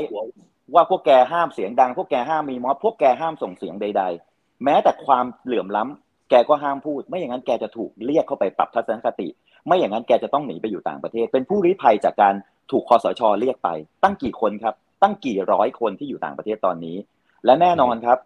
[0.75, 4.03] ว่าพวกแกห้ามเสียงดัง พวกแกห้ามมีม็อบพวกแกห้ามส่งเสียงใด
[4.33, 9.29] ๆ แม้แต่ความเหลื่อมล้ำแกก็ห้ามพูด ไม่อย่างนั้นแกจะถูกเรียกเข้าไปปรับทัศนคติ
[9.67, 12.35] ไม่อย่างนั้นแกจะต้องหนีไปอยู่ต่างประเทศ เป็นผู้ริภัยจากการ
[12.71, 13.69] ถูกคอสชเรียกไป
[14.03, 16.97] ตั้งกี่คนครับ ตั้งกี่ร้อยคนที่อยู่ต่างประเทศตอนนี้
[17.45, 18.19] และแน่นอนครับ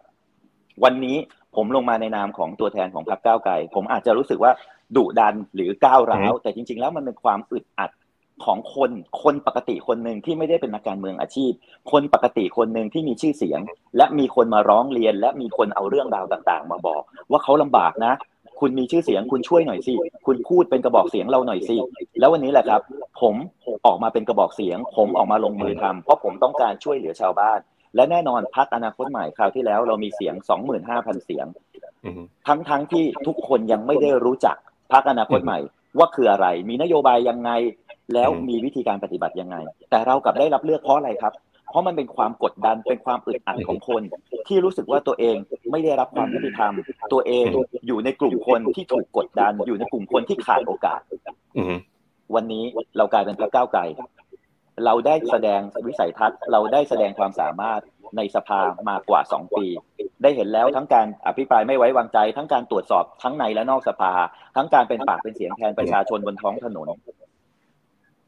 [0.83, 1.17] วันนี้
[1.55, 4.51] ผมลงมาในนามของตัวแทนของพรรคก้าวไกลผมอาจจะรู้สึกว่า
[4.95, 7.91] ดุดันหรือก้าวร้าว แต่จริง ๆ แล้วมันเป็นความอึดอัด
[8.45, 8.91] ของคน
[9.23, 11.51] คนปกติคนหนึ่งที่ไม่ได้เป็นนักการเมืองอาชีพ
[11.91, 13.59] คนปกติคนหนึ่งที่มีชื่อเสียง
[13.97, 18.13] และมีคนมาร้องเรียน และมีคนเอาเรื่องราวต่าง ๆ มาบอก ว่าเขาลำบากนะ
[18.59, 19.93] คุณมีชื่อเสียงคุณช่วยหน่อยสิ
[20.25, 21.77] คุณพูดเป็นกระบอกเสียงเราหน่อยสิ
[22.19, 22.81] แล้ววันนี้แหละครับ
[23.21, 23.35] ผม
[23.85, 27.59] ออกมาเป็นกระบอกเสียง ผมออกมาลงมือทำเพราะผมต้องการช่วยเหลือชาวบ้าน
[27.95, 30.35] และแน่นอนพักอนาคตใหม่คราวที่แล้ว เรามีเสียง
[30.79, 31.47] 25,000เสียง
[32.47, 34.55] ทั้งทั้งที่ทุกคนยังไม่ได้รู้จัก
[34.93, 35.59] พักอนาคตใหม่
[35.97, 37.51] ว่าคืออะไร มีนโยบายยังไง
[38.13, 39.55] แล้วมีวิธีการปฏิบัติยังไง
[39.89, 44.01] แต่เรากลับได้รับเลือกเพราะอะไรครับเพ ราะมันเป็นความกดดันเป็นความอึดอัดของคน
[44.47, 45.37] ที่รู้สึกว่าตัวเอง
[45.71, 46.73] ไม่ได้รับความยุติธรรม
[47.13, 47.45] ตัวเอง
[47.87, 51.01] อยู่ในกลุ่มคนที่ถูกกดดัน อยู่ในกลุ่มคนที่ขาดโอกาส
[52.35, 52.63] วันนี้
[52.97, 53.81] เรากลายเป็นพรรคก้าวไกล
[54.85, 57.81] เราได้แสดงวิสัยทัศน์ เราได้แสดงความสามารถ
[58.17, 59.65] ในสภามากว่าสองปี
[60.23, 64.13] ได้เห็นแล้วทั้งการอภิปรายไม่ไว้วางใจ ทั้งการตรวจสอบทั้งในและนอกสภา
[64.55, 66.87] ทั้งการเป็นปากเป็นเสียงแทนประชาชนบนท้องถนน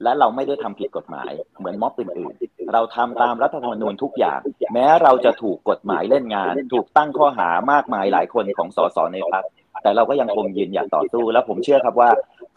[0.04, 4.40] และเราไม่ได้ทำผิดกฎหมายเหมือนม็อบอื่นๆ เราทำตามรัฐธรรมนูญทุกอย่าง
[4.74, 9.44] แม้เราจะถูกกฎหมายเล่นงาน ถูกตั้งข้อหามากมายหลายคนของสสในพรรค
[9.84, 12.10] แต่เราก็ยังคงยืนหยัดต่อสู้ และผมเชื่อครับว่า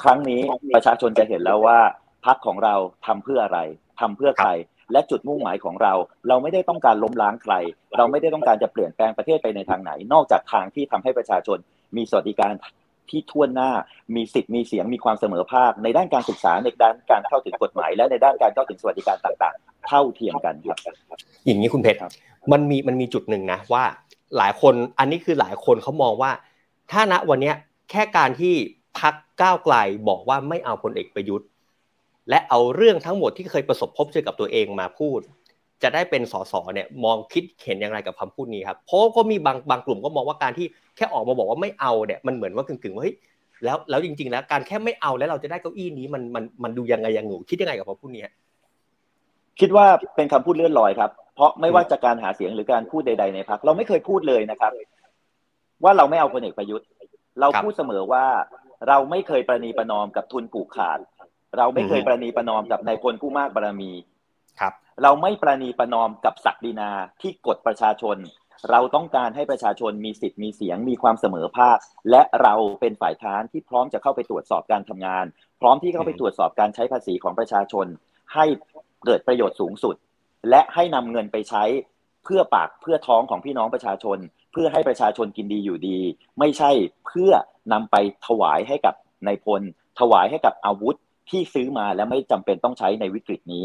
[0.03, 0.41] ครั้งนี้
[0.75, 1.79] ประชาชนจะเห็นแล้วว่า
[2.27, 2.75] พรรคของเรา
[3.07, 3.61] ทำเพื่ออะไร
[4.01, 4.51] ทำเพื่อใคร
[4.93, 5.93] และจุดมุ่งหมายของเรา
[6.29, 7.55] เราไม่ได้ต้องการล้มล้างใคร
[7.97, 11.59] เราไม่ได้ต้องการจะเปลี่ยนแปลงประเทศไปในทางไหน นอกจากทางที่ทำให้ประชาชน
[11.97, 12.55] มีสวัสดิการ
[13.11, 13.71] ที่ทั่วหน้า
[14.15, 20.79] มีสิทธิ์มีเสียงมีความเสมอภาค ในด้านการศึกษาในด้านการเข้าถึงกฎหมาย และในด้านการเข้าถึงสวัสดิการต่าง ๆ เท่าเทียมกันครับ
[21.47, 21.99] อย่างนี้คุณเพชร
[22.53, 23.85] มันมีมันมีจุดหนึ่งนะว่า
[24.37, 26.31] หลายคนอันนี้คือหลายคนเขามองว่า
[26.91, 27.57] ถ้าณวันเนี้ย
[27.91, 28.55] แค่การที่
[28.99, 29.75] พักก้าวไกล
[30.09, 31.49] บอกว่าไม่เอาพลเอกประยุทธ์
[32.31, 35.21] และเอาเรื่องทั้งหมดที่เคยประสบพบเจอกับตัวเองมาพูด
[35.83, 40.67] จะได้เป็นสสเนี่ยมองคิดเห็นอย่างไรกับคำพูดนี้ครับเพราะก็มีบางบางกลุ่มก็มองว่าการที่
[40.97, 43.17] แค่ออกมาบอกว่าไม่เอาเนี่ยมันเหมือนว่ากึ่งๆว่าเฮ้ย
[43.65, 48.25] แล้วแล้วจริง ๆ แล้วการแค่ไม่เอาแล้วเราจะได้เก้าอี้นี้มันมันมันดูยังไงยังหนูคิดยังไงกับพอพูดนี้
[49.61, 54.73] คิดว่าเป็นคำพูดเลื่อนลอยครับ เพราะไม่ว่าจะการหาเสียงหรือการพูดใด ๆ ในพักเราไม่เคยพูดเลยนะครับ
[55.85, 56.87] ว่าเราไม่เอาพลเอกประยุทธ์
[57.41, 58.25] เราพูดเสมอว่า
[58.89, 60.99] เราไม่เคยประนีประนอมกับทุนผูกขาด
[61.59, 63.91] เราไม่เคยประนีประนอมกับนายพลผู้มากบารมี
[64.61, 64.73] ครับ
[65.03, 66.91] เราไม่ประนีประนอมกับศักดินา
[67.21, 68.17] ที่กดประชาชน
[68.71, 71.79] เราต้องการให้ประชาชนมีสิทธิ์มีเสียงมีความเสมอภาค
[72.11, 75.25] และเราเป็นฝ่ายค้านที่พร้อมจะเข้าไปตรวจสอบการทำงาน
[75.61, 77.87] พร้อมที่เข้าไปตรวจสอบการใช้ภาษีของประชาชน
[78.35, 78.45] ให้
[79.05, 79.97] เกิดประโยชน์สูงสุด
[80.51, 81.65] และให้นำเงินไปใช้
[82.25, 84.19] เพื่อปากเพื่อท้องของพี่น้องประชาชน
[84.53, 85.99] เพื่อให้ประชาชนกินดีอยู่ดี
[86.39, 86.71] ไม่ใช่
[87.07, 87.33] เพื่อ
[87.73, 87.97] นำไป
[88.27, 88.95] ถวายให้กับ
[89.27, 89.63] นายพล
[90.01, 90.97] ถวายให้กับอาวุธ
[91.31, 93.65] ที่ซื้อมาและไม่จำเป็นต้องใช้ในวิกฤตนี้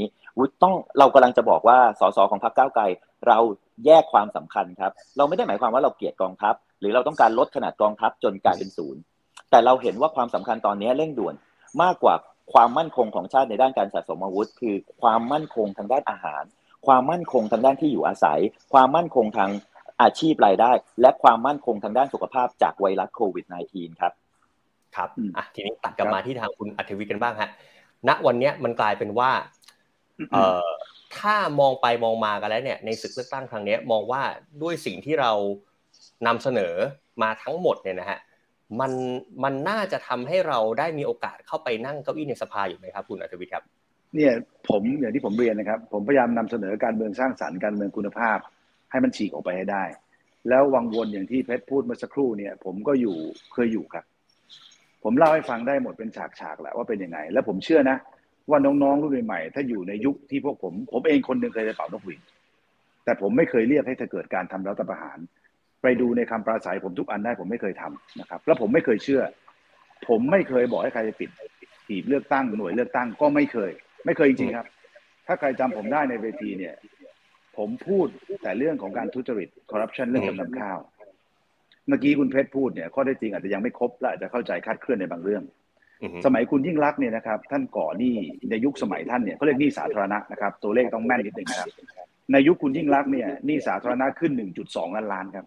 [0.64, 2.84] ต้องเรากำลังจะบอกว่าสสของพรรคก้าวไกล
[3.28, 3.38] เรา
[3.86, 9.02] แยกความสำคัญครับ เราไม่ได้หมายความว่าเราเกลียดกองทัพ หรือเราต้องการลดขนาดกองทัพจนกลายเป็นศูนย์
[9.50, 11.36] แต่เราเห็นว่าความสำคัญตอนนี้เร่งด่วน
[11.84, 12.16] มากกว่า
[12.54, 16.44] ความมั่นคงของชาติในด้านการสะสมอาวุธ คือความมั่นคงทางด้านอาหาร
[16.88, 18.40] ความมั่นคงทางด้านที่อยู่อาศัย
[18.74, 19.50] ความมั่นคงทาง
[20.02, 20.72] อาชีพรายได้
[21.02, 24.14] และความมั่นคงทางด้านสุขภาพจากไวรัสโควิด -19 ครับ
[24.96, 27.50] ครับอะทีนี้ตัดกลับมาที่ทางคุณอัธวิทย์กันบ้างฮะ
[28.08, 29.32] ณวันเนี้ยมันกลายเป็นว่า
[30.34, 30.70] เอ่อ
[31.20, 34.22] ถ้ามองไปมองมากันแล้วเนี่ยในศึกเลือกตั้งครั้งนี้มองว่า
[34.62, 35.32] ด้วยสิ่งที่เรา
[36.28, 36.74] นำเสนอ
[37.24, 38.20] มาทั้งหมดเนี่ยนะฮะ
[38.80, 38.92] มัน
[39.44, 43.64] มันน่าจะทำให้เราได้มีโอกาสเข้าไปนั่งเก้าอี้ในสภาอยู่ไหมครับคุณอัธวิทย์ครับ
[44.16, 44.34] เนี่ย
[44.70, 48.38] ผมอย่างที่ผมเรียนนะครับ ผมพยายามนำเสนอการเมืองสร้างสรรค์การเมืองคุณภาพ
[48.92, 49.84] ให้มันฉีกออกไปให้ได้
[50.50, 53.18] แล้ววังวนอย่างที่เพชรพูดเมื่อสักครู่เนี่ย ผมก็อยู่
[53.54, 54.06] เคยอยู่ครับ
[55.04, 56.10] ผมเล่าให้ฟังได้หมดเป็น
[56.40, 57.98] ฉากๆแหละว่าเป็นยังไง แล้วผมเชื่อนะ
[58.50, 62.22] ว่าน้องๆรุ่นใหม่ถ้าอยู่ในยุคที่พวกผม ผมเองคนหนึ่งเคยไปเป่านกหวีด
[63.04, 65.18] แต่ผมไม่เคยเรียกให้เธอเกิดการทำรัฐประหาร
[65.84, 69.22] ไปดูในคำปราศัยผมทุกอันได้ผมไม่เคยทำนะครับ แล้วผมไม่เคยเชื่อ
[70.08, 71.30] ผมไม่เคยบอกให้ใครไปปิด
[71.88, 73.72] หีบเลือกตั้งหน่วยเลือกตั้งก็ไม่เคย
[74.06, 74.68] ไม่เคยจริงๆครับ
[75.28, 76.74] ถ้าใครจำผมได้ในเวทีเนี่ย
[77.58, 78.08] ผมพูด
[78.44, 80.80] แต่เรื่องของการทุจริตคอร์รัปชันเรื่องจำนำข้าว
[81.88, 85.44] เมื่อกี้คุณเพชรพูดเนี่ยข้อได้จริงอาจจะยังไม่ครบและอาจจะเข้าใจคาดเคลื่อนในบางเรื่อง
[86.26, 88.16] สมัยคุณยิ่งรักษณ์เนี่ยนะครับ ท่านก่อหนี้
[88.50, 91.70] ในยุคสมัยท่านเนี่ยเขาเรียกหนี้สาธารณะนะครับ ตัวเลขต้องแม่นนิดหนึ่งนะครับ
[92.32, 94.32] ในยุคคุณยิ่งรักษณ์เนี่ยหนี้สาธารณะขึ้น
[94.66, 95.46] 1.2 ล้านล้านครับ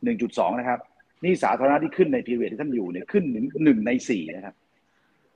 [0.00, 0.78] 1.2 นะครับ
[1.22, 4.54] หนี้สาธารณะที่ขึ้นในพีเรียดที่ท่านอยู่เนี่ยขึ้นถึงหนึ่งในสี่นะครับ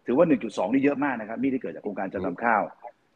[0.07, 2.63] ถือว่า 1.2 นี่เยอะมากนะครับนี่ที่เกิดจากโครงการจำนำข้าว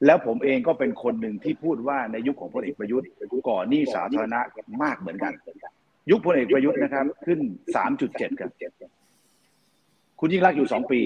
[0.07, 3.09] แล้วผมเองก็เป็นคนหนึ่งที่พูดว่าในยุคของพลเอกประยุทธ์
[3.49, 4.41] ก่อหนี้สาธารณะ
[4.83, 5.33] มากเหมือนกัน
[6.11, 7.41] ยุคพลเอกประยุทธ์นะครับ ขึ้น
[7.91, 8.51] 3.7 ครับ
[10.21, 11.01] คุณยิ่งรักอยู่2ปี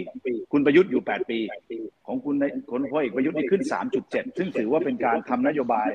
[0.52, 1.38] คุณประยุทธ์อยู่8ปี
[2.06, 3.62] ของคุณในคนพลเอกประยุทธ์นี่ขึ้น
[4.00, 5.88] 3.7ซึ่งถือว่าเป็นการทำนโยบาย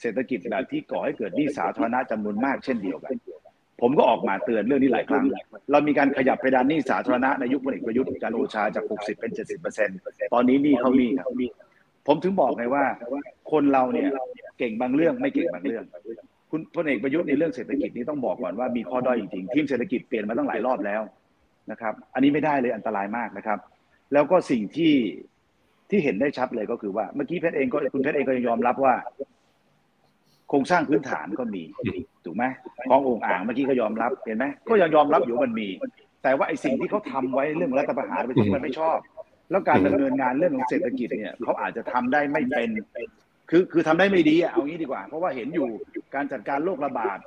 [0.00, 3.14] เศรษฐกิจแบบที่ก่อให้เกิดหนี้สาธารณะจำนวนมากเช่นเดียวกัน
[3.80, 5.24] ผมก็ออกมาเตือนเรื่องนี้หลายครั้ง
[5.70, 9.32] เรามีการขยับเพดานหนี้สาธารณะในยุคพลเอกประยุทธ์จันทร์โอชาจาก60เป็น
[9.80, 11.28] 70ตอนนี้หนี้เข้าหนี้ครับ
[12.06, 12.84] ผมถึงบอกไงว่า
[13.52, 14.08] คนเราเนี่ย
[14.58, 15.84] เก่งบางเรื่องไม่เก่งบางเรื่อง
[16.50, 21.02] คุณพลเอกประยุทธ์ในเรื่องเศรษฐกิจนี้ต้องบอกก่อนว่ามีข้อด้อยจริงๆทีมเศรษฐกิจเปลี่ยนมาตั้งหลายรอบแล้ว
[21.70, 23.58] นะครับ อันนี้ไม่ได้เลยอันตรายมากนะครับ
[24.12, 24.94] แล้วก็สิ่งที่
[25.90, 28.94] ที่เห็นได้ชัดเลยก็คือว่าเมื่อกี้เพชรเองก็คุณเพชรเองก็ยอมรับว่า
[30.48, 31.62] โครงสร้างพื้นฐานก็มี
[32.24, 32.44] ถูกไหม
[32.88, 35.68] คลององค์อ่างเมื่อกี้ก็ยอมรับเห็นไหมก็ยังยอมรับอยู่มันมี
[36.22, 38.98] แต่ว่าไอ้สิ่งที่เขาทำไว้เรื่องรัฐประหารไปที่มันไม่ชอบ
[39.50, 42.70] แล้วการดำเนินงานเรื่องของเศรษฐกิจเนี่ยเขาอาจจะทำได้ไม่เป็น
[43.50, 45.68] คือคือทำได้ไม่ดีอะเอางี้ดีกว่า เพราะว่าเห็นอยู่
[46.14, 47.18] การจัดการโรคระบาด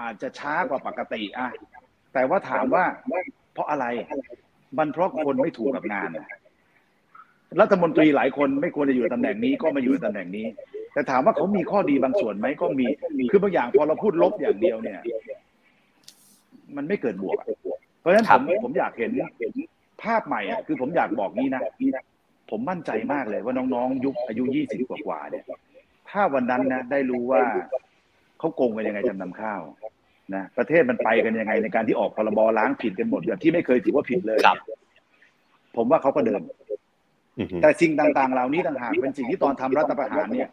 [0.00, 1.48] อาจจะช้ากว่าปกติอะ
[2.14, 2.84] แต่ว่าถามว่า
[3.56, 3.86] เพราะอะไร
[4.78, 6.26] มันเพราะคนไม่ถูกกับงานอะ
[7.60, 10.46] รัฐมนตรีหลายคนไม่ควรจะอยู่ตำแหน่งนี้ก็มาอยู่ในตำแหน่งนี้
[10.92, 12.86] แต่ถามว่าเขามีข้อดีบางส่วนไหมก็มี
[13.30, 15.00] คือบางอย่างพอเราพูดลบอย่างเดียวเนี่ย
[16.76, 17.48] มันไม่เกิดบวกอะ
[18.00, 19.12] เพราะฉะนั้นผมผมอยากเห็น
[20.02, 21.62] ภาพใหม่อะคือผมอยากบอกนี้นะ
[22.50, 25.44] ผมมั่นใจมากเลยว่าน้องๆ ยุคอายุยี่สิบกว่าๆเนี่ย
[26.10, 27.42] ถ้าวันนั้นนะได้รู้ว่า
[28.38, 29.62] เขาโกงกันยังไงจำนำข้าว
[30.34, 34.58] นะประเทศมันไปกันยังไงในการที่ออกพรบล้างผิดกันหมดแบบที่ไม่เคยถือว่าผิดเลยครับ
[35.76, 36.42] ผมว่าเขาก็เดิน
[37.62, 40.48] แต่สิ่งต่างๆ เหล่านี้ต่างหากเป็นสิ่งที่ตอนทำรัฐประหารเนี่ย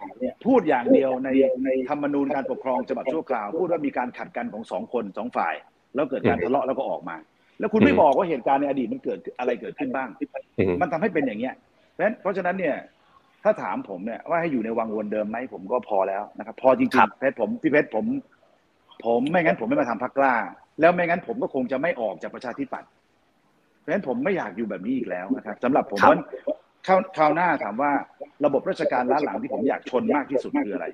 [0.45, 1.29] พูดอย่างเดียวใน
[1.65, 5.53] ในธรรมนูญการปกครองฉบับชั่วคราว พูดว่ามีการขัดกันของสองคนสองฝ่าย
[5.95, 7.15] แล้วเกิดการทะเลาะแล้วก็ออกมา
[7.59, 10.09] แล้วคุณไม่บอกว่าเหตุการณ์ในอดีตมันเกิดอะไรเกิดขึ้นบ้าง
[10.81, 11.55] มันทำให้เป็นอย่างเงี้ย
[11.93, 12.75] เพราะฉะนั้นเพราะฉะนั้นเนี่ย
[13.43, 18.05] ถ้าถามผมเนี่ยว่าให้อยู่ในวังวนเดิมไหมผมก็พอแล้วนะครับพอจริงๆเพชรผมพี่เพชรผม
[19.05, 20.35] ผมไม่งั้นผมไม่มาทำพักกล้า
[20.79, 22.89] แล้วไม่งั้นผมก็คงจะไม่ออกจากประชาธิปัตย์
[23.79, 26.17] เพราะฉะนั้นผมไม่อยากอยู่แบบนี้อีกแล้วนะครับสำหรับผมว่า
[26.87, 27.91] คราวคราวหน้าถามว่า
[28.45, 30.85] ระบบราชการล้าหลังที่ผมอยากชนมากที่สุดคืออะไร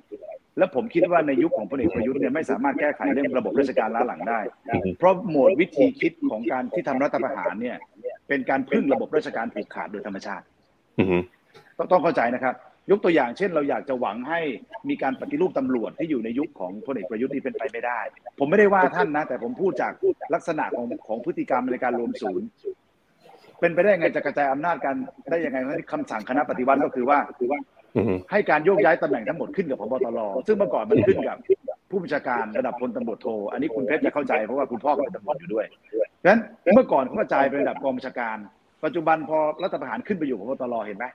[0.58, 4.40] แล้วผมคิดว่าในยุคของพลเอกประยุทธ์เนี่ยไม่สามารถแก้ไขเรื่องระบบราชการล้าหลังได้
[4.98, 7.78] เพราะโหมดวิธีคิดของการที่ทำรัฐประหารเนี่ย
[8.28, 10.46] เป็นการพึ่งระบบราชการผูกขาดโดยธรรมชาติ
[11.00, 11.22] อืม
[11.78, 12.56] ต้องต้องเข้าใจนะครับ
[12.92, 14.42] ยกตัวอย่างเช่น เราอยากจะหวังให้
[14.90, 18.00] มีการปฏิรูปตำรวจที่อยู่ในยุคของพลเอกประยุทธ์นี่เป็นไปไม่ได้
[18.40, 19.94] ผมไม่ได้ว่าท่านนะ แต่ผมพูดจาก
[20.34, 22.48] ลักษณะของของพฤติกรรมในการรวมศูนย์
[23.60, 24.96] เป็นไปได้ยังไงจะกระจายอำนาจกัน
[25.32, 31.38] ได้ยังไงเพราะคำสั่งคณะปฏิวัติก็คือว่าคือืมให้การโยกย้ายตำแหน่งทั้งหมดขึ้นกับพบตรซึ่งเมื่อก่อนมันขึ้นกับ
[31.90, 36.42] ผู้บัญชาการระดับพลตำรวจโท อันนี้คุณเพชรจะเข้าใจเพราะว่าคุณพ่อก็เป็นตำรวจอยู่ด้วยเพราะฉะนั้น
[36.74, 38.38] เมื่อก่อนเขากระจายไประดับกองบัญชาการ
[38.86, 41.06] ปัจจุบันพอรัฐประหารขึ้นไปอยู่พบตรเห็นไหม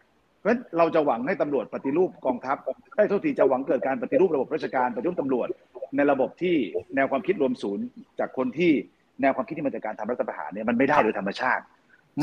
[0.45, 2.57] เพราะฉะนั้นเราจะหวังให้ตำรวจปฏิรูปกองทัพ
[2.97, 5.49] ได้โทษทีจะหวังเกิดการปฏิรูประบบราชการปฏิรูปตำรวจ
[5.97, 6.57] ในระบบที่
[6.97, 7.85] แนวความคิดรวมศูนย์
[8.19, 8.73] จากคนที่
[9.21, 11.63] แนวความคิดที่มาจากการทำรัฐประหารเนี่ยมันไม่ได้โดยธรรมชาติ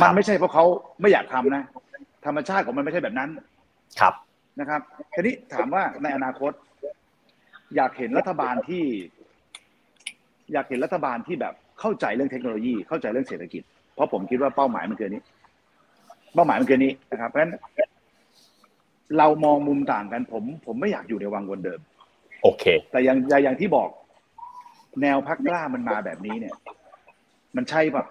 [0.01, 0.65] มันไม่ใช่เพราะเขา
[1.01, 1.63] ไม่อยากทำนะ
[2.25, 3.29] ธรรมชาติของมันไม่ใช่แบบนั้น
[3.99, 4.13] ครับ
[4.59, 4.81] นะครับ
[5.13, 6.51] ทีนี้ถามว่าในอนาคต
[7.75, 8.83] อยากเห็นรัฐบาลที่
[10.53, 13.63] อยากเห็นรัฐบาลที่แบบเข้าใจเรื่องเทคโนโลยี เข้าใจเรื่องเศรษฐกิจ
[13.95, 15.23] เพราะผมคิดว่าเป้าหมายมันคืออนนี้
[16.35, 17.53] เป้าหมายมันคืออนนี้นะครับเพราะฉะนั้น
[19.17, 21.79] เรามองมุมต่างกันผม ผมไม่อยากอยู่ในวังวนเดิม
[22.43, 23.89] โอเค แต่อย่างอย่างอย่างที่บอก
[25.01, 26.55] แนวพักกล้ามันมาแบบนี้เนี่ย
[27.55, 28.05] มันใช่ปะ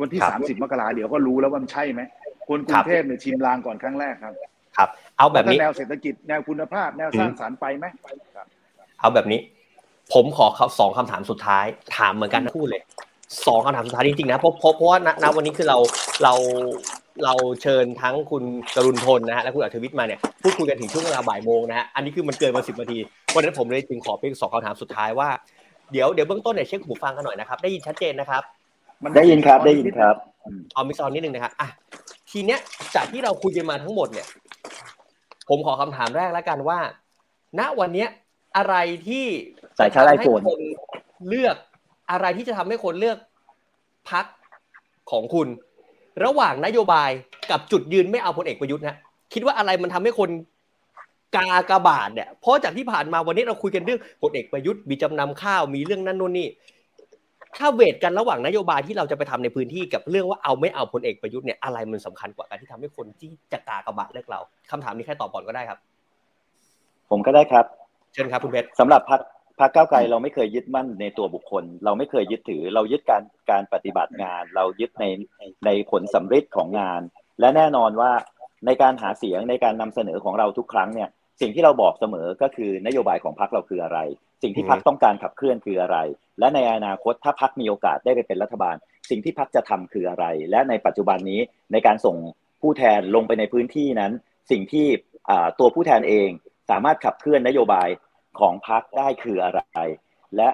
[0.00, 2.02] วันที่ครับสามสิบมกราเดี๋ยวก็รู้แล้วว่ามันใช่ไหม
[2.48, 4.34] คนกรุครังบเทพเนี่ยชิมลางก่อนครั้งแรกครับ
[4.76, 7.86] ครับ เอาแบบนี้ถ้าแนวเศรษฐกิจแนวคุณภาพ แนวสร้างสรรค์ไปไหม
[8.36, 8.46] ครับ
[9.00, 9.40] เอาแบบนี้
[10.12, 10.46] ผมขอ
[10.78, 11.64] สองคำถามสุดท้าย
[11.96, 12.82] ถามเหมือนกันทั้งคู่เลย
[13.46, 15.78] สองคำถามสุดท้ายจริงๆนะเพราะเพราะเพราะว่าณณวันนี้คือเรา
[16.24, 16.34] เรา
[17.24, 18.44] เราเชิญทั้งคุณ
[18.76, 22.98] กรุณพลนะฮะและคุณอัธวิทย์มาเนี่ยพูดคุยกันถึงช่วงเวลาบ่ายโมงนะฮะอันนี้คือมันเกินมาสิบนาที
[23.34, 25.28] วันนั้นผมเลยจึงขอเป็นสองคำถามสุดท้ายว่า
[25.92, 28.42] เดี๋ยวเดี๋ยวเบื้องต้นเนี่ยเช็คหูฟังกันหน่อยนะครับได้ยินชัดเจนนะครับ
[29.04, 30.14] มันได้ยินครับได้ยินครับ
[30.74, 31.68] เอามิกซ์ออนนิดนึงนะครับอะ
[32.30, 32.60] ทีเนี้ย
[32.94, 34.26] จากที่เราคุยกันมาทั้งหมดเนี่ย
[35.48, 36.78] ผมขอคำถามแรกแล้วกันว่า
[37.58, 38.08] ณวันเนี้ย
[38.56, 38.74] อะไร
[39.08, 39.24] ที่
[39.78, 40.60] สายชาร์จจะทำให้ iPhone คน
[41.28, 41.56] เลือก
[42.10, 43.18] อะไรที่จะทำให้คนเลือก
[44.10, 44.26] พัก
[45.10, 45.48] ของคุณ
[46.24, 47.10] ระหว่างนโยบาย
[47.50, 48.96] กับจุดยืนไม่เอาพลเอกประยุทธ์นะ
[49.32, 50.30] คิดว่าอะไรมันทำให้คน
[51.36, 56.48] กากระบาดเนี่ยเพราะจากที่ผ่านมาวันนี้เราคุยกันเรื่องพลเอกประยุทธ์มีจำนำข้าวมีเรื่องนั้นโน่นนี่
[57.58, 64.40] ถ้าเวทกันระหว่างนโยบายที่เราจะไปทำในพื้นที่กับเรื่องว่าเอาไม่เอาพลเอกประยุทธ์เนี่ยอะไรมันสำคัญกว่าการที่ทำให้คนที่จะกากระบาดเลือกเรา
[64.70, 65.78] คำถามนี้แค่ตอบก่อนก็ได้ครับ
[67.10, 67.64] ผมก็ได้ครับ
[68.12, 69.20] เชิญครับคุณเพชรสำหรับพรรค
[69.60, 75.04] พรรคก้าวไกลเราไม่เคยยึดมั่นในตัวบุคคล เราไม่เคยยึดถือ เรายึดการการปฏิบัติงาน เรายึดใน
[75.66, 77.00] ในผลสำฤทธิ์ของงาน
[77.40, 78.12] และแน่นอนว่า
[78.66, 81.08] ในการหาเสียงในการนำเสนอของเราทุกครั้งเนี่ย
[81.40, 83.98] สิ่งที่เราบอกเสมอก็คือนโยบายของพรรคเราคืออะไร
[84.42, 85.98] สิ่งที่พรรคต้องการขับเคลื่อนคืออะไร
[86.38, 88.76] และในอนาคตถ้าพรรคมีโอกาสได้ไปเป็นรัฐบาล
[89.10, 91.40] สิ่งที่พรรคจะทำคืออะไร และในปัจจุบันนี้
[91.72, 92.16] ในการส่ง
[92.62, 94.12] ผู้แทนลงไปในพื้นที่นั้น
[94.50, 94.86] สิ่งที่
[95.30, 96.28] อ่าตัวผู้แทนเอง
[96.70, 97.88] สามารถขับเคลื่อนนโยบาย
[98.40, 99.60] ของพรรคได้คืออะไร
[100.36, 100.48] และ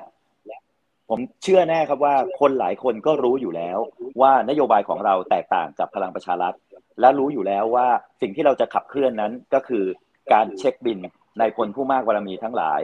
[1.08, 3.78] ผมเชื่อแน่ครับว่าคนหลายคนก็รู้อยู่แล้ว
[4.20, 6.54] ว่านโยบายของเราแตกต่างกับพลังประชารัฐ
[7.00, 7.88] และรู้อยู่แล้วว่า
[8.20, 9.84] สิ่งที่เราจะขับเคลื่อนนั้นก็คือ
[10.32, 10.98] การเช็คบิน
[11.38, 12.80] ในคนผู้มากบารมีทั้งหลาย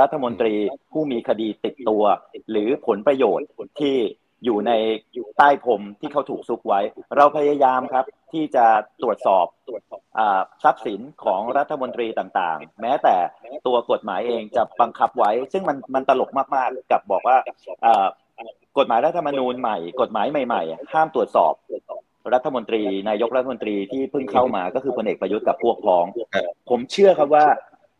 [0.00, 0.54] รัฐมนตรี
[0.92, 2.04] ผู้มีคดีติดตัว
[2.50, 3.48] หรือผลประโยชน์
[3.80, 3.96] ที่
[4.44, 4.72] อยู่ใน
[5.38, 6.80] ใต้พรมที่เขาถูกซุกไว้
[7.16, 8.66] เราพยายามครับที่จะ
[9.02, 9.46] ตรวจสอบ
[10.18, 13.16] อ่าทรัพย์สินของรัฐมนตรีต่างๆ แม้แต่
[13.66, 17.36] ตัวกฎหมายเองจะบังคับไว้ ซึ่งมันมันตลกมากๆ กับบอกว่า
[17.84, 18.06] อ่า
[18.78, 21.52] กฎหมายรัฐธรรมนูญใหม่ กฎหมายใหม่ๆ ห้ามตรวจสอบ
[22.34, 26.06] รัฐมนตรีนายกรัฐมนตรีที่เพิ่งเข้ามาก็คือพลเอกประยุทธ์กับพวกพ้อง
[26.70, 27.46] ผมเชื่อครับว่า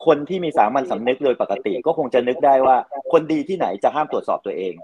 [0.06, 2.76] คนที่มีสามัญสำนึกโดยปกติ ก็คงจะนึกได้ว่า
[3.12, 4.74] คนดีที่ไหนจะห้ามตรวจสอบตัวเอง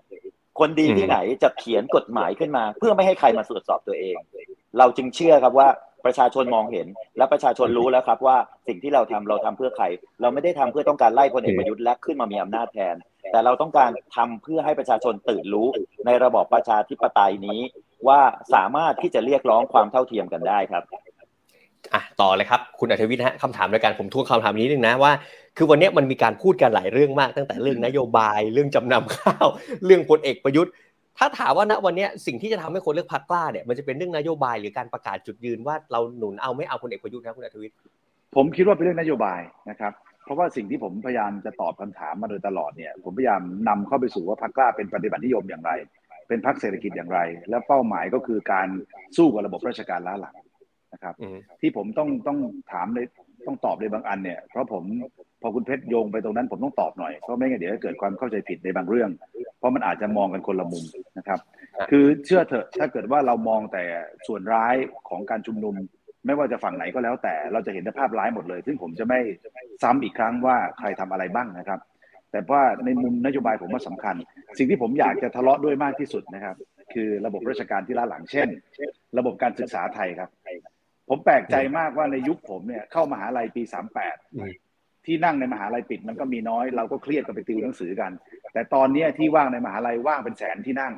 [0.61, 4.17] คนดีที่ไหนจะเขียนกฎหมายขึ้นมา เพื่อไม่ให้ใครมาตรวจสอบตัวเอง
[4.79, 5.69] เราจึงเชื่อครับว่า
[6.05, 8.37] ประชาชนมองเห็น และประชาชนรู้แล้วครับว่า
[8.69, 9.85] สิ่งที่เราทำเราทำเพื่อใคร
[10.21, 12.97] เราไม่ได้ทำเพื่อต้องการไล่พลเอกประยุทธ์และขึ้นมามีอำนาจแทน
[13.33, 15.69] แต่เราต้องการทำเพื่อให้ประชาชนตื่นรู้
[16.07, 17.61] ในระบอบประชาธิปไตยนี้
[18.09, 18.21] ว่า
[18.55, 20.85] สามารถที่จะเรียกร้องความเท่าเทียมกันได้ครับ
[21.95, 25.13] อะต่อเลยครับคุณอัธวิทย์ฮะคำถามในการผมทวนคำถามนี้นึงนะว่า
[25.57, 29.47] คือวันนี้มันมีการพูดกันหลายเรื่องมาก ตั้งแต่เรื่องนโยบายเรื่องจำนำข้าว
[29.85, 30.73] เรื่องพลเอกประยุทธ์
[31.19, 37.77] ถ้าถามว่าณวันนี้สิ่งที่จะทำให้คนเลือกพรรคกล้าเนี่ยมันจะเป็นเรื่องนโยบายหรือการประกาศจุดยืนว่าเราหนุนเอาไม่เอาพลเอกประยุทธ์นะคุณอัธวิทย์
[38.35, 39.41] ผมคิดว่าเป็นเรื่องนโยบาย
[39.71, 39.93] นะครับ
[40.25, 45.73] เพราะว่าสิ่งที่ผมพยายามจะตอบคำถามมาโดยตลอดเนี่ยผมพยายามนำเข้าไปสู่ว่าพรรคกล้าเป็นปฏิบัตินิยมอย่างไร
[46.29, 47.21] เป็นพรรคเศรษฐกิจอย่างไร
[47.51, 48.69] และเป้าหมายก็คือการ
[49.17, 50.37] สู้กับระบบราชการล้าหลัง
[50.93, 52.39] นะครับอืมที่ผมต้องต้อง
[52.73, 53.07] ถามเลย
[53.47, 54.85] ต้องตอบในบางอันเนี่ย เพราะผม
[55.43, 59.11] พอคุณเพชรโยงไปตรงนั้นผมต้องตอบหน่อยเพราะไม่งั้นเดี๋ยวจะเกิดความเข้าใจผิดในบางเรื่อง
[59.59, 60.85] เพราะมันอาจจะมองกันคนละมุม
[61.19, 61.41] นะครับ
[61.91, 63.85] คือเชื่อเถอะถ้าเกิดว่าเรามองแต่
[64.27, 64.75] ส่วนร้าย
[65.09, 65.75] ของการชุมนุม
[66.27, 69.21] ไม่ว่าจะฝั่งไหนก็แล้วแต่เราจะเห็นแต่ภาพร้ายหมดเลย ซึ่งผมจะไม่
[69.83, 71.81] ซ้ำอีกครั้งว่าใครทำอะไรบ้างนะครับ
[72.33, 74.17] แต่ว่าในมุมนโยบายผมว่าสำคัญ
[74.59, 76.57] สิ่งที่ผมอยากจะทะเลาะด้วยมากที่สุดนะครับ
[76.95, 78.49] คือระบบราชการที่ล้าหลังเช่น
[79.19, 80.31] ระบบการศึกษาไทยครับ
[81.11, 84.17] ผมแปลกใจมากว่าในยุคผมเนี่ยเข้ามหาลัยปีสามแปด
[85.07, 88.13] ที่นั่งในมหาลัยปิดมันก็มีน้อย เราก็เครียดกันไปติวหนังสือกัน
[88.53, 90.95] แต่ตอนเนี้ยที่ว่างในมหาลัยว่างเป็นแสนที่นั่ง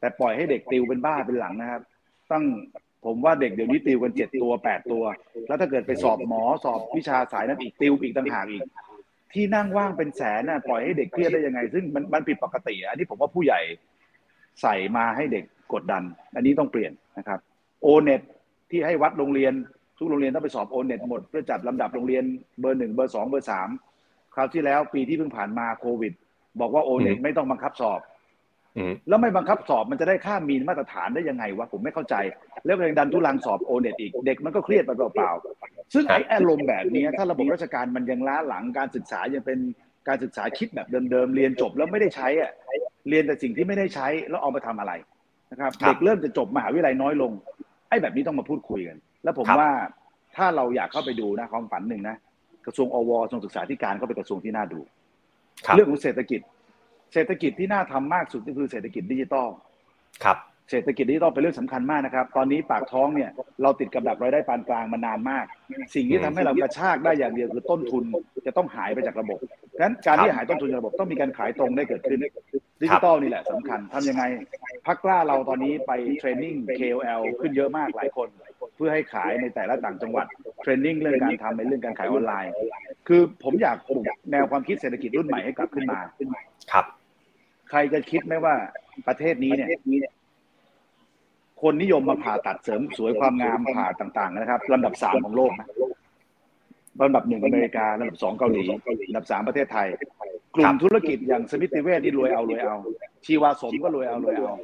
[0.00, 1.82] แต่ปล่อยให้เด็กติวเป็นบ้าเป็นหลังนะครับ
[2.30, 2.44] ตั้ง
[3.04, 5.04] ผมว่าเด็กเดี๋ยวนี้ติวกันเจ็ดตัวแปดตัว
[5.48, 8.62] แล้วถ้าเกิดไปสอบหมอสอบวิชาสายนั้นอีกติวอีกต่างหากอีก
[9.32, 13.60] ที่นั่งว่างเป็นแสนน่ะปล่อยให้เด็กเครียดได้ยังไง ซึ่งมันมันผิดปกติอะอันนี้ผมว่าผู้ใหญ่
[14.62, 16.02] ใส่มาให้เด็กกดดัน
[16.34, 17.38] อันนี้ต้องเปลี่ยนนะครับ
[17.82, 18.22] โอเน็ต
[18.70, 19.52] ที่ให้วัดโรงเรียน
[19.98, 22.24] ทุกโรงเรียนต้องไปสอบโอเน็ตหมดเพื่อจัดลำดับโรงเรียน
[22.60, 23.68] เบอร์หนึ่งเบอร์สองเบอร์สาม
[24.34, 26.12] คราวที่แล้วปีที่เพิ่งผ่านมาโควิด
[26.60, 28.00] บอกว่าโอเน็ตไม่ต้องบังคับสอบ
[28.76, 32.14] อืมแล้วไม่บังคับสอบมันจะได้ค่า mean มาตรฐานได้ยังไงวะผมไม่เข้าใจ
[32.64, 39.58] แล้วยังดันทุรังสอบโอเน็ตอีกเด็กมันก็เครียดไปเปล่าๆซึ่งไอ้อารมณ์แบบนี้ถ้าระบบราชการมันยังล้าหลังการศึกษายังเป็น
[40.08, 42.50] การศึกษาคิดแบบเดิมๆเรียนจบแล้วไม่ได้ใช้อะ
[43.08, 44.92] เรียนแต่สิ่งที่ไม่ได้ใช้แล้วเอามาทำอะไร
[45.50, 47.32] นะครับครับ เด็กเริ่มจะจบมหาวิทยาลัยน้อยลง
[47.88, 49.72] ไอ้แบบนี้ต้องมาพูดคุยกัน แล้วผมครับว่า
[50.36, 52.16] ถ้าเราอยากเข้าไปดูนะความฝันหนึ่งนะ
[52.66, 54.80] กระทรวงอวกระทรวงศึกษาธิการก็เป็นกระทรวงที่น่าดู
[55.66, 56.40] ครับเรื่องของเศรษฐกิจ
[57.12, 59.48] เศรษฐกิจที่น่าทำมากสุดก็คือเศรษฐกิจดิจิตอล
[60.24, 60.36] ครับ
[60.70, 63.30] เศรษฐกิจดิจิตอลเป็นเรื่องสำคัญมากนะครับ ตอนนี้ปากท้องเนี่ย
[63.62, 65.44] เราติดกับดักรายได้ปานกลางมานานมาก
[65.94, 68.04] สิ่งที่ทำให้เรากระชากได้อย่างเดียวคือต้นทุน
[68.46, 69.38] จะต้องหายไปจากระบบ
[69.74, 72.20] ดังนั้นการที่หายต้นทุนจากระบบต้องมีการขายตรงได้เกิดขึ้น
[72.82, 74.24] ดิจิตอลนี่แหละสำคัญทำยังไง
[74.86, 78.28] พรรคกล้าเราตอนนี้ไป training KOL ขึ้นเยอะมากหลายคน
[78.76, 80.26] เพื่อให้ขายในแต่ละต่างจังหวัด
[80.62, 82.52] training เรื่องการทำในเรื่องการขายออนไลน์
[83.08, 85.98] คือผมอยากปลุกแนวความคิดเศรษฐกิจรุ่นใหม่ให้กลับขึ้นมา
[86.72, 86.86] ครับ
[87.70, 88.54] ใครจะคิดไหมว่า
[89.08, 89.68] ประเทศนี้เนี่ย
[91.62, 95.68] คนนิยมมาผ่าตัดเสริมสวยความงามผ่าต่าง ๆ นะครับลำดับสามของโลกนะ
[97.02, 98.64] ลำดับหนึ่งอเมริกาลำดับสองเกาหลี
[99.08, 99.88] ลำดับสามประเทศไทย
[100.54, 102.76] กลุ่มธุรกิจอย่างสมิติเวชที่รวยเอารวยเอา
[103.24, 104.56] ชีวาสมก็รวยเอารวยเอา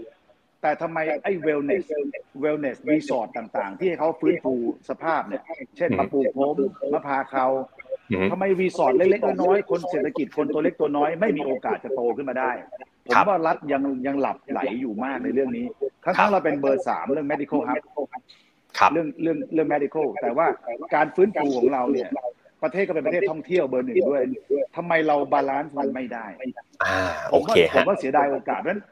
[0.62, 1.84] แต่ทำไมไอ้ wellness
[2.40, 4.54] wellness resort ต่าง ๆ ที่ให้เขาฟื้นฟู
[4.88, 5.42] สภาพเนี่ย
[5.76, 6.56] เช่นมาปลูกผม
[6.92, 7.46] มะพร้าวเขา
[8.10, 12.50] อืมทำไมรีสอร์ทเล็กๆน้อยๆคนเศรษฐกิจคนตัวเล็กตัวน้อยไม่มีโอกาสจะโตขึ้นมาได้
[13.06, 15.66] ผมครับว่ารัฐยังยังหลับไหลอยู่มากในเรื่องนี้
[16.04, 17.82] ทั้งๆครับเราเป็นเบอร์สามเรื่อง medical hub
[18.78, 20.46] ครับเรื่องเรื่องเรื่อง medical แต่ว่า
[20.94, 22.08] การฟื้นฟูของเราเนี่ย
[22.62, 24.22] ประเทศก็เป็นประเทศท่องเที่ยวเบอร์หนึ่งด้วย
[24.76, 26.26] ทำไมเรา balance มันไม่ได้
[26.84, 26.98] อ่า
[27.32, 28.82] โอเคผมว่าผมฮะว่าเสียดายโอกาสเพราะฉะนั้น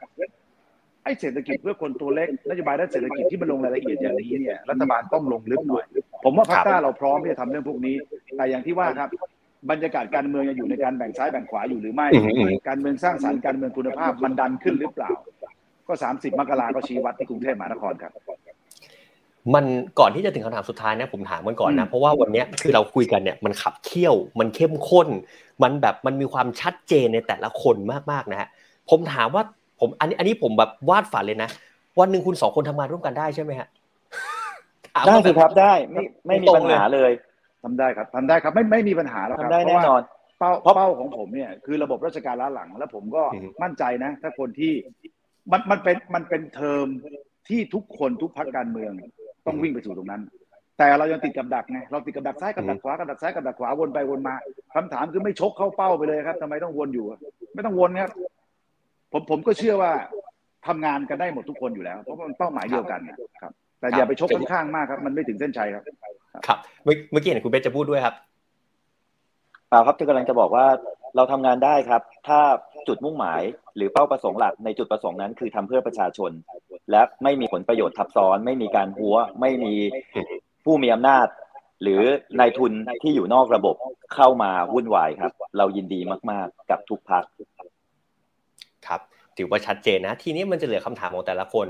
[1.03, 5.85] ไอ้เศรษฐกิจเพื่อคนตัวเล็กนโยบายด้านเศรษฐกิจที่มันลงรายละเอียดอย่างนี้เนี่ยรัฐบาลต้องลงลึกหน่อย
[6.23, 7.95] ผมว่าพรรคกล้าเราพร้อมที่จะทำเรื่องพวกนี้
[8.37, 9.09] แต่อย่างที่ว่าครับ
[9.69, 15.11] บรรยากาศการเมืองยังอยู่ในการแบ่งซ้ายแบ่งขวาอยู่หรือไม่อืมอืมการเมืองสร้างสรรค์การเมืองคุณภาพมันดันขึ้นหรือเปล่า
[15.87, 18.11] ก็สามสิบมกราก็ชี้วัดที่กรุงเทพมหานครครับ
[19.53, 19.65] มัน
[19.99, 25.07] ก่อนที่จะถึงคำถามสุดท้ายนะผมถามมันก่อนอืนะมเพราะว่าวันเนี้ยคือเราคุยกันเนี่ยมันขับเคี่ยวมันเข้มข้น
[25.63, 27.75] มันแบบมันมีความชัดเจนในแต่ละคน
[28.11, 28.49] มากๆนะฮะ
[28.89, 29.43] ผมถามว่า
[29.79, 31.49] ผมอันนี้อันนี้ผมแบบวาดฝันเลยนะ
[31.99, 33.67] วันหนึ่งคุณสองคนทำงานร่วมกันได้ใช่ไหมฮะ
[34.95, 37.11] ถามได้ว่าสิแครับได้ไม่ไม่มีตรปังญๆเลยหาเลย
[37.63, 40.01] ทำได้ครับทำได้ครับไม่ไม่มีปัญหาแล้วคทำรับได้เพแน่ราะว่านอน
[40.39, 44.73] เป้าเพราะเป้าของผมเนี่ยคือระบบราชการล้าหลัง แล้วผมก็อืมมั่นใจนะ ถ้าคนที่
[45.51, 46.87] มันมันเป็นมันเป็นเทอม
[47.47, 48.91] ที่ทุกคนทุกพรรคการเมือง
[49.45, 50.21] ต้องวิ่งไปสู่ตรงนั้น
[50.77, 54.35] แต่เรายังติดกับดักไงเราติดกับดักซ้ายกับดักขวากับดักซ้ายกับดักขวาวนไปวนมา
[54.75, 57.05] คำถามคือไม่ชกเข้าเป้าไปเลยครับทำไมต้องวนอยู่
[57.53, 58.11] ไม่ต้องวนครับ
[59.11, 59.91] ผมผมก็เชื่อว่า
[60.67, 65.83] ทำงานกันได้หมดทุกคนอยู่แล้วเพราะมันเป้าหมายเดียวกันนะครับ แต่อย่าไปชกข้างๆมากครับ มันไม่ถึงเส้นชัยครับ
[66.47, 68.15] ครับเมื่อเมื่อกี้เห็นคุณเบสจะพูดด้วยครับ
[69.69, 70.65] เปล่าครับที่กำลังจะบอกว่า
[71.15, 72.39] เราทำงานได้ครับ ถ้า
[72.87, 73.41] จุดมุ่งหมาย
[73.75, 76.31] หรือเป้าประสงค์หลักในจุดประสงค์นั้น คือทำเพื่อประชาชน
[76.91, 79.73] และไม่มีผลประโยชน์ทับซ้อน ไม่มีการหัว ไม่มี
[80.65, 81.27] ผู้มีอำนาจ
[81.83, 82.01] หรือ
[82.39, 83.75] นายทุนที่อยู่นอกระบบ
[84.15, 85.99] เข้ามาวุ่นวายครับ เรายินดี
[86.31, 87.23] มาก ๆ กับทุกพัก
[88.87, 89.01] ครับ
[89.37, 91.67] ถือว่าชัดเจนนะ ทีนี้มันจะเหลือคำถามของแต่ละคน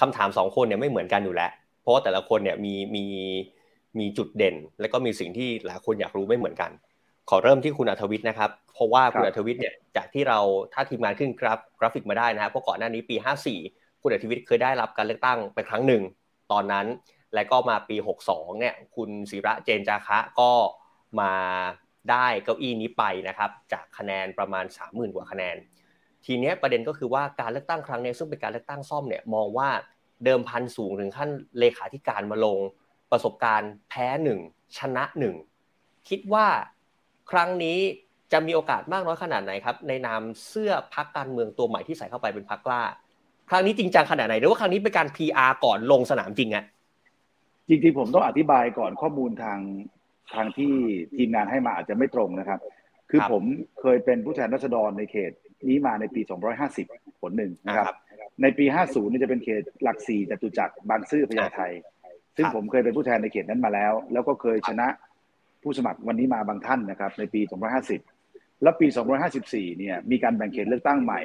[0.00, 1.50] คำถามสองคนเนี่ยไม่เหมือนกันอยู่แล้ว
[1.82, 3.04] เพราะว่าแต่ละคนเนี่ยมีมี
[3.98, 6.70] มีจุดเด่น และก็มีสิ่งที่หลายคนอยากรู้ไม่เหมือนกัน
[7.30, 10.38] ขอเริ่มที่คุณอัธวิทย์นะครับ เพราะว่าคุณครับอัธวิทย์เนี่ยจากที่เรา
[10.72, 13.16] ถ้าทีมงานขึ้นกราฟกราฟิกมาได้นะครับเพราะก่อนหน้านี้ปี
[13.58, 16.02] 54 คุณอัธวิทย์เคยได้รับการเลือกตั้งไปครั้งหนึ่ง
[16.52, 16.86] ตอนนั้น
[17.34, 17.96] และก็มาปี
[18.28, 20.50] 62 เนี่ยคุณศิระเจนจาคะก็
[21.20, 21.32] มา
[22.10, 25.56] ได้เก้าอี้นี้ไปนะครับ จากคะแนนประมาณ 30,000 กว่าคะแนน
[26.24, 29.68] ทีเนี้ยประเด็นก็คือว่าการเลือกตั้งครั้งเนี้ยซึ่งเป็นการเลือกตั้งซ่อมเนี่ยมองว่า
[30.24, 32.58] เดิมพันสูงถึงขั้นเลขาธิการมาลง
[33.12, 34.38] ประสบการณ์แพ้หนึ่ง
[34.78, 35.34] ชนะหนึ่ง
[36.08, 36.46] คิดว่า
[37.30, 37.78] ครั้งนี้
[38.32, 42.82] จะมีโอกาสมากน้อยขนาดไหนครับ ในนามเสื้อพักการเมืองตัวใหม่ที่ใส่เข้าไปเป็นพักกล้า
[43.50, 46.64] ครั้งนี้จริงจังขนาดไหนหรือว่าครั้งนี้เป็นการ PR ก่อนลงสนามจริงอะ
[47.68, 49.58] จริงๆผมต้องอธิบายก่อนข้อมูลทาง
[50.34, 50.72] ทางที่
[51.16, 52.60] ทีมงานให้มาอาจจะไม่ตรงนะครับ
[53.10, 53.42] คือผม
[53.80, 55.32] เคยเป็นผู้แทนราษฎรในเขต
[55.68, 56.20] นี้มาในปี
[56.70, 57.86] 250ผลหนึ่งนะครับ
[58.42, 61.60] ในปี 50นี่จะเป็นเขตหลักสี่จตุจักรบางซื่อพญาไท
[62.36, 64.88] ซึ่งผมเคยเป็นผู้แทนในเขตนั้นมาแล้ว แล้วก็เคยชนะ
[65.62, 67.40] ผู้สมัครวันนี้มาบางท่านนะครับ ในปี
[68.02, 68.86] 250 แล้วปี
[69.32, 71.20] 254 เนี่ยมีการแบ่งเขตเลือกตั้งใหม่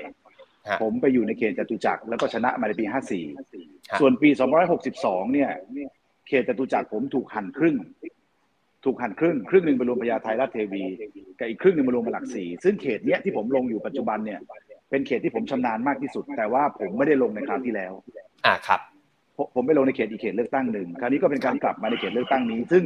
[0.81, 2.85] ผมไปอยู่ในเขตจตุจักรแล้วก็ชนะมาในปี
[3.43, 4.29] 54 ส่วนปี
[4.81, 5.49] 262 เนี่ย
[6.27, 7.75] เขตจตุจักรผมถูกหั่นครึ่ง
[8.85, 10.83] ถูกหั่นครึ่ง ครึ่งหนึ่งไปรวมพญาไทราชเทวี
[11.39, 14.39] กับอีกครึ่งหนึ่งมารวมมาหลักสี่ซึ่งเขตเนี้ยที่ผมลงอยู่ปัจจุบันเนี่ย
[14.89, 17.93] เป็นเขตที่ผมชำนาญมากที่สุด แต่ว่าผมไม่ได้ลงในคราวที่แล้ว
[18.45, 18.81] อ่าครับ
[19.55, 22.83] ผมไปลงในเขตอีกเขตเลือกตั้งหนึ่งคราวนี้ก็เป็นการกลับมาในเขตเลือกตั้งนี้ ซึ่ง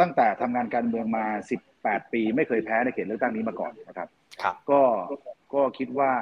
[0.00, 1.24] ตั้งแต่ทำงานการเมืองมา
[1.70, 4.08] 18 ปี ไม่เคยแพ้ในเขตเลือกตั้งนี้มาก่อนนะครับ
[4.42, 4.82] ครับ ก็
[5.54, 6.12] ก็คิดว่า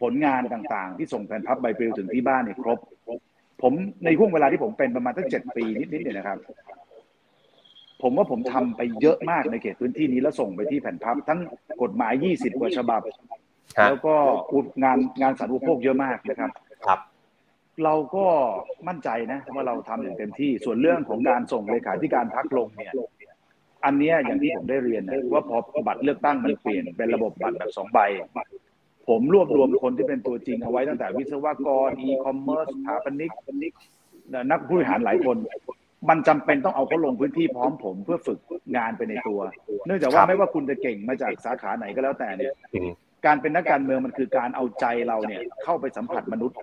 [0.00, 2.78] ผลงานต่างๆ ที่ส่งแผ่นพับใบปลิวถึงที่บ้านเนี่ยครบ
[3.62, 3.72] ผม
[4.04, 6.38] ในห่วงเวลาที่ผมเป็นประมาณตั้งเจ็ดปีนิดๆเนี่ยนะครับ
[8.02, 11.40] ผมว่าผมทำไปเยอะมากในเขตพื้นที่นี้แล้วส่งไปที่แผ่นพับ ทั้ง
[11.82, 13.02] กฎหมาย 20 กว่าฉบับ
[13.78, 14.14] ฮะแล้วก็
[14.84, 16.50] งานงานสาธารณูปโภคเยอะมากนะครับ
[16.86, 17.00] ครับ
[17.84, 18.26] เราก็
[18.88, 22.94] มั่นใจนะว่าเราทำอย่างเต็มที่ ส่วนเรื่องของการส่งเลขาธิการพักลงเนี่ย
[23.84, 27.98] อันนี้อย่างที่ผมได้เรียนนะว่าพอบัตรเลือกตั้งมันเปลี่ยนเป็นระบบบัตรแบบสองใบ
[29.08, 33.30] ผมรวบรวมคนที่เป็นตัวจริงเอาไว้ตั้งแต่วิศวกรอีคอมเมิร์ซสถาปนิก
[34.50, 35.36] นักผู้บริหารหลายคน
[36.08, 38.38] มันจำเป็นต้องเอาเขาลงพื้นที่พร้อมผมเพื่อฝึก
[38.76, 39.40] งานไปในตัว
[39.86, 42.52] เนื่องจากว่าไม่ว่าคุณจะเก่งมาจากสาขาไหนก็แล้วแต่เนี่ย
[43.26, 46.56] การเป็นนักการเมืองมันคือการเอาใจเราเนี่ยเข้าไปสัมผัสมนุษย์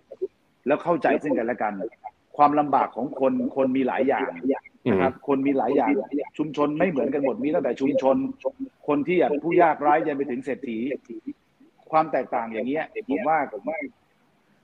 [0.68, 1.74] แล้วเข้าใจซึ่งกันและกัน
[2.38, 4.30] ความลำบากของคนคนมีหลายอย่าง
[4.86, 5.90] อืมนะครับคนมีหลายอย่าง
[6.38, 8.16] ชุมชนไม่เหมือนกันหมดมีตั้งแต่ชุมชน
[8.88, 10.78] คนที่อยากผู้ยากไร้ยันไปถึงเศรษฐี
[11.92, 13.38] ความแตกต่างอย่างเงี้ยผมว่า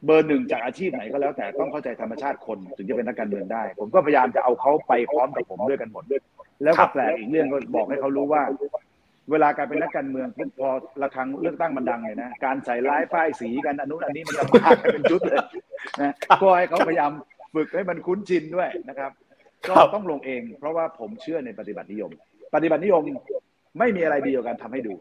[0.06, 6.04] เบอร์หนึ่งจากอาชีพไหนก็แล้วแต่ต้องเข้าใจธรรมชาติคนถึงจะเป็นนักการเมืองได้ ผมก็พยายามจะเอาเขาไปพร้อมกับผมด้วยกันหมด
[6.64, 8.44] แล้วครัก็บแปลกอีกเรื่องก็บอกให้เขารู้ว่า
[9.32, 10.70] เวลาการเป็นนักการเมืองปุ๊บพอ
[11.02, 15.40] ระฆังเลือกตั้งมันดังเนี่ยนะการใส่ร้ายป้ายสีกันอนนุนอันนี้มันจะมากันเป็นชุดเลย
[16.02, 17.12] นะก็ให้เขาพยายาม
[17.54, 19.12] ฝึกให้มันคุ้นชินด้วยนะครับ
[19.70, 22.12] ก็ต้องลงเอง เพราะว่าผมเชื่อในปฏิบัตินิยม
[22.56, 23.02] ปฏิบัตินิยม
[23.80, 24.94] ไม่มีอะไรดีกว่าการทำให้ดู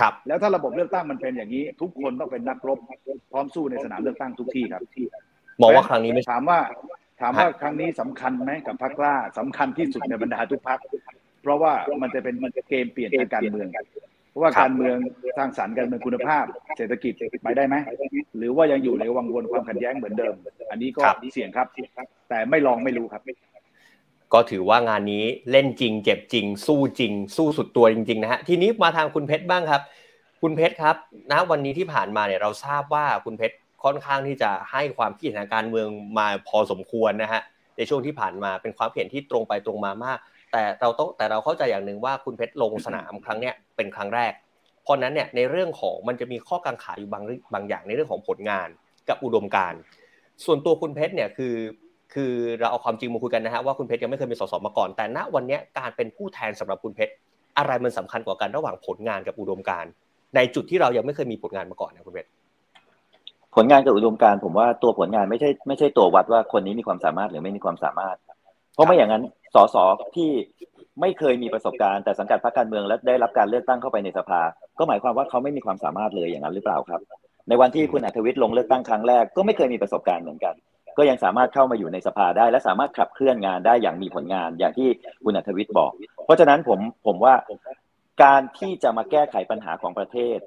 [0.00, 2.78] ครับ แล้วถ้าระบบเลือกตั้งมันเป็นอย่างนี้ ทุกคนต้องเป็นนักรบ
[3.32, 4.82] พร้อมสู้ในสนามเลือกตั้งทุกที่ครับ
[5.62, 6.58] มองว่าครั้งนี้ไม่ถามว่า
[7.20, 10.80] ถามว่าครั้งนี้สำคัญไหมกับพรรคกล้าสำคัญที่สุดในบรรดาทุกพรรค
[11.42, 11.72] เพราะว่า
[12.02, 12.34] มันจะเป็น
[12.68, 13.68] เกมเปลี่ยนทางการเมือง
[14.30, 14.96] เพราะว่าการเมือง
[15.38, 16.44] สร้างสรรค์การเมืองคุณภาพ
[16.76, 17.12] เศรษฐกิจ
[17.42, 17.76] ไปได้ไหม
[18.38, 20.34] หรือว่ายังอยู่ในวังวนความขัดแย้งเหมือนเดิม
[20.70, 21.02] อันนี้ก็
[21.34, 21.66] เสี่ยงครับ
[22.28, 23.22] แต่ไม่ลองไม่รู้ครับ
[24.32, 29.82] ก็ถือว่างานนี้เล่นจริง เจ็บจริง สู้จริง สู้สุดตัวจริงๆนะฮะทีนี้มาทางคุณเพชรบ้างครับ
[30.42, 30.96] คุณเพชรครับ
[31.32, 35.88] ณวันนี้ที่ผ่านมาเนี่ยเราทราบว่าคุณเพชรค่อนข้างที่จะให้ความคิดเห็นทางการเมือง
[36.18, 37.42] มาพอสมควรนะฮะ
[37.76, 40.18] ในช่วงที่ผ่านมาเป็นความเห็นที่ตรงไปตรงมามาก
[40.52, 44.32] แต่เราต้องแต่เราเข้าใจอย่างหนึ่งว่าคุณเพชรลงสนามครั้งเนี้ยเป็นครั้งแรก
[44.82, 47.24] เพราะนั้นเนี่ยในเรื่องของมันจะมีข้อกังขาอยู่บาง
[47.54, 48.68] บางอย่างในเรื่องของผลงาน
[49.08, 49.74] กับอุดมการ
[50.44, 51.54] ส่วนตัวคุณเพชรเนี่ยคือ
[52.14, 57.12] คือเราเอาความจริงมาคุยกันนะฮะว่าคุณเพชรยังไม่เคยเป็นสสมาก่อน แต่ณวันนี้การเป็นผู้แทนสำหรับคุณเพชร
[57.58, 59.84] อะไรมันสำคัญกว่ากันระหว่างผลงานกับอุดมการ
[60.36, 62.28] ในจุดที่เรายังไม่เคยมีผลงานมาก่อนนะคุณเพชร
[63.54, 68.16] ผลงานกับอุดมการผมว่าตัวผลงานไม่ใช่ไม่ใช่ตัววัดว่าคนนี้มีความสามารถหรือไม่มีความสามารถ
[68.74, 69.22] เพราะไม่อย่างนั้น
[69.54, 69.76] สส
[70.14, 70.30] ที่
[71.00, 74.40] ไม่เคยมีประสบการณ์แต่สังกัดพรรคการเมืองและได้รับการเลือกตั้งเข้าไปในสภา
[74.78, 77.00] ก็หมายความว่าเขาไม่มีความสามารถเลยอย่างนั้นหรือเปล่าครับ
[77.48, 80.54] ในวันที่คุณอัธวิทย์ลงเลือกตั้งครั้งแรกก็ไม่เคยมีประสบการณ์เหมือนกัน
[80.98, 84.88] ก็ยังสามารถเข้ามาอยู่ในสภาได้ และสามารถขับเคลื่อนงานได้อย่างมีผลงานอย่างที่
[85.24, 85.92] คุณอัธวิทย์บอก
[86.24, 87.34] เพราะฉะนั้นผมผมว่า
[88.22, 90.38] การที่จะมาแก้ไขปัญหาของประเทศ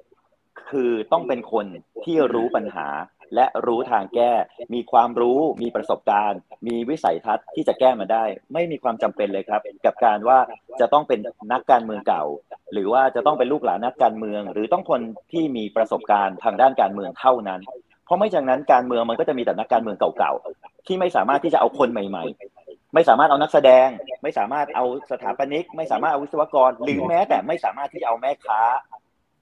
[0.70, 1.66] คือต้องเป็นคน
[2.04, 2.86] ที่รู้ปัญหา
[3.34, 4.32] และรู้ทางแก้
[4.74, 10.38] มีความรู้ มีประสบการณ์ มีวิสัยทัศน์ที่จะแก้มาได้ ไม่มีความจำเป็นเลยครับ กับการว่า
[10.80, 11.20] จะต้องเป็น
[11.52, 12.24] นักการเมืองเก่า
[12.72, 15.00] หรือว่าจะต้องเป็นลูกหลานนักการเมือง หรือต้องคน
[15.32, 17.60] ที่มีประสบการณ์ทางด้านการเมืองเท่านั้น
[18.04, 22.24] เพราะไม่อย่างนั้นการเมืองมันก็จะมีแต่นักการเมืองเก่าๆที่ไม่สามารถที่จะเอาคนใหม่
[22.60, 23.88] ๆ ไม่สามารถเอานักแสดง
[24.22, 28.60] ไม่สามารถเอาสถาปนิก ไม่สามารถเอาวิศวกร หรือแม้แต่ไม่สามารถที่จะเอาแม่ค้า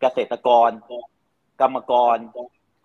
[0.00, 0.70] เกษตรกร
[1.60, 2.16] กรรมกร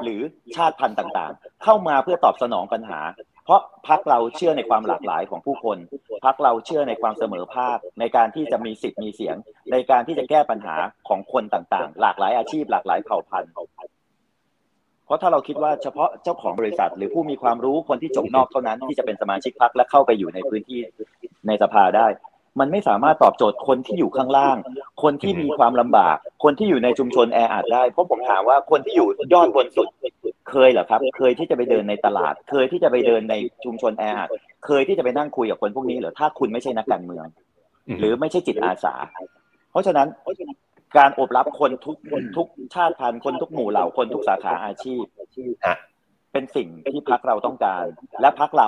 [0.03, 0.21] หรือ
[0.55, 2.99] ชาติพันธุ์ต่างๆ เข้ามาเพื่อตอบสนองปัญหา
[3.45, 5.77] เพราะพักเราเชื่อในความหลากหลายของผู้คน
[6.25, 9.35] พักเราเชื่อในความเสมอภาคในการที่จะมีสิทธิ์มีเสียง
[9.71, 10.75] ในการที่จะแก้ปัญหา
[11.07, 13.51] ของคนต่างๆ หลากหลายอาชีพหลากหลายเผ่าพันธุ์
[15.05, 20.81] เพราะถ้าเราคิดว่าเฉพาะเจ้าของบริษัท หรือผู้มีความรู้คนที่จบนอกเท่านั้นที่จะเป็นสมาชิกพักและเข้าไปอยู่ในพื้นที่
[21.47, 22.07] ในสภาได้
[22.59, 24.57] มันไม่สามารถตอบโจทย์คนที่อยู่ข้างล่าง
[25.03, 29.87] คนที่มีความลำบาก คนที่อยู่ในชุมชนแออัดได้ เพราะผมถามว่าคนที่อยู่ยอดบนสุด
[30.49, 33.35] เคยเหรอครับ เคยที่จะไปเดินในตลาด เคยที่จะไปเดินใน
[33.65, 34.29] ชุมชนแออัด
[34.65, 37.25] เคยที่จะไปนั่งคุยกับคนพวกนี้เหรอ ถ้าคุณไม่ใช่นักการเมือง
[37.99, 38.93] หรือไม่ใช่จิตอาสา
[39.71, 40.07] เพราะฉะนั้น
[40.97, 41.97] การอบรับคนทุก
[42.35, 45.03] ทุกชาติพันธุ์คนทุกหมู่เหล่าคนทุกสาขาอาชีพ
[46.37, 47.83] เป็นสิ่งที่พักเราต้องการ
[48.21, 48.67] และพักเรา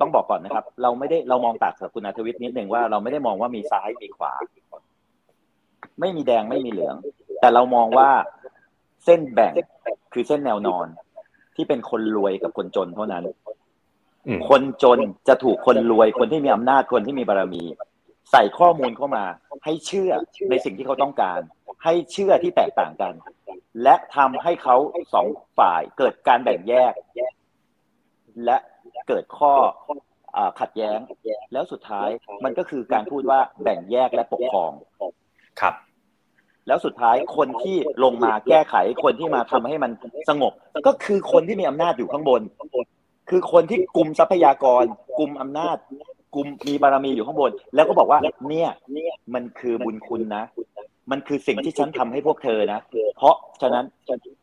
[0.00, 4.32] ต้องบอกก่อนนะครับ เราไม่ได้เรามองต่างกับคุณอาทวิทย์นิดนึงว่าเราไม่ได้มองว่ามีซ้ายมีขวา
[6.00, 6.96] ไม่มีแดงไม่มีเหลือง
[7.40, 8.08] แต่เรามองว่า
[9.04, 9.52] เส้นแบ่ง
[10.12, 10.86] คือเส้นแนวนอน
[11.56, 13.24] ที่เป็นคนรวยกับคนจนเท่านั้น
[14.26, 14.98] อืมคนจน
[15.28, 17.64] จะถูกคนรวยคนที่มีอำนาจคนที่มีบารมี
[18.30, 19.24] ใส่ข้อมูลเข้ามา
[19.64, 20.10] ให้เชื่อ
[20.50, 21.40] ในสิ่งที่เขาต้องการ
[21.84, 23.12] ให้เชื่อที่แตกต่างกัน
[23.82, 24.76] และทำให้เขา
[25.14, 25.26] สอง
[25.58, 26.92] ฝ่ายเกิดการแบ่งแยก
[28.44, 28.56] และ
[29.08, 29.52] เกิดข้อ
[30.36, 30.98] อ่าขัดแย้ง
[31.52, 32.08] แล้วสุดท้าย
[32.44, 34.72] มันก็คือการพูดว่าแบ่งแยกและปกครอง
[35.60, 35.74] ครับ
[36.66, 38.74] แล้วสุดท้ายคนที่ลงมาแก้ไข
[39.04, 39.90] คนที่มาทำให้มัน
[40.28, 40.52] สงบ
[40.86, 42.42] ก็คือคนที่มีอำนาจอยู่ข้างบน
[43.30, 44.84] คือคนที่กลุ่มทรัพยากร
[45.18, 45.76] กลุ่มอำนาจ
[46.34, 48.18] กลุ่มมีบารมีอยู่ข้างบน แล้วก็บอกว่า
[48.48, 48.70] เนี่ย
[49.34, 50.44] มันคือบุญคุณนะ
[51.10, 52.80] มันคือสิ่งที่ฉันทำให้พวกเธอนะ
[53.16, 53.84] เพราะฉะนั้น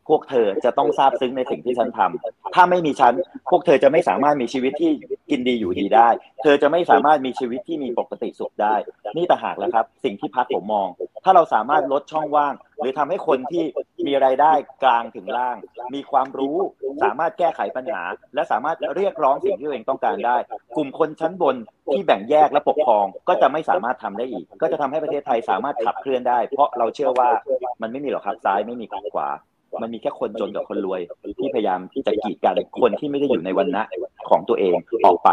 [0.10, 3.14] พวกเธอจะต้องซาบซึ้งในสิ่งที่ฉันทำถ้าไม่มีฉัน
[3.52, 4.92] พวกเธอจะไม่สามารถมีชีวิตที่
[5.30, 6.10] กินดีอยู่ดีได้
[6.42, 8.76] เธอจะไม่สามารถมีชีวิตที่มีปกติสุขได้
[9.16, 10.88] นี่ต่างหากแล้วครับ สิ่งที่พักผมมอง
[11.24, 13.64] ถ้าเราสามารถลดช่องว่าง หรือทำให้คนที่
[14.06, 14.52] มีรายได้
[14.84, 15.58] กลางถึงล่าง
[15.94, 16.58] มีความรู้
[17.04, 18.02] สามารถแก้ไขปัญหา
[18.36, 20.38] และสามารถเรียกร้องสิ่งที่ตัวเองต้องการได้
[20.76, 21.56] กลุ่มคนชั้นบน
[21.94, 27.30] ที่แบ่งแยกและปกครองก็จะไม่สามารถทำได้อีก ก็จะทำให้ประเทศไทยสามารถขับเคลื่อนได้ เพราะเราเชื่อว่า
[27.82, 29.30] มันไม่มีหรอกครับซ้ายไม่มีขวา
[29.82, 31.02] มันมีแค่คนจนกับคนรวย
[31.40, 33.84] ที่พยายามที่จะกีดกันคนที่ไม่ได้อยู่ในวันณะ
[34.30, 34.74] ของตัวเอง
[35.06, 35.30] ออกไป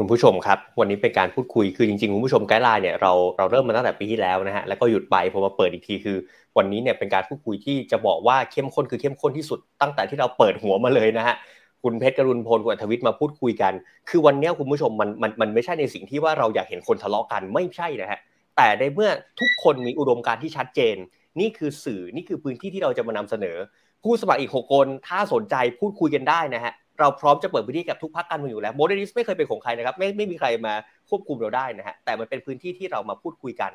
[0.00, 6.16] คุณผู้ชมครับ วันนี้เป็นการพูดคุยคือจริงๆคุณผู้ชมไกด์ไลน์เนี่ยเราเราเริ่มมาตั้งแต่ปีที่แล้วนะฮะแล้วก็หยุดไปพอมาเปิดอีกทีคือ
[6.58, 11.36] วันนี้เนี่ยเป็นการพูดคุยที่จะบอกว่าเข้มข้นคือเข้มข้นที่สุดตั้งแต่ที่เราเปิดหัวมาเลยนะฮะ
[11.82, 13.72] คุณเพชรกรุณพลคุณอัธวิทย์มาพูดคุยกัน
[14.08, 18.18] คือวันนี้คุณผู้ชมมันมันมันไม่ใช่ในสิ่งที่ว่าเราอยากเห็นคนทะเลาะกันไม่ใช่นะฮะ
[18.56, 19.10] แต่ในเมื่อ
[19.40, 20.96] ทุกคนมีอุดมการณ์ที่ชัดเจน
[21.40, 23.56] นี่คือสื่อนี่คือพื้นที่ที่เราจะมานำเสนอ
[24.04, 30.74] ผู้สมัครอีก6คนถ้าสนใจพูดคุยกันได้นะฮะเราพร้อมจะเปิดพื้นที่กับทุกพรรคการเมืองอยู่แล้วโมเดลิสไม่เคยเป็นของใครนะครับไม่ไม่มีใครมา
[31.08, 33.72] ควบคุมเราได้นะฮะแต่มันเป็นพื้นที่ที่เรามาพูดคุยกัน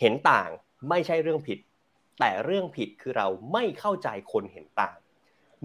[0.00, 0.48] เห็นต่าง
[0.88, 1.58] ไม่ใช่เรื่องผิด
[2.20, 4.96] แต่เรื่องผิดคือเราไม่เข้าใจคนเห็นต่าง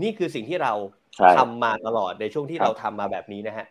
[0.02, 0.74] นี่คือสิ่งที่เรา
[1.16, 3.68] ใช่ทำมาตลอดในช่วงที่ครับเราทำมาแบบนี้นะฮะ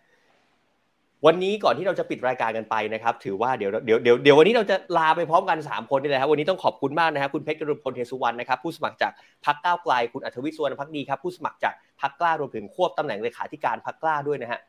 [1.27, 9.13] วันนี้ก่อนที่เราจะปิดรายการกันไปนะครับ ถือว่าเดี๋ยวเดี๋ยวเดี๋ยวเดี๋ยววันนี้เราจะลาไปพร้อมกัน 3 คนนี่แหละครับวันนี้ต้องขอบคุณมากนะครับคุณเพชรกรุณพลเทสุวรรณนะครับผู้สมัครจาก
[9.45, 14.61] พรรคก้าวไกลคุณอัธวิทย์สุวรรณพักดีครับผู้สมัครจากพรรคกล้ารวมถึงควบตำแหน่งเลขาธิการพรรคกล้าด้วยนะฮะ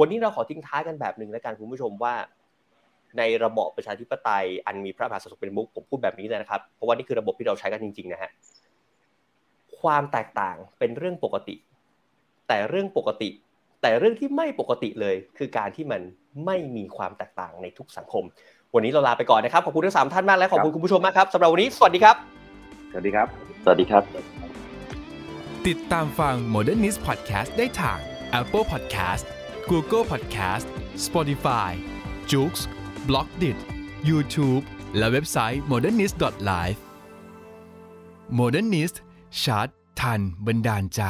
[0.00, 2.14] วันนี้เราขอทิ้งท้ายกันแบบหนึ่งแล้วกันคุณผู้ชมว่า
[3.18, 8.30] ในระบอบประชาธิปไตยอันมีพระมหากษัตริย์ทรงเป็นมุขผมพูดแบบนี้เลยนะครับ เพราะว่านี่คือระบบที่เราใช้กันจริงๆนะฮะ
[9.80, 11.54] ความแตกต่างเป็นเรื่องปกติ
[12.48, 13.30] แต่เรื่องปกติ
[13.82, 16.00] แต่เรื่องที่ไม่ปกติเลยคือการที่มัน
[16.46, 18.24] ไม่มีความแตกต่างในทุกสังคม
[18.74, 22.16] วันนี้เราลาไปก่อนนะครับขอบคุณทั้งสามท่านมากและขอบคุณคุณผู้ชมมากครับสำหรับวันนี้สวัสดีครับ
[22.92, 23.26] สวัสดีครับ
[23.64, 24.02] สวัสดีครับ
[25.68, 27.98] ติดตามฟัง Modernist Podcast ได้ทาง
[28.40, 29.24] Apple Podcast
[29.70, 30.66] Google Podcast
[31.06, 31.70] Spotify
[32.30, 32.54] j o o x
[33.08, 33.56] b l o g d i t
[34.08, 34.64] YouTube
[34.96, 36.78] และเว็บไซต์ modernist.live
[38.38, 38.96] Modernist
[39.42, 39.68] ชัด
[40.00, 41.02] ทันบันดาลใจ